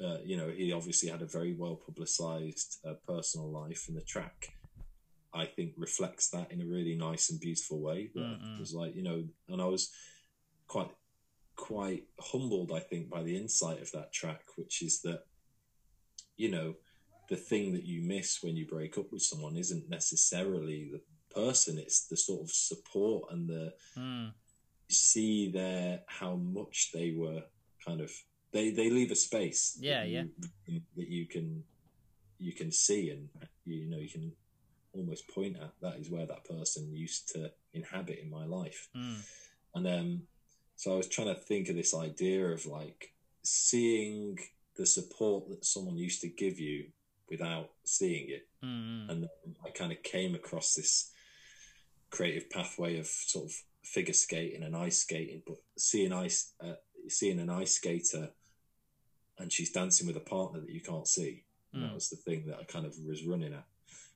uh, 0.00 0.18
you 0.24 0.36
know, 0.36 0.48
he 0.48 0.72
obviously 0.72 1.10
had 1.10 1.22
a 1.22 1.26
very 1.26 1.52
well 1.52 1.76
publicized 1.76 2.78
uh, 2.86 2.94
personal 3.06 3.50
life, 3.50 3.84
and 3.88 3.96
the 3.96 4.02
track, 4.02 4.54
I 5.34 5.44
think, 5.44 5.74
reflects 5.76 6.30
that 6.30 6.50
in 6.50 6.62
a 6.62 6.66
really 6.66 6.96
nice 6.96 7.30
and 7.30 7.38
beautiful 7.38 7.80
way. 7.80 8.10
But 8.14 8.24
it 8.24 8.58
was 8.58 8.72
like, 8.72 8.96
you 8.96 9.02
know, 9.02 9.24
and 9.48 9.60
I 9.60 9.66
was 9.66 9.92
quite 10.66 10.90
quite 11.58 12.04
humbled, 12.20 12.72
I 12.72 12.80
think, 12.80 13.10
by 13.10 13.22
the 13.22 13.36
insight 13.36 13.82
of 13.82 13.90
that 13.92 14.12
track, 14.12 14.42
which 14.56 14.80
is 14.82 15.00
that, 15.02 15.20
you 16.36 16.50
know, 16.50 16.74
the 17.28 17.36
thing 17.36 17.74
that 17.74 17.84
you 17.84 18.00
miss 18.02 18.38
when 18.42 18.56
you 18.56 18.66
break 18.66 18.96
up 18.96 19.12
with 19.12 19.22
someone 19.22 19.56
isn't 19.56 19.90
necessarily 19.90 20.88
the 20.90 21.02
person; 21.34 21.76
it's 21.78 22.06
the 22.06 22.16
sort 22.16 22.42
of 22.42 22.50
support 22.50 23.32
and 23.32 23.48
the 23.48 23.72
Mm. 23.96 24.32
see 24.90 25.50
there 25.50 26.00
how 26.06 26.36
much 26.36 26.90
they 26.94 27.10
were 27.12 27.42
kind 27.86 28.00
of 28.00 28.10
they 28.52 28.70
they 28.70 28.88
leave 28.88 29.10
a 29.10 29.16
space 29.16 29.74
that 29.74 29.82
Yeah, 29.82 30.24
that 30.96 31.08
you 31.10 31.26
can 31.26 31.64
you 32.38 32.52
can 32.54 32.70
see 32.72 33.10
and 33.10 33.28
you 33.66 33.86
know 33.90 33.98
you 33.98 34.08
can 34.08 34.32
almost 34.94 35.28
point 35.28 35.56
at 35.58 35.72
that 35.82 35.96
is 35.98 36.10
where 36.10 36.26
that 36.26 36.44
person 36.44 36.94
used 36.94 37.28
to 37.34 37.52
inhabit 37.74 38.18
in 38.22 38.30
my 38.30 38.46
life 38.46 38.88
Mm. 38.96 39.20
and 39.74 39.86
um 39.86 40.22
so 40.80 40.86
i 40.94 40.96
was 40.96 41.08
trying 41.08 41.32
to 41.34 41.40
think 41.48 41.68
of 41.68 41.76
this 41.76 41.94
idea 42.08 42.42
of 42.56 42.64
like 42.66 43.00
seeing 43.42 44.38
the 44.76 44.86
support 44.86 45.48
that 45.48 45.64
someone 45.64 45.96
used 45.96 46.20
to 46.22 46.28
give 46.42 46.58
you 46.58 46.78
without 47.30 47.68
seeing 47.84 48.26
it 48.30 48.44
Mm. 48.64 49.08
and 49.10 49.18
then 49.22 49.54
I 49.66 49.70
kind 49.70 49.92
of 49.92 50.02
came 50.02 50.34
across 50.34 50.74
this 50.74 50.94
creative 52.10 52.50
pathway 52.50 52.98
of 52.98 53.06
sort 53.06 53.44
of 53.46 53.52
figure 53.84 54.12
skating 54.14 54.64
and 54.64 54.74
ice 54.76 54.98
skating, 55.06 55.42
but 55.46 55.58
seeing 55.76 56.12
ice, 56.12 56.54
uh, 56.60 56.74
seeing 57.08 57.38
an 57.38 57.50
ice 57.50 57.74
skater, 57.74 58.30
and 59.38 59.52
she's 59.52 59.70
dancing 59.70 60.06
with 60.08 60.16
a 60.16 60.28
partner 60.36 60.58
that 60.60 60.70
you 60.70 60.80
can't 60.80 61.06
see. 61.06 61.44
And 61.72 61.82
that 61.84 61.90
Mm. 61.92 61.94
was 61.94 62.08
the 62.10 62.16
thing 62.16 62.46
that 62.46 62.58
I 62.58 62.64
kind 62.64 62.84
of 62.86 62.98
was 63.06 63.22
running 63.24 63.52
at. 63.54 63.66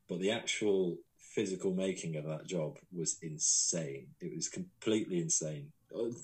But 0.09 0.18
the 0.18 0.33
actual 0.33 0.98
physical 1.18 1.72
making 1.72 2.16
of 2.16 2.25
that 2.25 2.46
job 2.46 2.79
was 2.90 3.18
insane. 3.22 4.09
It 4.20 4.35
was 4.35 4.48
completely 4.48 5.18
insane 5.20 5.72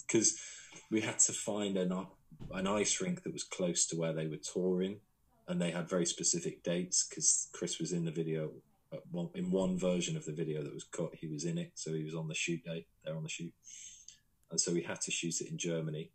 because 0.06 0.38
we 0.90 1.00
had 1.00 1.18
to 1.20 1.32
find 1.32 1.76
an 1.76 1.92
an 2.52 2.66
ice 2.66 3.00
rink 3.00 3.22
that 3.24 3.32
was 3.32 3.42
close 3.44 3.86
to 3.86 3.96
where 3.96 4.12
they 4.12 4.26
were 4.26 4.36
touring, 4.36 5.00
and 5.48 5.60
they 5.60 5.70
had 5.70 5.88
very 5.88 6.06
specific 6.06 6.62
dates 6.62 7.06
because 7.08 7.48
Chris 7.52 7.78
was 7.78 7.92
in 7.92 8.04
the 8.04 8.10
video. 8.12 8.52
uh, 8.92 8.96
one- 9.10 9.28
In 9.34 9.50
one 9.50 9.76
version 9.78 10.16
of 10.16 10.24
the 10.24 10.32
video 10.32 10.62
that 10.62 10.72
was 10.72 10.84
cut, 10.84 11.14
he 11.14 11.26
was 11.26 11.44
in 11.44 11.58
it, 11.58 11.72
so 11.74 11.92
he 11.92 12.04
was 12.04 12.14
on 12.14 12.26
the 12.28 12.34
shoot 12.34 12.64
date. 12.64 12.86
They're 13.04 13.16
on 13.16 13.22
the 13.22 13.28
shoot, 13.28 13.52
and 14.50 14.58
so 14.60 14.72
we 14.72 14.82
had 14.82 15.00
to 15.02 15.10
shoot 15.10 15.40
it 15.42 15.50
in 15.50 15.58
Germany. 15.58 16.10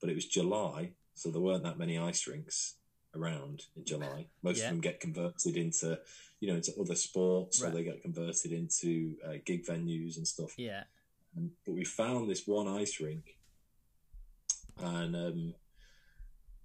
But 0.00 0.08
it 0.10 0.14
was 0.14 0.26
July, 0.26 0.92
so 1.14 1.30
there 1.30 1.40
weren't 1.42 1.64
that 1.64 1.78
many 1.78 1.98
ice 1.98 2.26
rinks 2.26 2.76
around 3.14 3.64
in 3.76 3.84
July. 3.84 4.26
Most 4.42 4.58
Yeah. 4.58 4.64
of 4.66 4.70
them 4.72 4.80
get 4.80 5.00
converted 5.00 5.56
into, 5.56 6.00
you 6.40 6.48
know, 6.48 6.56
into 6.56 6.74
other 6.80 6.94
sports, 6.94 7.62
or 7.62 7.70
they 7.70 7.84
get 7.84 8.00
converted 8.02 8.52
into 8.52 9.16
uh, 9.24 9.34
gig 9.44 9.64
venues 9.66 10.16
and 10.16 10.26
stuff. 10.26 10.58
Yeah. 10.58 10.84
And, 11.36 11.50
but 11.64 11.74
we 11.74 11.84
found 11.84 12.28
this 12.28 12.46
one 12.46 12.68
ice 12.68 13.00
rink, 13.00 13.36
and 14.78 15.16
um, 15.16 15.54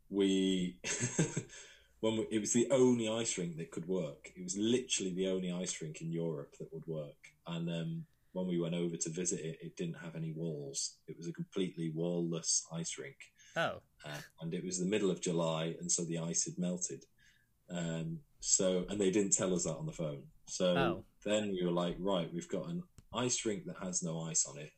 we, 0.09 0.77
when 2.01 2.17
we, 2.17 2.27
it 2.31 2.39
was 2.39 2.53
the 2.53 2.67
only 2.71 3.09
ice 3.09 3.37
rink 3.37 3.57
that 3.57 3.71
could 3.71 3.87
work. 3.87 4.31
It 4.35 4.43
was 4.43 4.57
literally 4.57 5.13
the 5.13 5.27
only 5.27 5.51
ice 5.51 5.81
rink 5.81 6.01
in 6.01 6.11
Europe 6.11 6.55
that 6.59 6.71
would 6.73 6.85
work, 6.87 7.17
and 7.47 7.69
um, 7.69 8.05
when 8.33 8.47
we 8.47 8.59
went 8.59 8.75
over 8.75 8.95
to 8.95 9.09
visit 9.09 9.39
it, 9.39 9.57
it 9.61 9.75
didn't 9.75 9.97
have 9.97 10.15
any 10.15 10.31
walls. 10.31 10.97
It 11.07 11.17
was 11.17 11.27
a 11.27 11.33
completely 11.33 11.91
wallless 11.93 12.65
ice 12.71 12.97
rink. 12.97 13.17
Oh. 13.55 13.81
Uh, 14.05 14.21
and 14.41 14.53
it 14.53 14.63
was 14.63 14.79
the 14.79 14.85
middle 14.85 15.09
of 15.11 15.21
July, 15.21 15.75
and 15.79 15.91
so 15.91 16.03
the 16.03 16.19
ice 16.19 16.45
had 16.45 16.57
melted. 16.57 17.05
Um, 17.69 18.19
so, 18.39 18.85
and 18.89 18.99
they 18.99 19.11
didn't 19.11 19.33
tell 19.33 19.53
us 19.53 19.63
that 19.63 19.75
on 19.75 19.85
the 19.85 19.91
phone. 19.91 20.23
So 20.47 20.75
Oh. 20.77 21.05
then 21.25 21.51
we 21.51 21.65
were 21.65 21.71
like, 21.71 21.95
right, 21.99 22.31
we've 22.33 22.47
got 22.47 22.69
an 22.69 22.83
ice 23.13 23.45
rink 23.45 23.65
that 23.65 23.77
has 23.81 24.03
no 24.03 24.21
ice 24.21 24.45
on 24.45 24.57
it, 24.57 24.71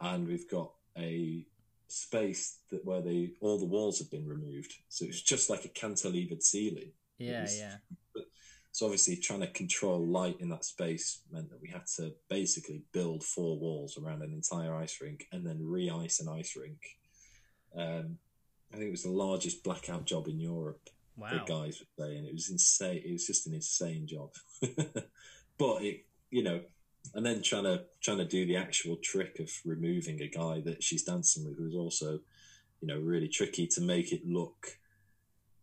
and 0.00 0.26
we've 0.26 0.48
got 0.50 0.72
a 0.96 1.46
space 1.88 2.58
that 2.70 2.84
where 2.84 3.00
they 3.02 3.32
all 3.40 3.58
the 3.58 3.64
walls 3.64 3.98
have 3.98 4.10
been 4.10 4.26
removed. 4.26 4.74
So 4.88 5.04
it's 5.04 5.20
just 5.22 5.50
like 5.50 5.64
a 5.64 5.68
cantilevered 5.68 6.42
ceiling. 6.42 6.92
Yeah, 7.18 7.42
was- 7.42 7.58
yeah. 7.58 7.76
So 8.72 8.86
obviously, 8.86 9.16
trying 9.16 9.40
to 9.40 9.48
control 9.48 10.06
light 10.06 10.40
in 10.40 10.48
that 10.50 10.64
space 10.64 11.22
meant 11.32 11.50
that 11.50 11.60
we 11.60 11.68
had 11.68 11.86
to 11.96 12.14
basically 12.28 12.84
build 12.92 13.24
four 13.24 13.58
walls 13.58 13.98
around 13.98 14.22
an 14.22 14.32
entire 14.32 14.74
ice 14.76 15.00
rink 15.00 15.26
and 15.32 15.44
then 15.44 15.58
re-ice 15.60 16.20
an 16.20 16.28
ice 16.28 16.56
rink. 16.56 16.78
Um, 17.76 18.18
I 18.72 18.76
think 18.76 18.86
it 18.86 18.92
was 18.92 19.02
the 19.02 19.10
largest 19.10 19.64
blackout 19.64 20.04
job 20.06 20.28
in 20.28 20.38
Europe. 20.38 20.88
Wow. 21.16 21.30
The 21.30 21.52
guys 21.52 21.80
were 21.80 22.04
saying 22.04 22.24
it 22.24 22.32
was 22.32 22.50
insane. 22.50 23.02
It 23.04 23.12
was 23.12 23.26
just 23.26 23.48
an 23.48 23.54
insane 23.54 24.06
job. 24.06 24.30
but 25.58 25.82
it, 25.82 26.04
you 26.30 26.44
know, 26.44 26.60
and 27.14 27.24
then 27.24 27.42
trying 27.42 27.64
to 27.64 27.84
trying 28.00 28.18
to 28.18 28.24
do 28.24 28.46
the 28.46 28.56
actual 28.56 28.96
trick 28.96 29.38
of 29.40 29.50
removing 29.64 30.20
a 30.22 30.28
guy 30.28 30.60
that 30.60 30.82
she's 30.82 31.02
dancing 31.04 31.44
with 31.44 31.58
was 31.58 31.74
also, 31.74 32.20
you 32.80 32.88
know, 32.88 32.98
really 32.98 33.28
tricky 33.28 33.66
to 33.68 33.80
make 33.80 34.12
it 34.12 34.26
look. 34.26 34.78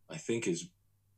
I 0.10 0.18
think 0.18 0.48
as 0.48 0.66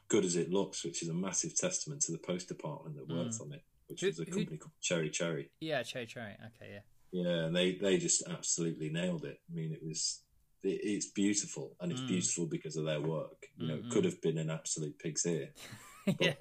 good 0.07 0.25
as 0.25 0.35
it 0.35 0.51
looks, 0.51 0.83
which 0.83 1.01
is 1.03 1.09
a 1.09 1.13
massive 1.13 1.55
testament 1.55 2.01
to 2.01 2.11
the 2.11 2.17
post 2.17 2.47
department 2.47 2.95
that 2.97 3.07
worked 3.15 3.35
on 3.41 3.53
it, 3.53 3.63
which 3.87 4.01
Who- 4.01 4.07
was 4.07 4.19
a 4.19 4.23
who- 4.23 4.31
company 4.31 4.57
called 4.57 4.71
Cherry 4.81 5.09
Cherry. 5.09 5.51
Yeah, 5.61 5.83
cherry 5.83 6.05
cherry. 6.07 6.33
Okay, 6.33 6.71
yeah. 6.73 6.79
Yeah, 7.11 7.45
and 7.45 7.55
they 7.55 7.73
they 7.75 7.97
just 7.97 8.27
absolutely 8.27 8.89
nailed 8.89 9.25
it. 9.25 9.39
I 9.49 9.53
mean, 9.55 9.71
it 9.73 9.83
was 9.83 10.21
it, 10.61 10.79
it's 10.83 11.07
beautiful, 11.07 11.75
and 11.79 11.91
it's 11.91 12.01
Mm. 12.01 12.07
beautiful 12.07 12.45
because 12.45 12.75
of 12.75 12.85
their 12.85 13.01
work. 13.01 13.47
You 13.57 13.67
know, 13.67 13.77
Mm-mm. 13.77 13.85
it 13.87 13.91
could 13.91 14.05
have 14.05 14.21
been 14.21 14.37
an 14.37 14.49
absolute 14.51 14.99
pig's 14.99 15.25
ear, 15.25 15.53
but 16.05 16.21
yeah. 16.21 16.33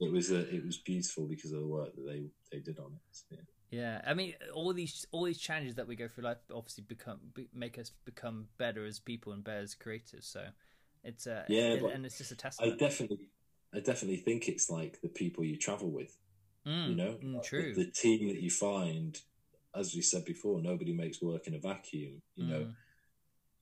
it 0.00 0.10
was 0.12 0.30
a, 0.30 0.48
it 0.54 0.64
was 0.64 0.78
beautiful 0.78 1.26
because 1.26 1.52
of 1.52 1.60
the 1.60 1.66
work 1.66 1.94
that 1.94 2.06
they 2.06 2.30
they 2.50 2.60
did 2.60 2.78
on 2.78 2.92
it. 2.94 3.18
Yeah. 3.30 3.38
Yeah, 3.70 4.00
I 4.06 4.14
mean, 4.14 4.34
all 4.54 4.72
these 4.72 5.06
all 5.12 5.24
these 5.24 5.38
challenges 5.38 5.74
that 5.74 5.86
we 5.86 5.94
go 5.94 6.08
through 6.08 6.24
life 6.24 6.38
obviously 6.54 6.84
become 6.88 7.18
be, 7.34 7.48
make 7.54 7.78
us 7.78 7.90
become 8.06 8.48
better 8.56 8.86
as 8.86 8.98
people 8.98 9.32
and 9.32 9.44
better 9.44 9.60
as 9.60 9.74
creators. 9.74 10.26
So 10.26 10.46
it's 11.04 11.26
uh, 11.26 11.44
Yeah, 11.48 11.74
it- 11.74 11.82
and 11.94 12.06
it's 12.06 12.16
just 12.18 12.32
a 12.32 12.34
I 12.34 12.38
testament. 12.38 12.78
definitely 12.78 13.28
I 13.74 13.80
definitely 13.80 14.16
think 14.16 14.48
it's 14.48 14.70
like 14.70 15.00
the 15.02 15.08
people 15.08 15.44
you 15.44 15.56
travel 15.56 15.90
with. 15.90 16.16
Mm, 16.66 16.88
you 16.88 16.94
know, 16.96 17.18
mm, 17.22 17.34
Like, 17.34 17.44
true. 17.44 17.74
The, 17.74 17.84
the 17.84 17.90
team 17.90 18.28
that 18.28 18.40
you 18.40 18.50
find, 18.50 19.20
as 19.74 19.94
we 19.94 20.00
said 20.00 20.24
before, 20.24 20.60
nobody 20.62 20.94
makes 20.94 21.20
work 21.20 21.46
in 21.46 21.54
a 21.54 21.58
vacuum. 21.58 22.22
You 22.36 22.46
know, 22.46 22.60
Mm, 22.60 22.74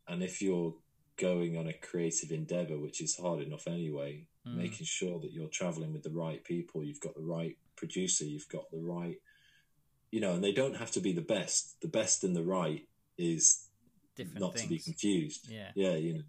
and 0.09 0.22
if 0.22 0.41
you're 0.41 0.74
going 1.16 1.57
on 1.57 1.66
a 1.66 1.72
creative 1.72 2.30
endeavor, 2.30 2.78
which 2.78 3.01
is 3.01 3.16
hard 3.16 3.41
enough 3.43 3.66
anyway, 3.66 4.26
mm, 4.47 4.55
making 4.55 4.87
sure 4.87 5.18
that 5.20 5.32
you're 5.32 5.49
traveling 5.49 5.93
with 5.93 6.05
the 6.05 6.11
right 6.11 6.45
people, 6.45 6.84
you've 6.84 7.01
got 7.01 7.14
the 7.16 7.22
right 7.22 7.57
producer, 7.77 8.24
you've 8.24 8.49
got 8.49 8.70
the 8.70 8.79
right, 8.81 9.16
you 10.11 10.20
know, 10.20 10.35
and 10.35 10.43
they 10.45 10.53
don't 10.53 10.77
have 10.77 10.91
to 10.93 11.01
be 11.01 11.12
the 11.12 11.20
best. 11.20 11.81
The 11.81 11.89
best 11.89 12.24
and 12.24 12.35
the 12.35 12.45
right 12.45 12.87
is 13.18 13.68
different 14.16 14.41
not 14.41 14.55
things. 14.55 14.62
to 14.62 14.68
be 14.68 14.79
confused. 14.79 15.49
Yeah. 15.51 15.72
Yeah, 15.74 15.95
you 15.97 16.14
know, 16.14 16.22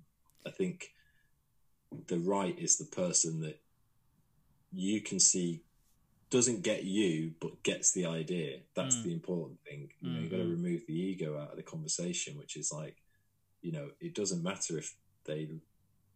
I 0.45 0.51
think 0.51 0.93
the 2.07 2.19
right 2.19 2.57
is 2.59 2.77
the 2.77 2.85
person 2.85 3.41
that 3.41 3.59
you 4.71 5.01
can 5.01 5.19
see 5.19 5.63
doesn't 6.29 6.61
get 6.61 6.83
you 6.83 7.33
but 7.39 7.63
gets 7.63 7.93
the 7.93 8.05
idea. 8.05 8.59
That's 8.75 8.97
Mm. 8.97 9.03
the 9.03 9.13
important 9.13 9.59
thing. 9.63 9.93
You 10.01 10.11
know, 10.11 10.19
you've 10.19 10.31
got 10.31 10.37
to 10.37 10.43
Mhm. 10.43 10.49
remove 10.61 10.85
the 10.85 10.93
ego 10.99 11.37
out 11.39 11.51
of 11.51 11.55
the 11.57 11.63
conversation, 11.63 12.37
which 12.37 12.57
is 12.57 12.71
like, 12.71 13.01
you 13.61 13.71
know, 13.71 13.91
it 14.01 14.13
doesn't 14.13 14.43
matter 14.43 14.77
if 14.77 14.97
they 15.23 15.49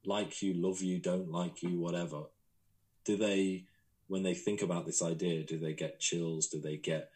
like 0.03 0.41
you, 0.41 0.53
love 0.55 0.81
you, 0.81 0.99
don't 0.99 1.29
like 1.31 1.63
you, 1.63 1.79
whatever. 1.79 2.25
Do 3.05 3.15
they 3.15 3.67
when 4.11 4.23
they 4.23 4.33
think 4.33 4.61
about 4.61 4.85
this 4.85 5.01
idea, 5.01 5.41
do 5.51 5.57
they 5.57 5.73
get 5.73 6.01
chills? 6.01 6.47
Do 6.47 6.59
they 6.59 6.75
get 6.75 7.11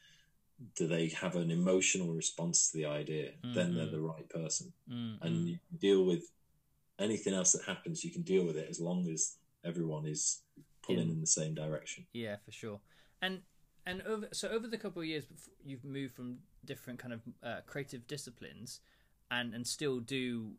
do 0.79 0.87
they 0.87 1.09
have 1.09 1.35
an 1.35 1.51
emotional 1.51 2.13
response 2.13 2.71
to 2.71 2.77
the 2.77 2.85
idea? 2.85 3.33
Then 3.43 3.75
they're 3.75 3.87
Mhm. 3.87 3.91
the 3.91 4.01
right 4.13 4.29
person 4.29 4.71
Mm, 4.89 5.17
and 5.21 5.49
you 5.49 5.59
can 5.67 5.77
deal 5.77 6.05
with 6.05 6.23
anything 6.97 7.33
else 7.33 7.51
that 7.51 7.65
happens. 7.65 8.05
You 8.05 8.11
can 8.11 8.21
deal 8.21 8.45
with 8.45 8.55
it 8.55 8.69
as 8.69 8.79
long 8.79 9.05
as 9.09 9.37
everyone 9.65 10.05
is 10.15 10.43
pulling 10.81 11.07
In- 11.09 11.15
in 11.15 11.19
the 11.19 11.27
same 11.39 11.53
direction. 11.53 12.07
Yeah, 12.13 12.37
for 12.45 12.51
sure. 12.51 12.79
And 13.21 13.43
and 13.85 14.01
over 14.03 14.29
so 14.39 14.47
over 14.47 14.65
the 14.73 14.77
couple 14.77 15.01
of 15.01 15.07
years, 15.13 15.25
you've 15.69 15.83
moved 15.83 16.13
from 16.15 16.29
different 16.63 16.97
kind 17.03 17.13
of 17.13 17.21
uh, 17.43 17.61
creative 17.71 18.07
disciplines, 18.07 18.79
and 19.29 19.53
and 19.55 19.67
still 19.67 19.99
do. 19.99 20.55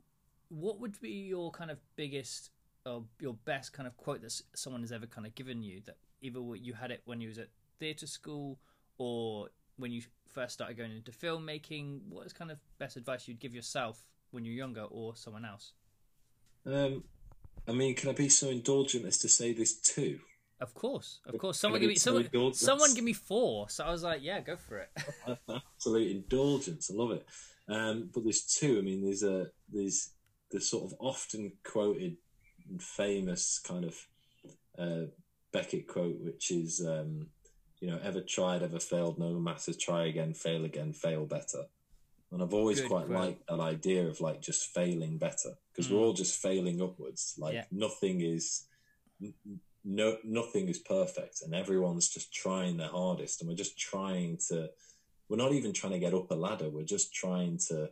What 0.48 0.78
would 0.80 1.00
be 1.00 1.14
your 1.34 1.50
kind 1.50 1.70
of 1.70 1.78
biggest 1.96 2.50
or 2.84 3.08
your 3.18 3.34
best 3.34 3.72
kind 3.72 3.86
of 3.88 3.96
quote 3.96 4.20
that 4.20 4.34
someone 4.54 4.82
has 4.82 4.92
ever 4.92 5.06
kind 5.08 5.26
of 5.26 5.34
given 5.34 5.62
you 5.62 5.80
that 5.86 5.96
either 6.26 6.40
you 6.56 6.74
had 6.74 6.90
it 6.90 7.02
when 7.04 7.20
you 7.20 7.28
was 7.28 7.38
at 7.38 7.48
theatre 7.78 8.06
school 8.06 8.58
or 8.98 9.48
when 9.76 9.92
you 9.92 10.02
first 10.26 10.54
started 10.54 10.76
going 10.76 10.92
into 10.92 11.12
filmmaking? 11.12 12.00
What 12.08 12.26
is 12.26 12.32
kind 12.32 12.50
of 12.50 12.58
best 12.78 12.96
advice 12.96 13.28
you'd 13.28 13.40
give 13.40 13.54
yourself 13.54 14.06
when 14.30 14.44
you're 14.44 14.54
younger 14.54 14.82
or 14.82 15.16
someone 15.16 15.44
else? 15.44 15.72
Um, 16.66 17.04
I 17.68 17.72
mean, 17.72 17.94
can 17.94 18.10
I 18.10 18.12
be 18.12 18.28
so 18.28 18.48
indulgent 18.50 19.06
as 19.06 19.18
to 19.18 19.28
say 19.28 19.52
this 19.52 19.74
too? 19.74 20.20
Of 20.58 20.74
course, 20.74 21.20
of 21.26 21.36
course. 21.36 21.58
Someone 21.58 21.80
give 21.80 21.90
me 21.90 21.96
someone, 21.96 22.54
someone 22.54 22.94
give 22.94 23.04
me 23.04 23.12
four. 23.12 23.68
So 23.68 23.84
I 23.84 23.90
was 23.90 24.02
like, 24.02 24.22
yeah, 24.22 24.40
go 24.40 24.56
for 24.56 24.78
it. 24.78 24.90
Absolute 25.76 26.10
indulgence. 26.10 26.90
I 26.90 26.94
love 26.96 27.10
it. 27.10 27.26
Um, 27.68 28.10
but 28.14 28.24
there's 28.24 28.42
two. 28.42 28.78
I 28.78 28.80
mean, 28.80 29.04
there's 29.04 29.22
a 29.22 29.48
there's 29.70 30.10
the 30.50 30.60
sort 30.60 30.84
of 30.84 30.94
often 30.98 31.52
quoted 31.62 32.16
and 32.70 32.82
famous 32.82 33.58
kind 33.58 33.84
of 33.84 34.06
uh, 34.78 35.10
Beckett 35.56 35.86
quote, 35.86 36.20
which 36.20 36.50
is, 36.50 36.84
um, 36.86 37.28
you 37.80 37.88
know, 37.90 37.98
ever 38.02 38.20
tried, 38.20 38.62
ever 38.62 38.78
failed, 38.78 39.18
no 39.18 39.32
matter, 39.40 39.72
try 39.72 40.04
again, 40.06 40.34
fail 40.34 40.64
again, 40.66 40.92
fail 40.92 41.24
better. 41.24 41.64
And 42.30 42.42
I've 42.42 42.52
always 42.52 42.80
Good 42.80 42.88
quite 42.90 43.06
quote. 43.06 43.18
liked 43.18 43.46
that 43.48 43.60
idea 43.60 44.06
of 44.06 44.20
like 44.20 44.42
just 44.42 44.74
failing 44.74 45.16
better 45.16 45.56
because 45.72 45.86
Mm. 45.88 45.92
we're 45.92 46.00
all 46.04 46.12
just 46.12 46.36
failing 46.40 46.82
upwards. 46.82 47.34
Like 47.38 47.54
Yeah. 47.54 47.64
nothing 47.70 48.20
is 48.20 48.66
no 49.84 50.18
nothing 50.24 50.68
is 50.68 50.78
perfect, 50.78 51.40
and 51.42 51.54
everyone's 51.54 52.08
just 52.08 52.32
trying 52.34 52.76
their 52.76 52.88
hardest, 52.88 53.40
and 53.40 53.48
we're 53.48 53.56
just 53.56 53.78
trying 53.78 54.36
to. 54.48 54.70
We're 55.28 55.36
not 55.44 55.52
even 55.52 55.72
trying 55.72 55.92
to 55.92 55.98
get 55.98 56.12
up 56.14 56.30
a 56.30 56.34
ladder. 56.34 56.68
We're 56.68 56.84
just 56.96 57.14
trying 57.14 57.58
to. 57.68 57.90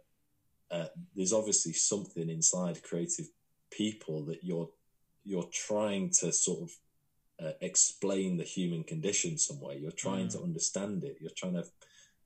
Uh, 0.70 0.88
there's 1.14 1.32
obviously 1.32 1.72
something 1.72 2.28
inside 2.28 2.82
creative 2.82 3.28
people 3.70 4.24
that 4.26 4.44
you're 4.44 4.70
you're 5.24 5.48
trying 5.52 6.10
to 6.10 6.32
sort 6.32 6.62
of 6.62 6.70
uh, 7.42 7.52
explain 7.60 8.36
the 8.36 8.44
human 8.44 8.84
condition 8.84 9.38
some 9.38 9.60
way. 9.60 9.78
You're 9.78 9.90
trying 9.90 10.28
to 10.28 10.42
understand 10.42 11.04
it. 11.04 11.18
You're 11.20 11.32
trying 11.36 11.54
to 11.54 11.64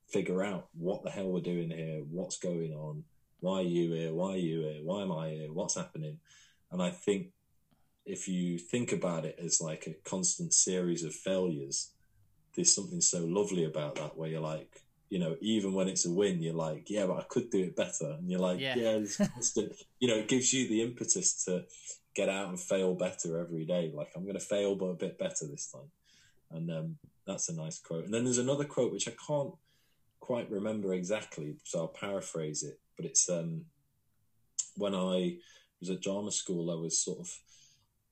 figure 0.07 0.43
out 0.43 0.67
what 0.73 1.03
the 1.03 1.09
hell 1.09 1.29
we're 1.29 1.41
doing 1.41 1.69
here, 1.69 2.01
what's 2.09 2.37
going 2.37 2.73
on, 2.73 3.03
why 3.39 3.59
are 3.59 3.63
you 3.63 3.91
here, 3.93 4.13
why 4.13 4.33
are 4.33 4.37
you 4.37 4.61
here, 4.61 4.81
why 4.83 5.01
am 5.01 5.11
I 5.11 5.29
here, 5.29 5.53
what's 5.53 5.75
happening. 5.75 6.19
And 6.71 6.81
I 6.81 6.89
think 6.89 7.27
if 8.05 8.27
you 8.27 8.57
think 8.57 8.91
about 8.91 9.25
it 9.25 9.39
as 9.43 9.61
like 9.61 9.87
a 9.87 10.09
constant 10.09 10.53
series 10.53 11.03
of 11.03 11.13
failures, 11.13 11.91
there's 12.55 12.73
something 12.73 13.01
so 13.01 13.25
lovely 13.25 13.65
about 13.65 13.95
that 13.95 14.17
where 14.17 14.29
you're 14.29 14.41
like, 14.41 14.83
you 15.09 15.19
know, 15.19 15.35
even 15.41 15.73
when 15.73 15.87
it's 15.87 16.05
a 16.05 16.11
win, 16.11 16.41
you're 16.41 16.53
like, 16.53 16.89
yeah, 16.89 17.05
but 17.05 17.17
I 17.17 17.23
could 17.29 17.49
do 17.49 17.59
it 17.59 17.75
better. 17.75 18.15
And 18.17 18.29
you're 18.29 18.39
like, 18.39 18.59
Yeah. 18.59 18.75
yeah, 18.75 18.89
it's 18.97 19.17
constant, 19.33 19.73
you 19.99 20.07
know, 20.07 20.15
it 20.15 20.27
gives 20.27 20.53
you 20.53 20.67
the 20.67 20.81
impetus 20.81 21.43
to 21.45 21.65
get 22.19 22.29
out 22.29 22.49
and 22.49 22.59
fail 22.59 22.95
better 22.95 23.39
every 23.39 23.65
day. 23.65 23.91
Like, 23.93 24.11
I'm 24.15 24.23
going 24.23 24.33
to 24.33 24.39
fail, 24.39 24.75
but 24.75 24.87
a 24.87 24.93
bit 24.95 25.17
better 25.17 25.45
this 25.47 25.71
time. 25.71 25.89
And 26.51 26.69
um, 26.69 26.97
that's 27.25 27.47
a 27.47 27.55
nice 27.55 27.79
quote. 27.79 28.05
And 28.05 28.13
then 28.13 28.25
there's 28.25 28.39
another 28.39 28.65
quote, 28.65 28.91
which 28.91 29.07
I 29.07 29.13
can't 29.25 29.53
quite 30.19 30.51
remember 30.51 30.93
exactly, 30.93 31.55
so 31.63 31.79
I'll 31.79 31.87
paraphrase 31.87 32.63
it. 32.63 32.79
But 32.97 33.05
it's 33.05 33.29
um, 33.29 33.61
when 34.75 34.93
I 34.93 35.37
was 35.79 35.89
at 35.89 36.01
drama 36.01 36.31
school, 36.31 36.71
I 36.71 36.75
was 36.75 37.01
sort 37.01 37.19
of 37.19 37.29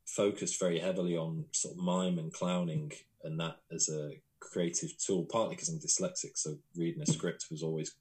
focused 0.06 0.58
very 0.58 0.80
heavily 0.80 1.18
on 1.18 1.46
sort 1.52 1.74
of 1.76 1.84
mime 1.84 2.18
and 2.18 2.32
clowning 2.32 2.94
and 3.24 3.38
that 3.42 3.58
as 3.74 3.90
a 3.90 4.12
creative 4.40 4.98
tool, 4.98 5.26
partly 5.30 5.56
because 5.56 5.70
I'm 5.70 5.80
dyslexic, 5.80 6.38
so 6.38 6.56
reading 6.78 7.02
a 7.02 7.12
script 7.12 7.48
was 7.52 7.62
always 7.62 7.94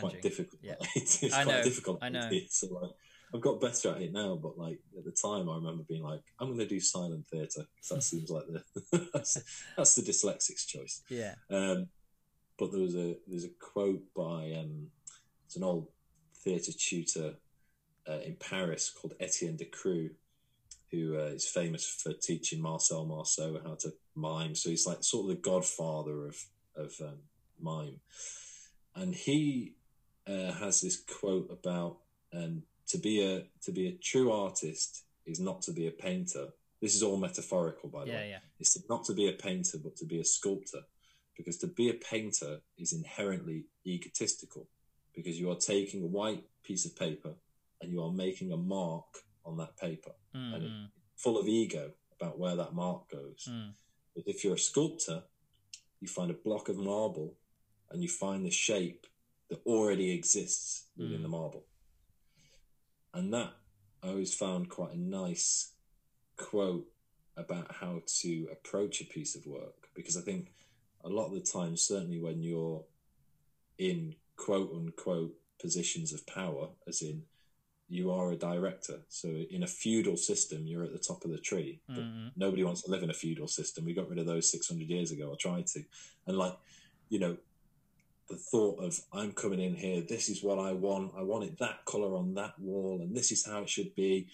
quite 0.00 0.22
difficult. 0.22 0.58
Yeah. 0.62 0.74
it's 0.96 1.22
I 1.22 1.44
quite 1.44 1.46
know, 1.46 1.62
difficult. 1.62 1.98
I 2.02 2.08
know. 2.16 2.30
So 2.48 2.66
like, 2.68 2.90
I've 3.34 3.40
got 3.40 3.60
better 3.60 3.90
at 3.90 4.02
it 4.02 4.12
now, 4.12 4.38
but 4.40 4.56
like 4.56 4.78
at 4.96 5.04
the 5.04 5.10
time, 5.10 5.48
I 5.48 5.56
remember 5.56 5.84
being 5.88 6.02
like, 6.02 6.22
I'm 6.38 6.48
going 6.48 6.58
to 6.58 6.66
do 6.66 6.80
silent 6.80 7.26
theatre. 7.28 7.66
because 7.74 7.88
That 7.88 8.02
seems 8.02 8.30
like 8.30 8.44
the 8.46 9.08
that's, 9.12 9.66
that's 9.76 9.94
the 9.94 10.02
dyslexic's 10.02 10.66
choice. 10.66 11.02
Yeah. 11.08 11.34
Um, 11.50 11.88
but 12.58 12.72
there 12.72 12.80
was 12.80 12.94
a 12.94 13.16
there's 13.26 13.44
a 13.44 13.50
quote 13.60 14.02
by 14.14 14.52
um, 14.58 14.88
it's 15.44 15.56
an 15.56 15.64
old 15.64 15.88
theatre 16.42 16.72
tutor 16.72 17.34
uh, 18.08 18.20
in 18.24 18.36
Paris 18.36 18.90
called 18.90 19.14
Etienne 19.20 19.58
Decroux, 19.58 20.10
who 20.90 21.18
uh, 21.18 21.32
is 21.34 21.46
famous 21.46 21.86
for 21.86 22.12
teaching 22.12 22.62
Marcel 22.62 23.04
Marceau 23.04 23.60
how 23.64 23.74
to 23.74 23.92
mime. 24.14 24.54
So 24.54 24.70
he's 24.70 24.86
like 24.86 25.02
sort 25.02 25.24
of 25.24 25.36
the 25.36 25.42
godfather 25.42 26.26
of 26.26 26.36
of 26.76 26.94
um, 27.02 27.18
mime, 27.60 28.00
and 28.94 29.14
he 29.14 29.74
uh, 30.26 30.52
has 30.52 30.80
this 30.80 30.96
quote 30.96 31.50
about 31.50 31.98
um, 32.32 32.62
to 32.88 32.98
be 32.98 33.22
a 33.22 33.44
to 33.62 33.72
be 33.72 33.88
a 33.88 33.92
true 33.92 34.30
artist 34.32 35.04
is 35.24 35.40
not 35.40 35.62
to 35.62 35.72
be 35.72 35.86
a 35.86 35.90
painter. 35.90 36.48
This 36.80 36.94
is 36.94 37.02
all 37.02 37.16
metaphorical, 37.16 37.88
by 37.88 38.04
the 38.04 38.10
Yeah, 38.12 38.16
way. 38.18 38.30
yeah. 38.30 38.38
It's 38.60 38.78
not 38.88 39.04
to 39.06 39.14
be 39.14 39.28
a 39.28 39.32
painter, 39.32 39.78
but 39.82 39.96
to 39.96 40.04
be 40.04 40.20
a 40.20 40.24
sculptor, 40.24 40.82
because 41.36 41.56
to 41.58 41.66
be 41.66 41.88
a 41.88 41.94
painter 41.94 42.60
is 42.78 42.92
inherently 42.92 43.64
egotistical, 43.86 44.68
because 45.14 45.40
you 45.40 45.50
are 45.50 45.56
taking 45.56 46.02
a 46.02 46.06
white 46.06 46.44
piece 46.62 46.84
of 46.84 46.94
paper 46.94 47.34
and 47.80 47.90
you 47.90 48.02
are 48.02 48.12
making 48.12 48.52
a 48.52 48.56
mark 48.56 49.24
on 49.44 49.56
that 49.56 49.76
paper, 49.76 50.12
Mm, 50.34 50.54
and 50.54 50.64
it, 50.64 50.70
mm, 50.70 50.88
full 51.16 51.38
of 51.38 51.48
ego 51.48 51.92
about 52.20 52.38
where 52.38 52.56
that 52.56 52.74
mark 52.74 53.08
goes. 53.10 53.48
mm. 53.50 53.72
But 54.14 54.24
if 54.26 54.44
you're 54.44 54.54
a 54.54 54.58
sculptor, 54.58 55.24
you 56.00 56.08
find 56.08 56.30
a 56.30 56.34
block 56.34 56.68
of 56.68 56.76
marble 56.78 57.36
and 57.90 58.02
you 58.02 58.08
find 58.08 58.44
the 58.44 58.50
shape 58.50 59.06
that 59.48 59.60
already 59.66 60.10
exists 60.10 60.88
within 60.96 61.20
Mm. 61.20 61.22
the 61.22 61.28
marble. 61.28 61.64
And 63.16 63.32
that 63.32 63.54
I 64.02 64.08
always 64.08 64.34
found 64.34 64.68
quite 64.68 64.92
a 64.92 65.00
nice 65.00 65.72
quote 66.36 66.86
about 67.34 67.76
how 67.80 68.02
to 68.20 68.48
approach 68.52 69.00
a 69.00 69.04
piece 69.06 69.34
of 69.34 69.46
work 69.46 69.88
because 69.94 70.18
I 70.18 70.20
think 70.20 70.52
a 71.02 71.08
lot 71.08 71.26
of 71.26 71.32
the 71.32 71.40
time, 71.40 71.78
certainly 71.78 72.20
when 72.20 72.42
you're 72.42 72.84
in 73.78 74.16
quote 74.36 74.70
unquote 74.74 75.34
positions 75.58 76.12
of 76.12 76.26
power, 76.26 76.68
as 76.86 77.00
in 77.00 77.22
you 77.88 78.10
are 78.10 78.32
a 78.32 78.36
director. 78.36 79.00
So 79.08 79.28
in 79.28 79.62
a 79.62 79.66
feudal 79.66 80.18
system, 80.18 80.66
you're 80.66 80.84
at 80.84 80.92
the 80.92 80.98
top 80.98 81.24
of 81.24 81.30
the 81.30 81.38
tree. 81.38 81.80
But 81.88 82.04
Mhm. 82.04 82.32
nobody 82.36 82.64
wants 82.64 82.82
to 82.82 82.90
live 82.90 83.02
in 83.02 83.10
a 83.10 83.14
feudal 83.14 83.48
system. 83.48 83.86
We 83.86 83.94
got 83.94 84.10
rid 84.10 84.18
of 84.18 84.26
those 84.26 84.50
600 84.50 84.90
years 84.90 85.10
ago, 85.10 85.30
or 85.30 85.36
tried 85.36 85.68
to. 85.68 85.84
And 86.26 86.36
like, 86.36 86.58
you 87.08 87.18
know, 87.18 87.38
the 88.28 88.36
thought 88.36 88.82
of 88.82 89.00
I'm 89.12 89.32
coming 89.32 89.60
in 89.60 89.74
here, 89.74 90.02
this 90.02 90.28
is 90.28 90.42
what 90.42 90.58
I 90.58 90.72
want. 90.72 91.12
I 91.16 91.22
want 91.22 91.44
it 91.44 91.58
that 91.58 91.84
color 91.84 92.16
on 92.16 92.34
that 92.34 92.58
wall, 92.58 92.98
and 93.00 93.16
this 93.16 93.30
is 93.32 93.46
how 93.46 93.62
it 93.62 93.68
should 93.68 93.94
be. 93.94 94.28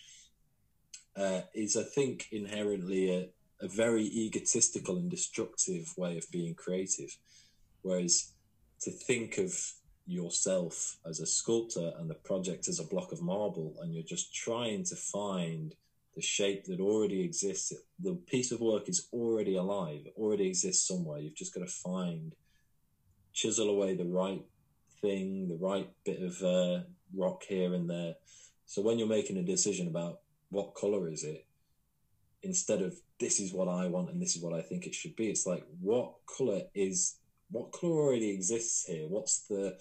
Uh, 1.15 1.43
is 1.55 1.77
I 1.77 1.83
think 1.83 2.29
inherently 2.33 3.11
a, 3.15 3.29
a 3.65 3.69
very 3.69 4.05
egotistical 4.05 4.97
and 4.97 5.11
destructive 5.11 5.93
way 5.99 6.17
of 6.17 6.31
being 6.31 6.55
creative. 6.55 7.17
Whereas 7.83 8.33
to 8.81 8.91
think 8.91 9.39
of 9.39 9.55
yourself 10.07 10.97
as 11.07 11.21
a 11.21 11.27
sculptor 11.27 11.93
and 11.99 12.09
the 12.09 12.15
project 12.15 12.69
as 12.69 12.81
a 12.81 12.87
block 12.87 13.13
of 13.13 13.23
marble, 13.23 13.75
and 13.83 13.95
you're 13.95 14.03
just 14.03 14.35
trying 14.35 14.85
to 14.85 14.97
find 14.97 15.75
the 16.15 16.23
shape 16.23 16.65
that 16.65 16.81
already 16.81 17.23
exists. 17.23 17.73
The 17.99 18.15
piece 18.15 18.53
of 18.53 18.61
work 18.61 18.89
is 18.89 19.09
already 19.13 19.57
alive, 19.57 20.07
already 20.17 20.49
exists 20.49 20.87
somewhere. 20.87 21.19
You've 21.19 21.37
just 21.37 21.55
got 21.55 21.61
to 21.61 21.73
find, 21.73 22.35
chisel 23.33 23.71
away 23.71 23.95
the 23.95 24.05
right 24.05 24.43
thing, 25.01 25.49
the 25.49 25.57
right 25.57 25.91
bit 26.05 26.21
of 26.23 26.43
uh, 26.43 26.85
rock 27.15 27.43
here 27.49 27.75
and 27.75 27.89
there. 27.89 28.15
So 28.67 28.83
when 28.83 28.99
you're 28.99 29.09
making 29.09 29.37
a 29.37 29.43
decision 29.43 29.89
about 29.89 30.21
what 30.51 30.75
color 30.75 31.09
is 31.09 31.25
it, 31.25 31.47
instead 32.43 32.83
of 32.83 32.95
this 33.21 33.39
is 33.41 33.53
what 33.53 33.69
I 33.69 33.87
want 33.89 34.11
and 34.11 34.21
this 34.21 34.37
is 34.37 34.43
what 34.43 34.53
I 34.55 34.63
think 34.63 34.87
it 34.87 34.95
should 34.95 35.17
be, 35.17 35.29
it's 35.29 35.47
like 35.47 35.65
what 35.81 36.15
color 36.27 36.63
is 36.75 37.17
what 37.51 37.71
color 37.73 37.93
already 37.93 38.31
exists 38.31 38.87
here? 38.87 39.07
What's 39.09 39.47
the 39.47 39.77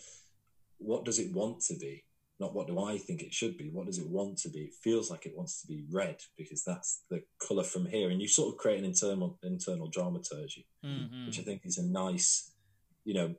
what 0.78 1.06
does 1.06 1.20
it 1.20 1.32
want 1.34 1.62
to 1.62 1.76
be? 1.76 2.04
Not 2.40 2.54
what 2.56 2.68
do 2.68 2.80
I 2.84 2.98
think 2.98 3.22
it 3.22 3.34
should 3.34 3.56
be? 3.58 3.70
What 3.70 3.86
does 3.86 4.00
it 4.00 4.10
want 4.10 4.40
to 4.40 4.50
be? 4.50 4.62
It 4.62 4.74
feels 4.74 5.10
like 5.12 5.26
it 5.26 5.38
wants 5.38 5.62
to 5.62 5.68
be 5.68 5.86
red 5.92 6.18
because 6.38 6.64
that's 6.64 7.04
the 7.10 7.24
color 7.40 7.64
from 7.64 7.86
here, 7.86 8.10
and 8.10 8.20
you 8.22 8.28
sort 8.28 8.54
of 8.54 8.58
create 8.58 8.80
an 8.80 8.86
internal 8.86 9.38
internal 9.44 9.88
dramaturgy, 9.88 10.66
Mhm. 10.84 11.28
which 11.28 11.40
I 11.40 11.44
think 11.44 11.62
is 11.66 11.78
a 11.78 11.84
nice, 11.86 12.52
you 13.04 13.14
know, 13.14 13.36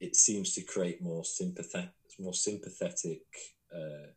it 0.00 0.16
seems 0.16 0.54
to 0.54 0.62
create 0.62 1.02
more 1.02 1.24
sympathetic, 1.24 1.90
more 2.18 2.34
sympathetic 2.34 3.22
uh, 3.74 4.08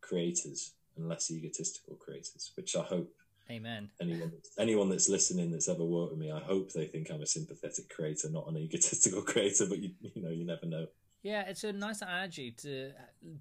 creators 0.00 0.72
and 0.96 1.08
less 1.08 1.30
egotistical 1.30 1.96
creators, 1.96 2.52
which 2.56 2.76
I 2.76 2.82
hope 2.82 3.10
Amen. 3.50 3.90
anyone 4.00 4.32
anyone 4.58 4.88
that's 4.88 5.08
listening 5.08 5.50
that's 5.50 5.68
ever 5.68 5.84
worked 5.84 6.12
with 6.12 6.20
me, 6.20 6.30
I 6.30 6.40
hope 6.40 6.72
they 6.72 6.86
think 6.86 7.10
I'm 7.10 7.22
a 7.22 7.26
sympathetic 7.26 7.88
creator, 7.94 8.30
not 8.30 8.48
an 8.48 8.56
egotistical 8.56 9.22
creator. 9.32 9.66
But 9.66 9.78
you 9.78 9.90
you 10.00 10.22
know 10.22 10.30
you 10.30 10.44
never 10.44 10.66
know. 10.66 10.86
Yeah, 11.22 11.42
it's 11.46 11.62
a 11.62 11.72
nice 11.72 12.02
analogy 12.02 12.50
to 12.62 12.90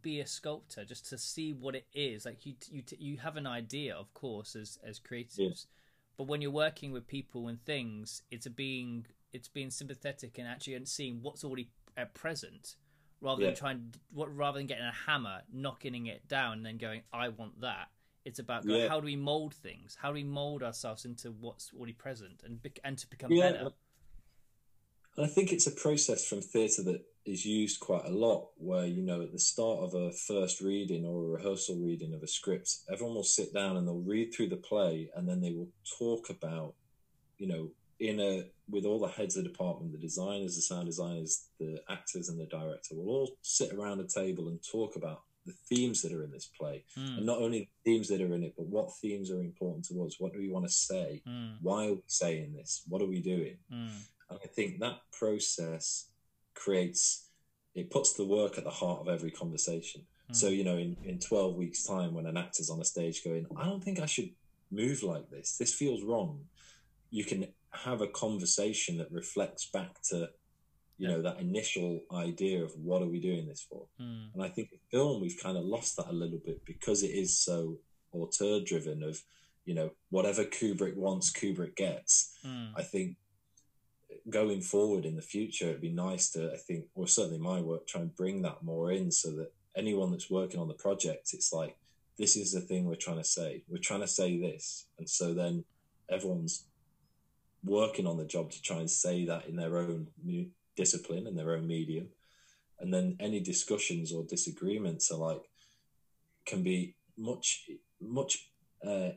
be 0.03 0.19
a 0.19 0.27
sculptor, 0.27 0.85
just 0.85 1.09
to 1.09 1.17
see 1.17 1.51
what 1.51 1.75
it 1.75 1.87
is. 1.95 2.25
Like 2.25 2.45
you, 2.45 2.53
you, 2.69 2.83
you 2.99 3.17
have 3.17 3.37
an 3.37 3.47
idea, 3.47 3.95
of 3.95 4.13
course, 4.13 4.55
as 4.55 4.77
as 4.83 4.99
creatives, 4.99 5.65
but 6.17 6.27
when 6.27 6.41
you're 6.41 6.51
working 6.51 6.91
with 6.91 7.07
people 7.07 7.47
and 7.47 7.63
things, 7.65 8.21
it's 8.29 8.45
a 8.45 8.51
being, 8.51 9.07
it's 9.33 9.47
being 9.47 9.69
sympathetic 9.69 10.37
and 10.37 10.47
actually 10.47 10.75
and 10.75 10.87
seeing 10.87 11.21
what's 11.21 11.43
already 11.43 11.69
at 11.97 12.13
present, 12.13 12.75
rather 13.21 13.41
Yeah. 13.41 13.47
than 13.49 13.55
trying, 13.55 13.93
what 14.11 14.35
rather 14.35 14.59
than 14.59 14.67
getting 14.67 14.85
a 14.85 14.91
hammer, 14.91 15.41
knocking 15.51 16.07
it 16.07 16.27
down, 16.27 16.57
and 16.57 16.65
then 16.65 16.77
going, 16.77 17.03
I 17.13 17.29
want 17.29 17.61
that. 17.61 17.89
It's 18.23 18.39
about 18.39 18.65
going, 18.65 18.81
Yeah. 18.81 18.87
how 18.87 18.99
do 18.99 19.05
we 19.05 19.15
mold 19.15 19.53
things? 19.53 19.97
How 19.99 20.09
do 20.09 20.13
we 20.15 20.23
mold 20.23 20.63
ourselves 20.63 21.05
into 21.05 21.31
what's 21.31 21.71
already 21.73 21.93
present 21.93 22.43
and 22.43 22.59
and 22.83 22.97
to 22.97 23.07
become 23.07 23.31
Yeah, 23.31 23.51
better? 23.51 23.73
I 25.17 25.27
think 25.27 25.51
it's 25.51 25.67
a 25.67 25.71
process 25.71 26.25
from 26.25 26.41
theatre 26.41 26.83
that 26.83 27.03
is 27.25 27.45
used 27.45 27.79
quite 27.79 28.05
a 28.05 28.09
lot, 28.09 28.51
where 28.57 28.85
you 28.85 29.01
know 29.01 29.21
at 29.21 29.31
the 29.31 29.39
start 29.39 29.79
of 29.79 29.93
a 29.93 30.11
first 30.11 30.61
reading 30.61 31.05
or 31.05 31.23
a 31.23 31.27
rehearsal 31.27 31.75
reading 31.77 32.13
of 32.13 32.23
a 32.23 32.27
script, 32.27 32.77
everyone 32.91 33.15
will 33.15 33.23
sit 33.23 33.53
down 33.53 33.75
and 33.75 33.87
they'll 33.87 33.99
read 33.99 34.33
through 34.33 34.49
the 34.49 34.55
play, 34.55 35.09
and 35.15 35.27
then 35.27 35.41
they 35.41 35.51
will 35.51 35.69
talk 35.99 36.29
about, 36.29 36.75
you 37.37 37.47
know, 37.47 37.69
in 38.01 38.19
a 38.19 38.45
with 38.69 38.85
all 38.85 38.99
the 38.99 39.07
heads 39.07 39.35
of 39.37 39.43
the 39.43 39.49
department, 39.49 39.91
the 39.91 39.97
designers, 39.97 40.55
the 40.55 40.61
sound 40.61 40.85
designers, 40.87 41.47
the 41.59 41.77
actors, 41.89 42.29
and 42.29 42.39
the 42.39 42.45
director 42.45 42.95
will 42.95 43.09
all 43.09 43.31
sit 43.41 43.71
around 43.73 43.99
a 43.99 44.07
table 44.07 44.47
and 44.49 44.59
talk 44.63 44.95
about 44.95 45.21
the 45.45 45.53
themes 45.69 46.01
that 46.01 46.11
are 46.13 46.23
in 46.23 46.31
this 46.31 46.45
play, 46.59 46.83
Mm, 46.97 47.17
and 47.17 47.25
not 47.25 47.39
only 47.39 47.59
the 47.83 47.91
themes 47.91 48.07
that 48.09 48.21
are 48.21 48.33
in 48.35 48.43
it, 48.43 48.53
but 48.55 48.67
what 48.67 48.93
themes 49.01 49.31
are 49.31 49.41
important 49.41 49.85
to 49.85 50.03
us. 50.05 50.15
What 50.19 50.33
do 50.33 50.39
we 50.39 50.49
want 50.49 50.65
to 50.65 50.71
say? 50.71 51.21
mm, 51.27 51.57
Why 51.61 51.87
are 51.87 51.93
we 51.93 52.01
saying 52.07 52.53
this? 52.53 52.83
What 52.87 53.01
are 53.01 53.07
we 53.07 53.21
doing? 53.21 53.57
mm, 53.71 53.89
And 54.29 54.39
I 54.43 54.47
think 54.47 54.79
that 54.79 54.99
process 55.11 56.09
creates 56.53 57.27
it 57.73 57.89
puts 57.89 58.13
the 58.13 58.25
work 58.25 58.57
at 58.57 58.65
the 58.65 58.69
heart 58.69 58.99
of 58.99 59.07
every 59.07 59.31
conversation. 59.31 60.01
Mm. 60.29 60.35
So, 60.35 60.47
you 60.49 60.63
know, 60.65 60.77
in, 60.77 60.97
in 61.05 61.19
12 61.19 61.55
weeks' 61.55 61.83
time, 61.85 62.13
when 62.13 62.25
an 62.25 62.35
actor's 62.37 62.69
on 62.69 62.81
a 62.81 62.85
stage 62.85 63.23
going, 63.23 63.45
I 63.55 63.63
don't 63.65 63.83
think 63.83 63.99
I 63.99 64.05
should 64.05 64.29
move 64.69 65.03
like 65.03 65.29
this, 65.29 65.57
this 65.57 65.73
feels 65.73 66.03
wrong, 66.03 66.41
you 67.09 67.23
can 67.23 67.47
have 67.73 68.01
a 68.01 68.07
conversation 68.07 68.97
that 68.97 69.11
reflects 69.11 69.69
back 69.71 70.01
to, 70.09 70.29
you 70.97 71.07
know, 71.07 71.21
that 71.21 71.39
initial 71.39 72.01
idea 72.13 72.63
of 72.63 72.71
what 72.75 73.01
are 73.01 73.07
we 73.07 73.19
doing 73.19 73.47
this 73.47 73.65
for? 73.67 73.85
mm, 73.99 74.33
And 74.33 74.43
I 74.43 74.49
think 74.49 74.69
in 74.71 74.79
film, 74.91 75.21
we've 75.21 75.39
kind 75.41 75.57
of 75.57 75.63
lost 75.63 75.97
that 75.97 76.09
a 76.09 76.13
little 76.13 76.39
bit 76.45 76.65
because 76.65 77.03
it 77.03 77.11
is 77.11 77.37
so 77.37 77.77
auteur 78.11 78.59
driven 78.59 79.03
of, 79.03 79.21
you 79.65 79.73
know, 79.73 79.91
whatever 80.09 80.43
Kubrick 80.43 80.95
wants, 80.95 81.31
Kubrick 81.31 81.75
gets. 81.75 82.37
mm. 82.45 82.71
I 82.75 82.83
think 82.83 83.17
going 84.29 84.61
forward 84.61 85.05
in 85.05 85.15
the 85.15 85.21
future, 85.21 85.69
it'd 85.69 85.81
be 85.81 85.89
nice 85.91 86.29
to, 86.31 86.51
I 86.53 86.57
think, 86.57 86.85
or 86.95 87.07
certainly 87.07 87.39
my 87.39 87.61
work, 87.61 87.87
try 87.87 88.01
and 88.01 88.15
bring 88.15 88.41
that 88.41 88.63
more 88.63 88.91
in 88.91 89.11
so 89.11 89.31
that 89.31 89.51
anyone 89.75 90.11
that's 90.11 90.29
working 90.29 90.59
on 90.59 90.67
the 90.67 90.73
project, 90.73 91.29
it's 91.33 91.53
like, 91.53 91.77
this 92.19 92.35
is 92.35 92.51
the 92.51 92.61
thing 92.61 92.85
we're 92.85 92.95
trying 92.95 93.17
to 93.17 93.23
say. 93.23 93.63
We're 93.67 93.77
trying 93.77 94.01
to 94.01 94.07
say 94.07 94.39
this. 94.39 94.85
And 94.99 95.09
so 95.09 95.33
then 95.33 95.63
everyone's 96.09 96.65
working 97.63 98.07
on 98.07 98.17
the 98.17 98.25
job 98.25 98.51
to 98.51 98.61
try 98.61 98.77
and 98.77 98.89
say 98.89 99.25
that 99.25 99.47
in 99.47 99.55
their 99.55 99.77
own 99.77 100.07
discipline 100.75 101.27
and 101.27 101.37
their 101.37 101.53
own 101.53 101.67
medium. 101.67 102.09
And 102.79 102.93
then 102.93 103.17
any 103.19 103.39
discussions 103.39 104.11
or 104.11 104.23
disagreements 104.23 105.11
are 105.11 105.17
like, 105.17 105.43
can 106.45 106.63
be 106.63 106.95
much, 107.17 107.69
much, 107.99 108.49
uh, 108.85 109.09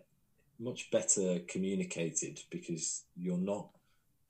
much 0.58 0.90
better 0.90 1.40
communicated 1.48 2.40
because 2.50 3.04
you're 3.16 3.38
not 3.38 3.68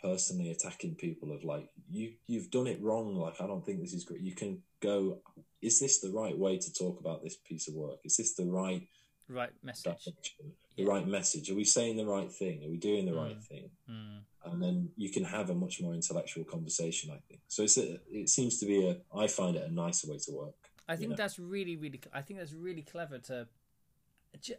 personally 0.00 0.50
attacking 0.50 0.94
people 0.94 1.32
of 1.32 1.44
like 1.44 1.66
you 1.90 2.12
you've 2.26 2.50
done 2.50 2.66
it 2.66 2.80
wrong 2.82 3.16
like 3.16 3.40
i 3.40 3.46
don't 3.46 3.64
think 3.64 3.80
this 3.80 3.94
is 3.94 4.04
great 4.04 4.20
you 4.20 4.34
can 4.34 4.60
go 4.82 5.18
is 5.62 5.80
this 5.80 6.00
the 6.00 6.10
right 6.10 6.36
way 6.36 6.58
to 6.58 6.70
talk 6.74 7.00
about 7.00 7.22
this 7.22 7.36
piece 7.36 7.68
of 7.68 7.74
work 7.74 7.98
is 8.04 8.18
this 8.18 8.34
the 8.34 8.44
right 8.44 8.86
Right 9.28 9.50
message. 9.62 9.84
direction 9.84 10.12
the 10.76 10.82
Yeah. 10.82 10.88
right 10.94 11.06
message 11.06 11.50
are 11.50 11.54
we 11.54 11.64
saying 11.64 11.96
the 11.96 12.06
right 12.06 12.30
thing 12.30 12.64
are 12.64 12.68
we 12.68 12.76
doing 12.76 13.04
the 13.06 13.14
right 13.14 13.38
Mm. 13.38 13.44
thing 13.50 13.70
Mm. 13.88 14.24
and 14.46 14.62
then 14.62 14.92
you 14.96 15.08
can 15.10 15.24
have 15.24 15.50
a 15.50 15.54
much 15.54 15.80
more 15.80 15.94
intellectual 15.94 16.44
conversation 16.44 17.10
i 17.10 17.18
think 17.28 17.40
so 17.48 17.62
it's 17.62 17.78
a, 17.78 18.00
it 18.10 18.28
seems 18.28 18.58
to 18.60 18.66
be 18.66 18.78
a 18.88 19.00
i 19.14 19.26
find 19.26 19.56
it 19.56 19.64
a 19.70 19.72
nicer 19.72 20.06
way 20.10 20.18
to 20.18 20.32
work 20.32 20.54
I 20.86 20.96
think 20.96 21.10
know? 21.10 21.16
that's 21.16 21.38
really, 21.38 21.76
really. 21.76 21.98
I 22.12 22.20
think 22.20 22.38
that's 22.40 22.52
really 22.52 22.82
clever 22.82 23.18
to, 23.20 23.48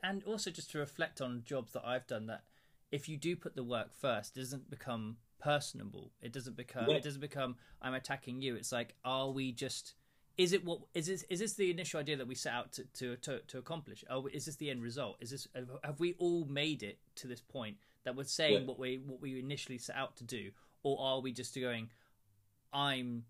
and 0.01 0.23
also 0.23 0.49
just 0.49 0.71
to 0.71 0.79
reflect 0.79 1.21
on 1.21 1.43
jobs 1.45 1.73
that 1.73 1.85
I've 1.85 2.07
done. 2.07 2.25
That 2.25 2.45
if 2.91 3.07
you 3.07 3.15
do 3.15 3.35
put 3.35 3.55
the 3.55 3.63
work 3.63 3.93
first, 3.93 4.35
it 4.35 4.39
doesn't 4.39 4.67
become 4.71 5.17
personable. 5.39 6.13
It 6.23 6.33
doesn't 6.33 6.57
become. 6.57 6.89
Yeah. 6.89 6.95
It 6.95 7.03
doesn't 7.03 7.21
become. 7.21 7.57
I'm 7.79 7.93
attacking 7.93 8.41
you. 8.41 8.55
It's 8.55 8.71
like, 8.71 8.95
are 9.05 9.29
we 9.29 9.51
just? 9.51 9.93
Is 10.37 10.51
it 10.53 10.65
what? 10.65 10.79
Is 10.93 11.07
this? 11.07 11.23
Is 11.29 11.39
this 11.39 11.53
the 11.53 11.71
initial 11.71 11.99
idea 11.99 12.17
that 12.17 12.27
we 12.27 12.35
set 12.35 12.53
out 12.53 12.73
to 12.73 12.83
to 12.95 13.15
to, 13.17 13.39
to 13.47 13.57
accomplish? 13.57 14.03
Oh, 14.09 14.27
is 14.27 14.45
this 14.45 14.57
the 14.57 14.69
end 14.69 14.83
result? 14.83 15.17
Is 15.21 15.31
this? 15.31 15.47
Have 15.83 15.99
we 15.99 16.15
all 16.17 16.45
made 16.45 16.83
it 16.83 16.99
to 17.15 17.27
this 17.27 17.41
point 17.41 17.77
that 18.03 18.15
we're 18.15 18.25
saying 18.25 18.61
Yeah. 18.61 18.67
what 18.67 18.77
we 18.77 18.97
what 19.05 19.21
we 19.21 19.39
initially 19.39 19.77
set 19.77 19.95
out 19.95 20.17
to 20.17 20.23
do, 20.25 20.51
or 20.83 20.99
are 20.99 21.21
we 21.21 21.31
just 21.31 21.55
going? 21.55 21.89
I'm 22.73 23.23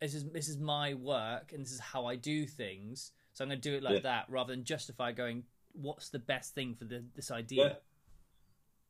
this 0.00 0.14
is 0.14 0.24
this 0.30 0.48
is 0.48 0.58
my 0.58 0.94
work 0.94 1.52
and 1.52 1.62
this 1.62 1.72
is 1.72 1.80
how 1.80 2.04
I 2.06 2.16
do 2.16 2.46
things. 2.46 3.12
So 3.32 3.44
I'm 3.44 3.48
going 3.48 3.60
to 3.60 3.70
do 3.70 3.76
it 3.76 3.82
like 3.82 3.94
Yeah. 3.94 4.00
that 4.00 4.24
rather 4.28 4.52
than 4.52 4.64
justify 4.64 5.12
going, 5.12 5.44
what's 5.72 6.10
the 6.10 6.18
best 6.18 6.54
thing 6.54 6.74
for 6.74 6.84
the, 6.84 7.04
this 7.14 7.30
idea? 7.30 7.64
Yeah. 7.64 7.74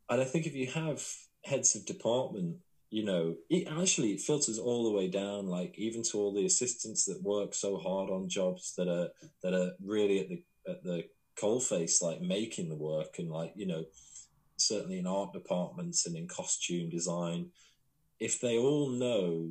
And 0.08 0.20
I 0.20 0.24
think 0.24 0.46
if 0.46 0.54
you 0.54 0.66
have 0.68 1.06
heads 1.44 1.76
of 1.76 1.84
department, 1.86 2.56
you 2.90 3.04
know, 3.04 3.36
it 3.48 3.68
actually 3.68 4.12
it 4.12 4.20
filters 4.20 4.58
all 4.58 4.84
the 4.84 4.96
way 4.96 5.08
down, 5.08 5.46
like 5.46 5.78
even 5.78 6.02
to 6.04 6.18
all 6.18 6.32
the 6.34 6.44
assistants 6.46 7.04
that 7.06 7.22
work 7.22 7.54
so 7.54 7.78
hard 7.78 8.10
on 8.10 8.28
jobs 8.28 8.74
that 8.76 8.88
are 8.88 9.10
that 9.42 9.54
are 9.54 9.72
really 9.82 10.20
at 10.20 10.28
the 10.28 10.42
at 10.68 10.82
the 10.82 11.04
coalface, 11.40 12.02
like 12.02 12.20
making 12.20 12.68
the 12.68 12.74
work 12.74 13.18
and 13.18 13.30
like 13.30 13.52
you 13.54 13.66
know, 13.66 13.84
certainly 14.56 14.98
in 14.98 15.06
art 15.06 15.32
departments 15.32 16.04
and 16.06 16.16
in 16.16 16.26
costume 16.26 16.90
design, 16.90 17.50
if 18.18 18.40
they 18.40 18.58
all 18.58 18.88
know 18.88 19.50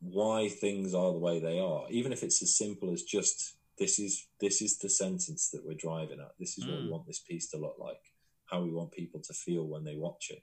why 0.00 0.48
things 0.48 0.94
are 0.94 1.12
the 1.12 1.18
way 1.18 1.40
they 1.40 1.58
are, 1.58 1.86
even 1.90 2.12
if 2.12 2.22
it's 2.22 2.42
as 2.42 2.56
simple 2.56 2.92
as 2.92 3.02
just 3.02 3.54
this 3.78 3.98
is 3.98 4.26
this 4.40 4.60
is 4.62 4.78
the 4.78 4.88
sentence 4.90 5.50
that 5.50 5.64
we're 5.64 5.74
driving 5.74 6.20
at. 6.20 6.32
This 6.38 6.58
is 6.58 6.66
what 6.66 6.80
we 6.80 6.86
Mm. 6.86 6.90
want 6.90 7.06
this 7.06 7.20
piece 7.20 7.50
to 7.50 7.56
look 7.58 7.76
like. 7.78 8.12
How 8.46 8.62
we 8.62 8.70
want 8.72 8.92
people 8.92 9.20
to 9.20 9.32
feel 9.32 9.64
when 9.64 9.84
they 9.84 9.96
watch 9.96 10.30
it. 10.30 10.42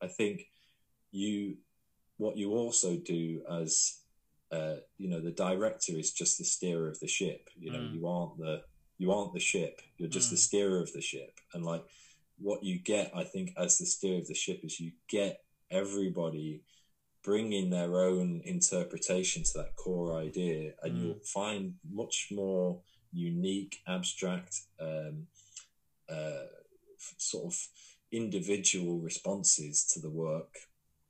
I 0.00 0.08
think 0.08 0.50
you 1.16 1.56
what 2.18 2.36
you 2.36 2.52
also 2.52 2.96
do 2.96 3.42
as 3.50 4.00
uh, 4.52 4.76
you 4.96 5.08
know 5.10 5.20
the 5.20 5.32
director 5.32 5.92
is 5.92 6.12
just 6.12 6.38
the 6.38 6.44
steerer 6.44 6.88
of 6.88 6.98
the 7.00 7.08
ship. 7.08 7.48
You 7.58 7.72
know 7.72 7.80
Mm. 7.80 7.92
you 7.94 8.06
aren't 8.06 8.38
the 8.38 8.62
you 8.98 9.12
aren't 9.12 9.34
the 9.34 9.40
ship. 9.52 9.82
You're 9.98 10.08
just 10.18 10.30
the 10.30 10.36
Mm. 10.36 10.46
steerer 10.48 10.80
of 10.80 10.92
the 10.92 11.02
ship. 11.02 11.34
And 11.52 11.64
like 11.64 11.84
what 12.38 12.62
you 12.62 12.78
get, 12.78 13.10
I 13.14 13.24
think, 13.24 13.52
as 13.56 13.78
the 13.78 13.86
steer 13.86 14.18
of 14.18 14.26
the 14.28 14.34
ship 14.34 14.60
is 14.62 14.80
you 14.80 14.92
get 15.08 15.44
everybody 15.70 16.62
bringing 17.22 17.70
their 17.70 18.00
own 18.10 18.40
interpretation 18.44 19.42
to 19.42 19.52
that 19.58 19.74
core 19.76 20.16
idea, 20.26 20.74
and 20.82 20.92
Mm. 20.96 21.00
you'll 21.00 21.24
find 21.24 21.74
much 22.02 22.28
more 22.30 22.82
unique, 23.12 23.82
abstract, 23.86 24.62
um, 24.78 25.26
uh, 26.08 26.46
f- 27.04 27.14
sort 27.18 27.46
of 27.52 27.68
individual 28.12 28.98
responses 29.00 29.84
to 29.92 29.98
the 30.00 30.10
work 30.10 30.52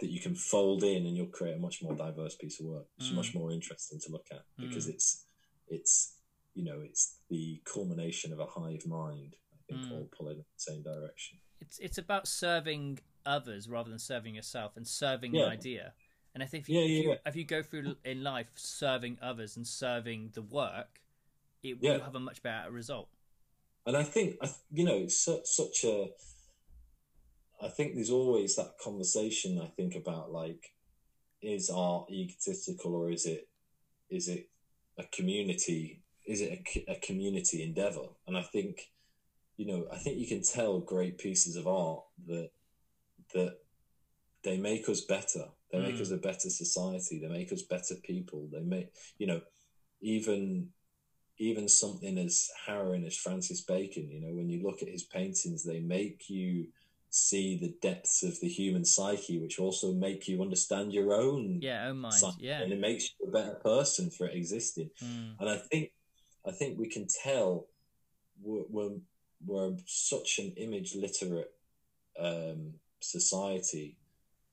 that 0.01 0.11
you 0.11 0.21
can 0.21 0.35
fold 0.35 0.83
in, 0.85 1.07
and 1.07 1.17
you'll 1.17 1.27
create 1.27 1.57
a 1.57 1.59
much 1.59 1.83
more 1.83 1.95
diverse 1.95 2.37
piece 2.37 2.61
of 2.61 2.67
work. 2.67 2.87
It's 2.99 3.09
Mm. 3.11 3.15
much 3.15 3.35
more 3.35 3.51
interesting 3.51 3.99
to 4.01 4.13
look 4.13 4.27
at 4.31 4.45
because 4.59 4.87
Mm. 4.87 4.95
it's 4.95 5.27
it's 5.69 6.15
you 6.55 6.65
know 6.65 6.81
it's 6.81 7.21
the 7.29 7.61
culmination 7.65 8.33
of 8.33 8.39
a 8.41 8.47
hive 8.47 8.87
mind. 8.87 9.37
I 9.53 9.57
think 9.69 9.81
Mm. 9.87 9.93
all 9.93 10.09
pulling 10.17 10.39
in 10.39 10.45
the 10.45 10.61
same 10.73 10.83
direction. 10.83 11.41
It's 11.61 11.79
it's 11.79 11.99
about 11.99 12.29
serving 12.29 13.01
others 13.25 13.69
rather 13.69 13.91
than 13.91 13.99
serving 13.99 14.35
yourself 14.35 14.77
and 14.77 14.87
serving 14.87 15.35
Yeah. 15.35 15.45
an 15.47 15.51
idea. 15.51 15.95
And 16.35 16.43
I 16.43 16.47
think 16.47 16.65
if 16.65 16.69
you, 16.69 16.79
Yeah, 16.79 16.85
if, 16.85 16.91
you 16.91 17.11
yeah. 17.11 17.19
if 17.27 17.37
you 17.37 17.45
go 17.45 17.63
through 17.63 17.97
in 18.05 18.23
life 18.23 18.51
serving 18.57 19.19
others 19.23 19.57
and 19.57 19.67
serving 19.67 20.31
the 20.35 20.43
work, 20.43 21.03
it 21.63 21.79
Yeah. 21.81 21.93
will 21.95 22.01
have 22.05 22.15
a 22.15 22.21
much 22.21 22.43
better 22.43 22.71
result. 22.71 23.09
And 23.87 23.97
I 23.97 24.03
think, 24.05 24.39
you 24.71 24.85
know, 24.85 24.97
it's 24.99 25.19
such, 25.19 25.47
such 25.47 25.85
a. 25.85 26.13
I 27.61 27.69
think 27.69 27.95
there's 27.95 28.11
always 28.11 28.57
that 28.57 28.79
conversation. 28.83 29.61
I 29.61 29.67
think 29.69 29.95
about 29.95 30.31
like, 30.33 30.73
is 31.43 31.71
art 31.71 32.11
egotistical 32.11 32.95
or 32.95 33.11
is 33.11 33.27
it, 33.27 33.49
is 34.11 34.29
it 34.29 34.49
a 34.99 35.05
community? 35.05 36.03
Is 36.27 36.41
it 36.41 36.61
a, 36.89 36.93
a 36.93 36.97
community 36.97 37.63
endeavor? 37.63 38.09
And 38.27 38.37
I 38.37 38.43
think, 38.43 38.91
you 39.57 39.67
know, 39.67 39.87
I 39.93 39.97
think 39.97 40.19
you 40.19 40.27
can 40.27 40.43
tell 40.43 40.81
great 40.81 41.19
pieces 41.19 41.57
of 41.57 41.67
art 41.67 42.03
that 42.27 42.51
that 43.35 43.55
they 44.45 44.59
make 44.59 44.89
us 44.89 45.01
better. 45.03 45.47
They 45.73 45.81
make 45.81 45.97
Mm. 45.97 46.01
us 46.03 46.11
a 46.11 46.17
better 46.17 46.51
society. 46.51 47.19
They 47.19 47.29
make 47.29 47.53
us 47.53 47.63
better 47.63 47.97
people. 48.05 48.49
They 48.53 48.61
make, 48.61 48.89
you 49.19 49.27
know, 49.27 49.41
even 50.01 50.73
even 51.39 51.69
something 51.69 52.17
as 52.19 52.49
harrowing 52.67 53.05
as 53.05 53.17
Francis 53.17 53.61
Bacon, 53.61 54.11
you 54.11 54.21
know, 54.21 54.35
when 54.35 54.49
you 54.49 54.63
look 54.63 54.81
at 54.83 54.89
his 54.89 55.05
paintings, 55.05 55.65
they 55.65 55.81
make 55.81 56.31
you 56.31 56.69
see 57.17 57.57
the 57.57 57.75
depths 57.81 58.23
of 58.23 58.39
the 58.41 58.49
human 58.49 58.85
psyche, 58.85 59.39
which 59.39 59.59
also 59.59 59.93
make 59.93 60.29
you 60.29 60.43
understand 60.43 60.93
your 60.93 61.15
own 61.15 61.61
Yeah, 61.63 61.89
own 61.89 61.99
mind. 61.99 62.15
psyche, 62.15 62.45
Yeah. 62.47 62.63
and 62.63 62.73
it 62.73 62.79
makes 62.79 63.11
you 63.19 63.29
a 63.29 63.33
better 63.33 63.55
person 63.55 64.11
for 64.11 64.27
existing. 64.29 64.91
Mm. 65.03 65.37
And 65.41 65.49
I 65.49 65.57
think, 65.57 65.93
I 66.47 66.53
think 66.53 66.79
we 66.79 66.89
can 66.89 67.07
tell 67.07 67.67
we're 68.41 68.65
we're, 68.69 68.97
we're 69.45 69.77
such 69.87 70.39
an 70.39 70.53
image 70.57 70.95
literate 70.95 71.53
um, 72.19 72.75
society 73.01 73.97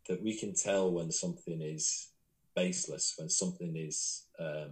that 0.07 0.22
we 0.22 0.38
can 0.38 0.53
tell 0.53 0.91
when 0.91 1.11
something 1.11 1.61
is 1.61 2.09
baseless, 2.55 3.16
when 3.18 3.30
something 3.30 3.76
is 3.76 4.26
um, 4.39 4.72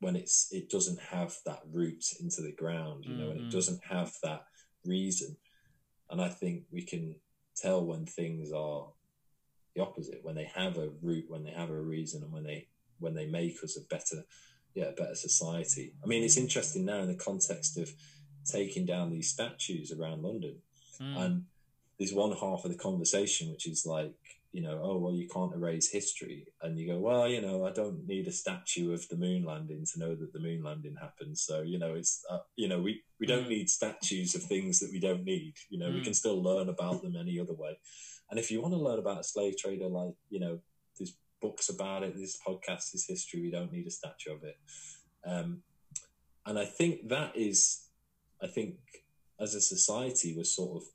when 0.00 0.16
it's 0.16 0.48
it 0.52 0.68
doesn't 0.70 1.00
have 1.00 1.34
that 1.46 1.62
root 1.72 2.04
into 2.20 2.42
the 2.42 2.52
ground, 2.52 3.04
you 3.06 3.14
know, 3.16 3.30
and 3.30 3.40
Mhm. 3.40 3.46
it 3.46 3.50
doesn't 3.50 3.82
have 3.84 4.12
that 4.22 4.46
reason. 4.84 5.36
And 6.10 6.20
I 6.20 6.28
think 6.28 6.64
we 6.70 6.82
can 6.82 7.16
tell 7.56 7.84
when 7.84 8.06
things 8.06 8.52
are 8.52 8.86
the 9.74 9.82
opposite, 9.82 10.20
when 10.22 10.34
they 10.34 10.50
have 10.54 10.78
a 10.78 10.88
root, 11.02 11.26
when 11.28 11.44
they 11.44 11.50
have 11.50 11.70
a 11.70 11.80
reason, 11.80 12.22
and 12.22 12.32
when 12.32 12.44
they 12.44 12.68
when 12.98 13.14
they 13.14 13.26
make 13.26 13.62
us 13.62 13.76
a 13.76 13.82
better, 13.94 14.24
yeah, 14.74 14.84
a 14.84 14.92
better 14.92 15.14
society. 15.14 15.92
I 16.02 16.06
mean, 16.06 16.22
it's 16.22 16.38
interesting 16.38 16.86
now 16.86 17.00
in 17.00 17.08
the 17.08 17.14
context 17.14 17.76
of 17.76 17.90
taking 18.46 18.86
down 18.86 19.10
these 19.10 19.30
statues 19.30 19.92
around 19.92 20.22
London, 20.22 20.62
Mm. 20.98 21.16
and 21.18 21.44
there's 21.98 22.14
one 22.14 22.32
half 22.32 22.64
of 22.64 22.70
the 22.70 22.78
conversation 22.78 23.50
which 23.50 23.66
is 23.66 23.84
like, 23.84 24.14
you 24.56 24.62
know, 24.62 24.80
oh 24.82 24.96
well, 24.98 25.12
you 25.20 25.28
can't 25.28 25.54
erase 25.54 25.88
history, 25.90 26.46
and 26.62 26.78
you 26.78 26.86
go, 26.92 26.98
well, 26.98 27.28
you 27.28 27.42
know, 27.42 27.66
I 27.66 27.72
don't 27.72 28.06
need 28.06 28.26
a 28.26 28.32
statue 28.32 28.94
of 28.94 29.06
the 29.08 29.16
moon 29.16 29.44
landing 29.44 29.84
to 29.92 29.98
know 30.00 30.14
that 30.14 30.32
the 30.32 30.40
moon 30.40 30.62
landing 30.62 30.96
happened. 30.98 31.36
So 31.36 31.60
you 31.72 31.78
know, 31.78 31.92
it's 31.94 32.24
uh, 32.30 32.38
you 32.56 32.68
know, 32.70 32.80
we 32.80 33.02
we 33.20 33.26
don't 33.26 33.44
Mm. 33.46 33.56
need 33.56 33.68
statues 33.70 34.34
of 34.34 34.42
things 34.42 34.80
that 34.80 34.90
we 34.90 35.00
don't 35.06 35.24
need. 35.24 35.54
You 35.68 35.78
know, 35.80 35.90
we 35.90 36.00
Mm. 36.00 36.04
can 36.04 36.14
still 36.14 36.42
learn 36.42 36.68
about 36.70 37.02
them 37.02 37.16
any 37.16 37.38
other 37.38 37.52
way. 37.64 37.74
And 38.30 38.38
if 38.38 38.50
you 38.50 38.62
want 38.62 38.72
to 38.74 38.80
learn 38.80 38.98
about 38.98 39.20
a 39.20 39.24
slave 39.32 39.56
trader, 39.58 39.88
like 39.88 40.14
you 40.30 40.40
know, 40.40 40.54
there's 40.98 41.14
books 41.42 41.68
about 41.68 42.02
it. 42.02 42.16
This 42.16 42.38
podcast 42.48 42.94
is 42.94 43.04
history. 43.06 43.42
We 43.42 43.50
don't 43.50 43.72
need 43.72 43.86
a 43.86 43.90
statue 44.00 44.32
of 44.36 44.42
it. 44.42 44.56
Um, 45.32 45.62
and 46.46 46.58
I 46.58 46.64
think 46.64 47.08
that 47.08 47.36
is, 47.36 47.58
I 48.40 48.46
think, 48.46 48.76
as 49.38 49.54
a 49.54 49.60
society, 49.60 50.34
we're 50.34 50.44
sort 50.44 50.76
of 50.82 50.88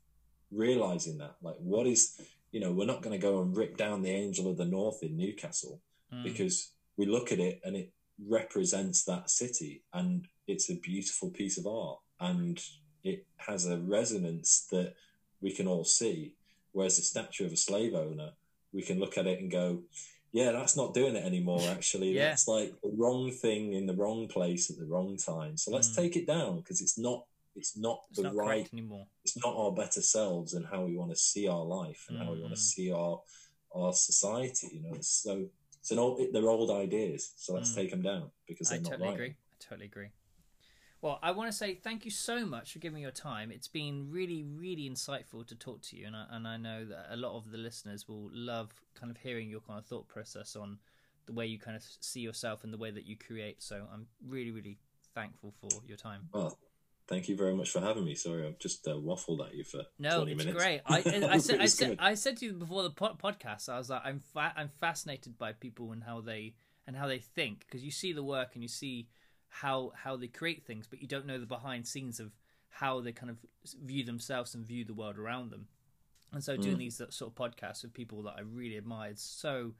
realizing 0.50 1.18
that. 1.18 1.36
Like, 1.42 1.56
what 1.58 1.86
is, 1.86 2.02
you 2.52 2.60
know, 2.60 2.70
we're 2.72 2.86
not 2.86 3.02
going 3.02 3.18
to 3.18 3.26
go 3.26 3.40
and 3.42 3.56
rip 3.56 3.76
down 3.76 4.02
the 4.02 4.10
Angel 4.10 4.48
of 4.50 4.56
the 4.58 4.64
North 4.64 5.02
in 5.02 5.16
Newcastle 5.16 5.80
Mm. 6.12 6.22
because 6.24 6.72
we 6.98 7.06
look 7.06 7.32
at 7.32 7.38
it 7.40 7.60
and 7.64 7.74
it 7.74 7.90
represents 8.28 9.04
that 9.04 9.30
city 9.30 9.82
and 9.94 10.26
it's 10.46 10.68
a 10.70 10.74
beautiful 10.74 11.30
piece 11.30 11.56
of 11.58 11.66
art 11.66 11.98
and 12.20 12.62
it 13.02 13.26
has 13.38 13.66
a 13.66 13.78
resonance 13.78 14.66
that 14.70 14.94
we 15.40 15.50
can 15.52 15.66
all 15.66 15.84
see. 15.84 16.34
Whereas 16.72 16.96
the 16.96 17.02
statue 17.02 17.46
of 17.46 17.52
a 17.52 17.56
slave 17.56 17.94
owner, 17.94 18.30
we 18.72 18.82
can 18.82 19.00
look 19.00 19.16
at 19.18 19.26
it 19.26 19.40
and 19.40 19.50
go, 19.50 19.82
yeah, 20.32 20.52
that's 20.52 20.76
not 20.76 20.94
doing 20.94 21.16
it 21.16 21.24
anymore, 21.24 21.62
actually. 21.70 22.12
Yeah. 22.12 22.28
That's 22.28 22.46
like 22.48 22.74
the 22.82 22.92
wrong 22.96 23.30
thing 23.30 23.72
in 23.72 23.86
the 23.86 23.94
wrong 23.94 24.28
place 24.28 24.70
at 24.70 24.78
the 24.78 24.86
wrong 24.86 25.16
time. 25.16 25.56
So 25.56 25.70
let's 25.70 25.88
Mm. 25.90 25.96
take 25.96 26.16
it 26.16 26.26
down 26.26 26.56
because 26.58 26.80
it's 26.80 26.98
not 26.98 27.24
it's 27.54 27.76
not 27.76 28.00
it's 28.10 28.18
the 28.18 28.24
not 28.24 28.34
right 28.34 28.68
anymore. 28.72 29.06
it's 29.24 29.36
not 29.44 29.54
our 29.56 29.72
better 29.72 30.02
selves 30.02 30.54
and 30.54 30.66
how 30.66 30.84
we 30.84 30.96
want 30.96 31.10
to 31.10 31.16
see 31.16 31.46
our 31.48 31.64
life 31.64 32.06
and 32.08 32.18
how 32.18 32.32
we 32.32 32.40
want 32.40 32.52
Mm. 32.52 32.56
to 32.56 32.62
see 32.62 32.92
our 32.92 33.20
our 33.74 33.92
society. 33.92 34.68
You 34.74 34.82
know, 34.82 34.94
it's 34.94 35.08
so 35.22 35.46
it's 35.80 35.90
an 35.90 35.98
old 35.98 36.20
they're 36.32 36.48
old 36.48 36.70
ideas, 36.70 37.32
so 37.36 37.54
let's 37.54 37.72
Mm. 37.72 37.76
take 37.76 37.90
them 37.90 38.02
down 38.02 38.30
because 38.46 38.68
they're 38.68 38.80
not 38.80 38.90
totally 38.90 39.08
right. 39.08 39.14
agree. 39.14 39.30
I 39.30 39.56
totally 39.60 39.86
agree. 39.86 40.10
Well, 41.00 41.18
I 41.20 41.32
want 41.32 41.50
to 41.50 41.56
say 41.56 41.74
thank 41.74 42.04
you 42.04 42.12
so 42.12 42.46
much 42.46 42.72
for 42.72 42.78
giving 42.78 42.94
me 42.96 43.00
your 43.02 43.10
time. 43.10 43.50
It's 43.50 43.66
been 43.66 44.08
really, 44.08 44.44
really 44.44 44.88
insightful 44.88 45.44
to 45.48 45.56
talk 45.56 45.82
to 45.82 45.96
you, 45.96 46.06
and 46.06 46.14
I, 46.14 46.26
and 46.30 46.46
I 46.46 46.56
know 46.56 46.84
that 46.84 47.06
a 47.10 47.16
lot 47.16 47.36
of 47.36 47.50
the 47.50 47.58
listeners 47.58 48.06
will 48.06 48.30
love 48.32 48.70
kind 48.94 49.10
of 49.10 49.16
hearing 49.16 49.48
your 49.50 49.60
kind 49.60 49.80
of 49.80 49.84
thought 49.86 50.06
process 50.06 50.54
on 50.54 50.78
the 51.26 51.32
way 51.32 51.46
you 51.46 51.58
kind 51.58 51.76
of 51.76 51.82
see 52.00 52.20
yourself 52.20 52.62
and 52.62 52.72
the 52.72 52.78
way 52.78 52.92
that 52.92 53.04
you 53.04 53.16
create. 53.16 53.62
So 53.64 53.84
I'm 53.92 54.06
really, 54.24 54.52
really 54.52 54.78
thankful 55.12 55.52
for 55.60 55.82
your 55.86 55.96
time. 55.96 56.28
Well, 56.32 56.56
thank 57.08 57.28
you 57.28 57.36
very 57.36 57.54
much 57.54 57.70
for 57.70 57.80
having 57.80 58.04
me. 58.04 58.14
Sorry, 58.14 58.46
I've 58.46 58.58
just 58.58 58.86
uh, 58.86 58.92
waffled 58.92 59.46
at 59.46 59.54
you 59.54 59.64
for 59.64 59.82
No, 59.98 60.18
20 60.18 60.32
it's 60.32 60.44
minutes. 60.44 60.58
great. 60.64 60.80
I, 60.86 60.96
I, 61.30 61.34
I 61.34 61.38
said, 61.38 61.60
I 61.60 61.66
said. 61.66 61.96
I 61.98 62.14
said 62.14 62.36
to 62.38 62.46
you 62.46 62.52
before 62.54 62.82
the 62.82 62.90
po- 62.90 63.16
podcast, 63.22 63.68
I 63.68 63.78
was 63.78 63.90
like, 63.90 64.02
I'm, 64.04 64.20
fa- 64.20 64.52
I'm 64.56 64.68
fascinated 64.80 65.36
by 65.38 65.52
people 65.52 65.92
and 65.92 66.02
how 66.04 66.20
they 66.20 66.54
and 66.86 66.96
how 66.96 67.06
they 67.06 67.18
think 67.18 67.60
because 67.60 67.84
you 67.84 67.90
see 67.92 68.12
the 68.12 68.24
work 68.24 68.50
and 68.54 68.62
you 68.62 68.68
see 68.68 69.08
how 69.48 69.92
how 69.94 70.16
they 70.16 70.26
create 70.28 70.64
things, 70.66 70.86
but 70.88 71.00
you 71.02 71.06
don't 71.08 71.26
know 71.26 71.38
the 71.38 71.46
behind 71.46 71.86
scenes 71.86 72.18
of 72.20 72.32
how 72.70 73.00
they 73.00 73.12
kind 73.12 73.30
of 73.30 73.36
view 73.84 74.02
themselves 74.04 74.54
and 74.54 74.64
view 74.66 74.84
the 74.84 74.94
world 74.94 75.18
around 75.18 75.50
them. 75.50 75.66
And 76.32 76.42
so, 76.42 76.56
doing 76.56 76.76
Mm. 76.76 76.78
these 76.78 76.96
sort 77.10 77.30
of 77.30 77.34
podcasts 77.34 77.82
with 77.82 77.92
people 77.92 78.22
that 78.22 78.34
I 78.38 78.40
really 78.40 78.78
admire 78.78 79.10
is 79.12 79.20
so 79.20 79.74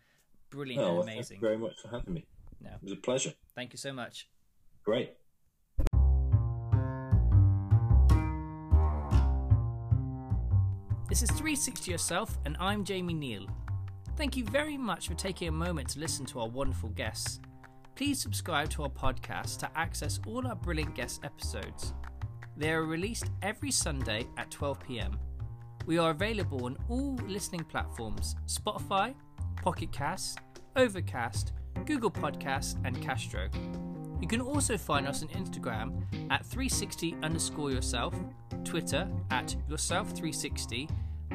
brilliant 0.50 0.82
Oh, 0.82 0.86
and 0.88 0.94
well, 0.98 1.06
thank 1.06 1.16
amazing. 1.16 1.36
you 1.40 1.40
very 1.48 1.56
much 1.58 1.80
for 1.80 1.88
having 1.88 2.12
me. 2.12 2.26
No. 2.60 2.70
It 2.70 2.82
was 2.82 2.92
a 2.92 2.96
pleasure. 2.96 3.32
Thank 3.54 3.72
you 3.72 3.78
so 3.78 3.92
much. 3.94 4.28
Great. 4.84 5.14
This 11.12 11.24
is 11.24 11.30
360 11.32 11.90
Yourself, 11.90 12.38
and 12.46 12.56
I'm 12.58 12.84
Jamie 12.84 13.12
Neal. 13.12 13.46
Thank 14.16 14.34
you 14.34 14.46
very 14.46 14.78
much 14.78 15.08
for 15.08 15.14
taking 15.14 15.46
a 15.46 15.52
moment 15.52 15.90
to 15.90 16.00
listen 16.00 16.24
to 16.24 16.40
our 16.40 16.48
wonderful 16.48 16.88
guests. 16.88 17.38
Please 17.94 18.18
subscribe 18.18 18.70
to 18.70 18.84
our 18.84 18.88
podcast 18.88 19.58
to 19.58 19.70
access 19.76 20.18
all 20.26 20.46
our 20.46 20.56
brilliant 20.56 20.94
guest 20.94 21.20
episodes. 21.22 21.92
They 22.56 22.72
are 22.72 22.84
released 22.84 23.26
every 23.42 23.70
Sunday 23.70 24.26
at 24.38 24.50
12 24.50 24.80
pm. 24.80 25.20
We 25.84 25.98
are 25.98 26.12
available 26.12 26.64
on 26.64 26.78
all 26.88 27.16
listening 27.26 27.64
platforms 27.64 28.34
Spotify, 28.46 29.14
Pocket 29.60 29.92
Cast, 29.92 30.38
Overcast, 30.76 31.52
Google 31.84 32.10
Podcasts, 32.10 32.82
and 32.86 33.02
Castro. 33.02 33.50
You 34.22 34.28
can 34.28 34.40
also 34.40 34.78
find 34.78 35.08
us 35.08 35.24
on 35.24 35.28
Instagram 35.30 36.04
at 36.30 36.46
360 36.46 37.16
underscore 37.24 37.72
yourself, 37.72 38.14
Twitter 38.62 39.08
at 39.32 39.56
yourself360, 39.68 40.88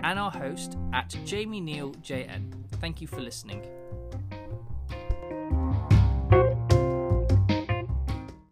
and 0.04 0.18
our 0.18 0.32
host 0.32 0.78
at 0.94 1.14
Jamie 1.26 1.60
Neal 1.60 1.92
JN. 1.96 2.54
Thank 2.80 3.02
you 3.02 3.08
for 3.08 3.20
listening. 3.20 3.62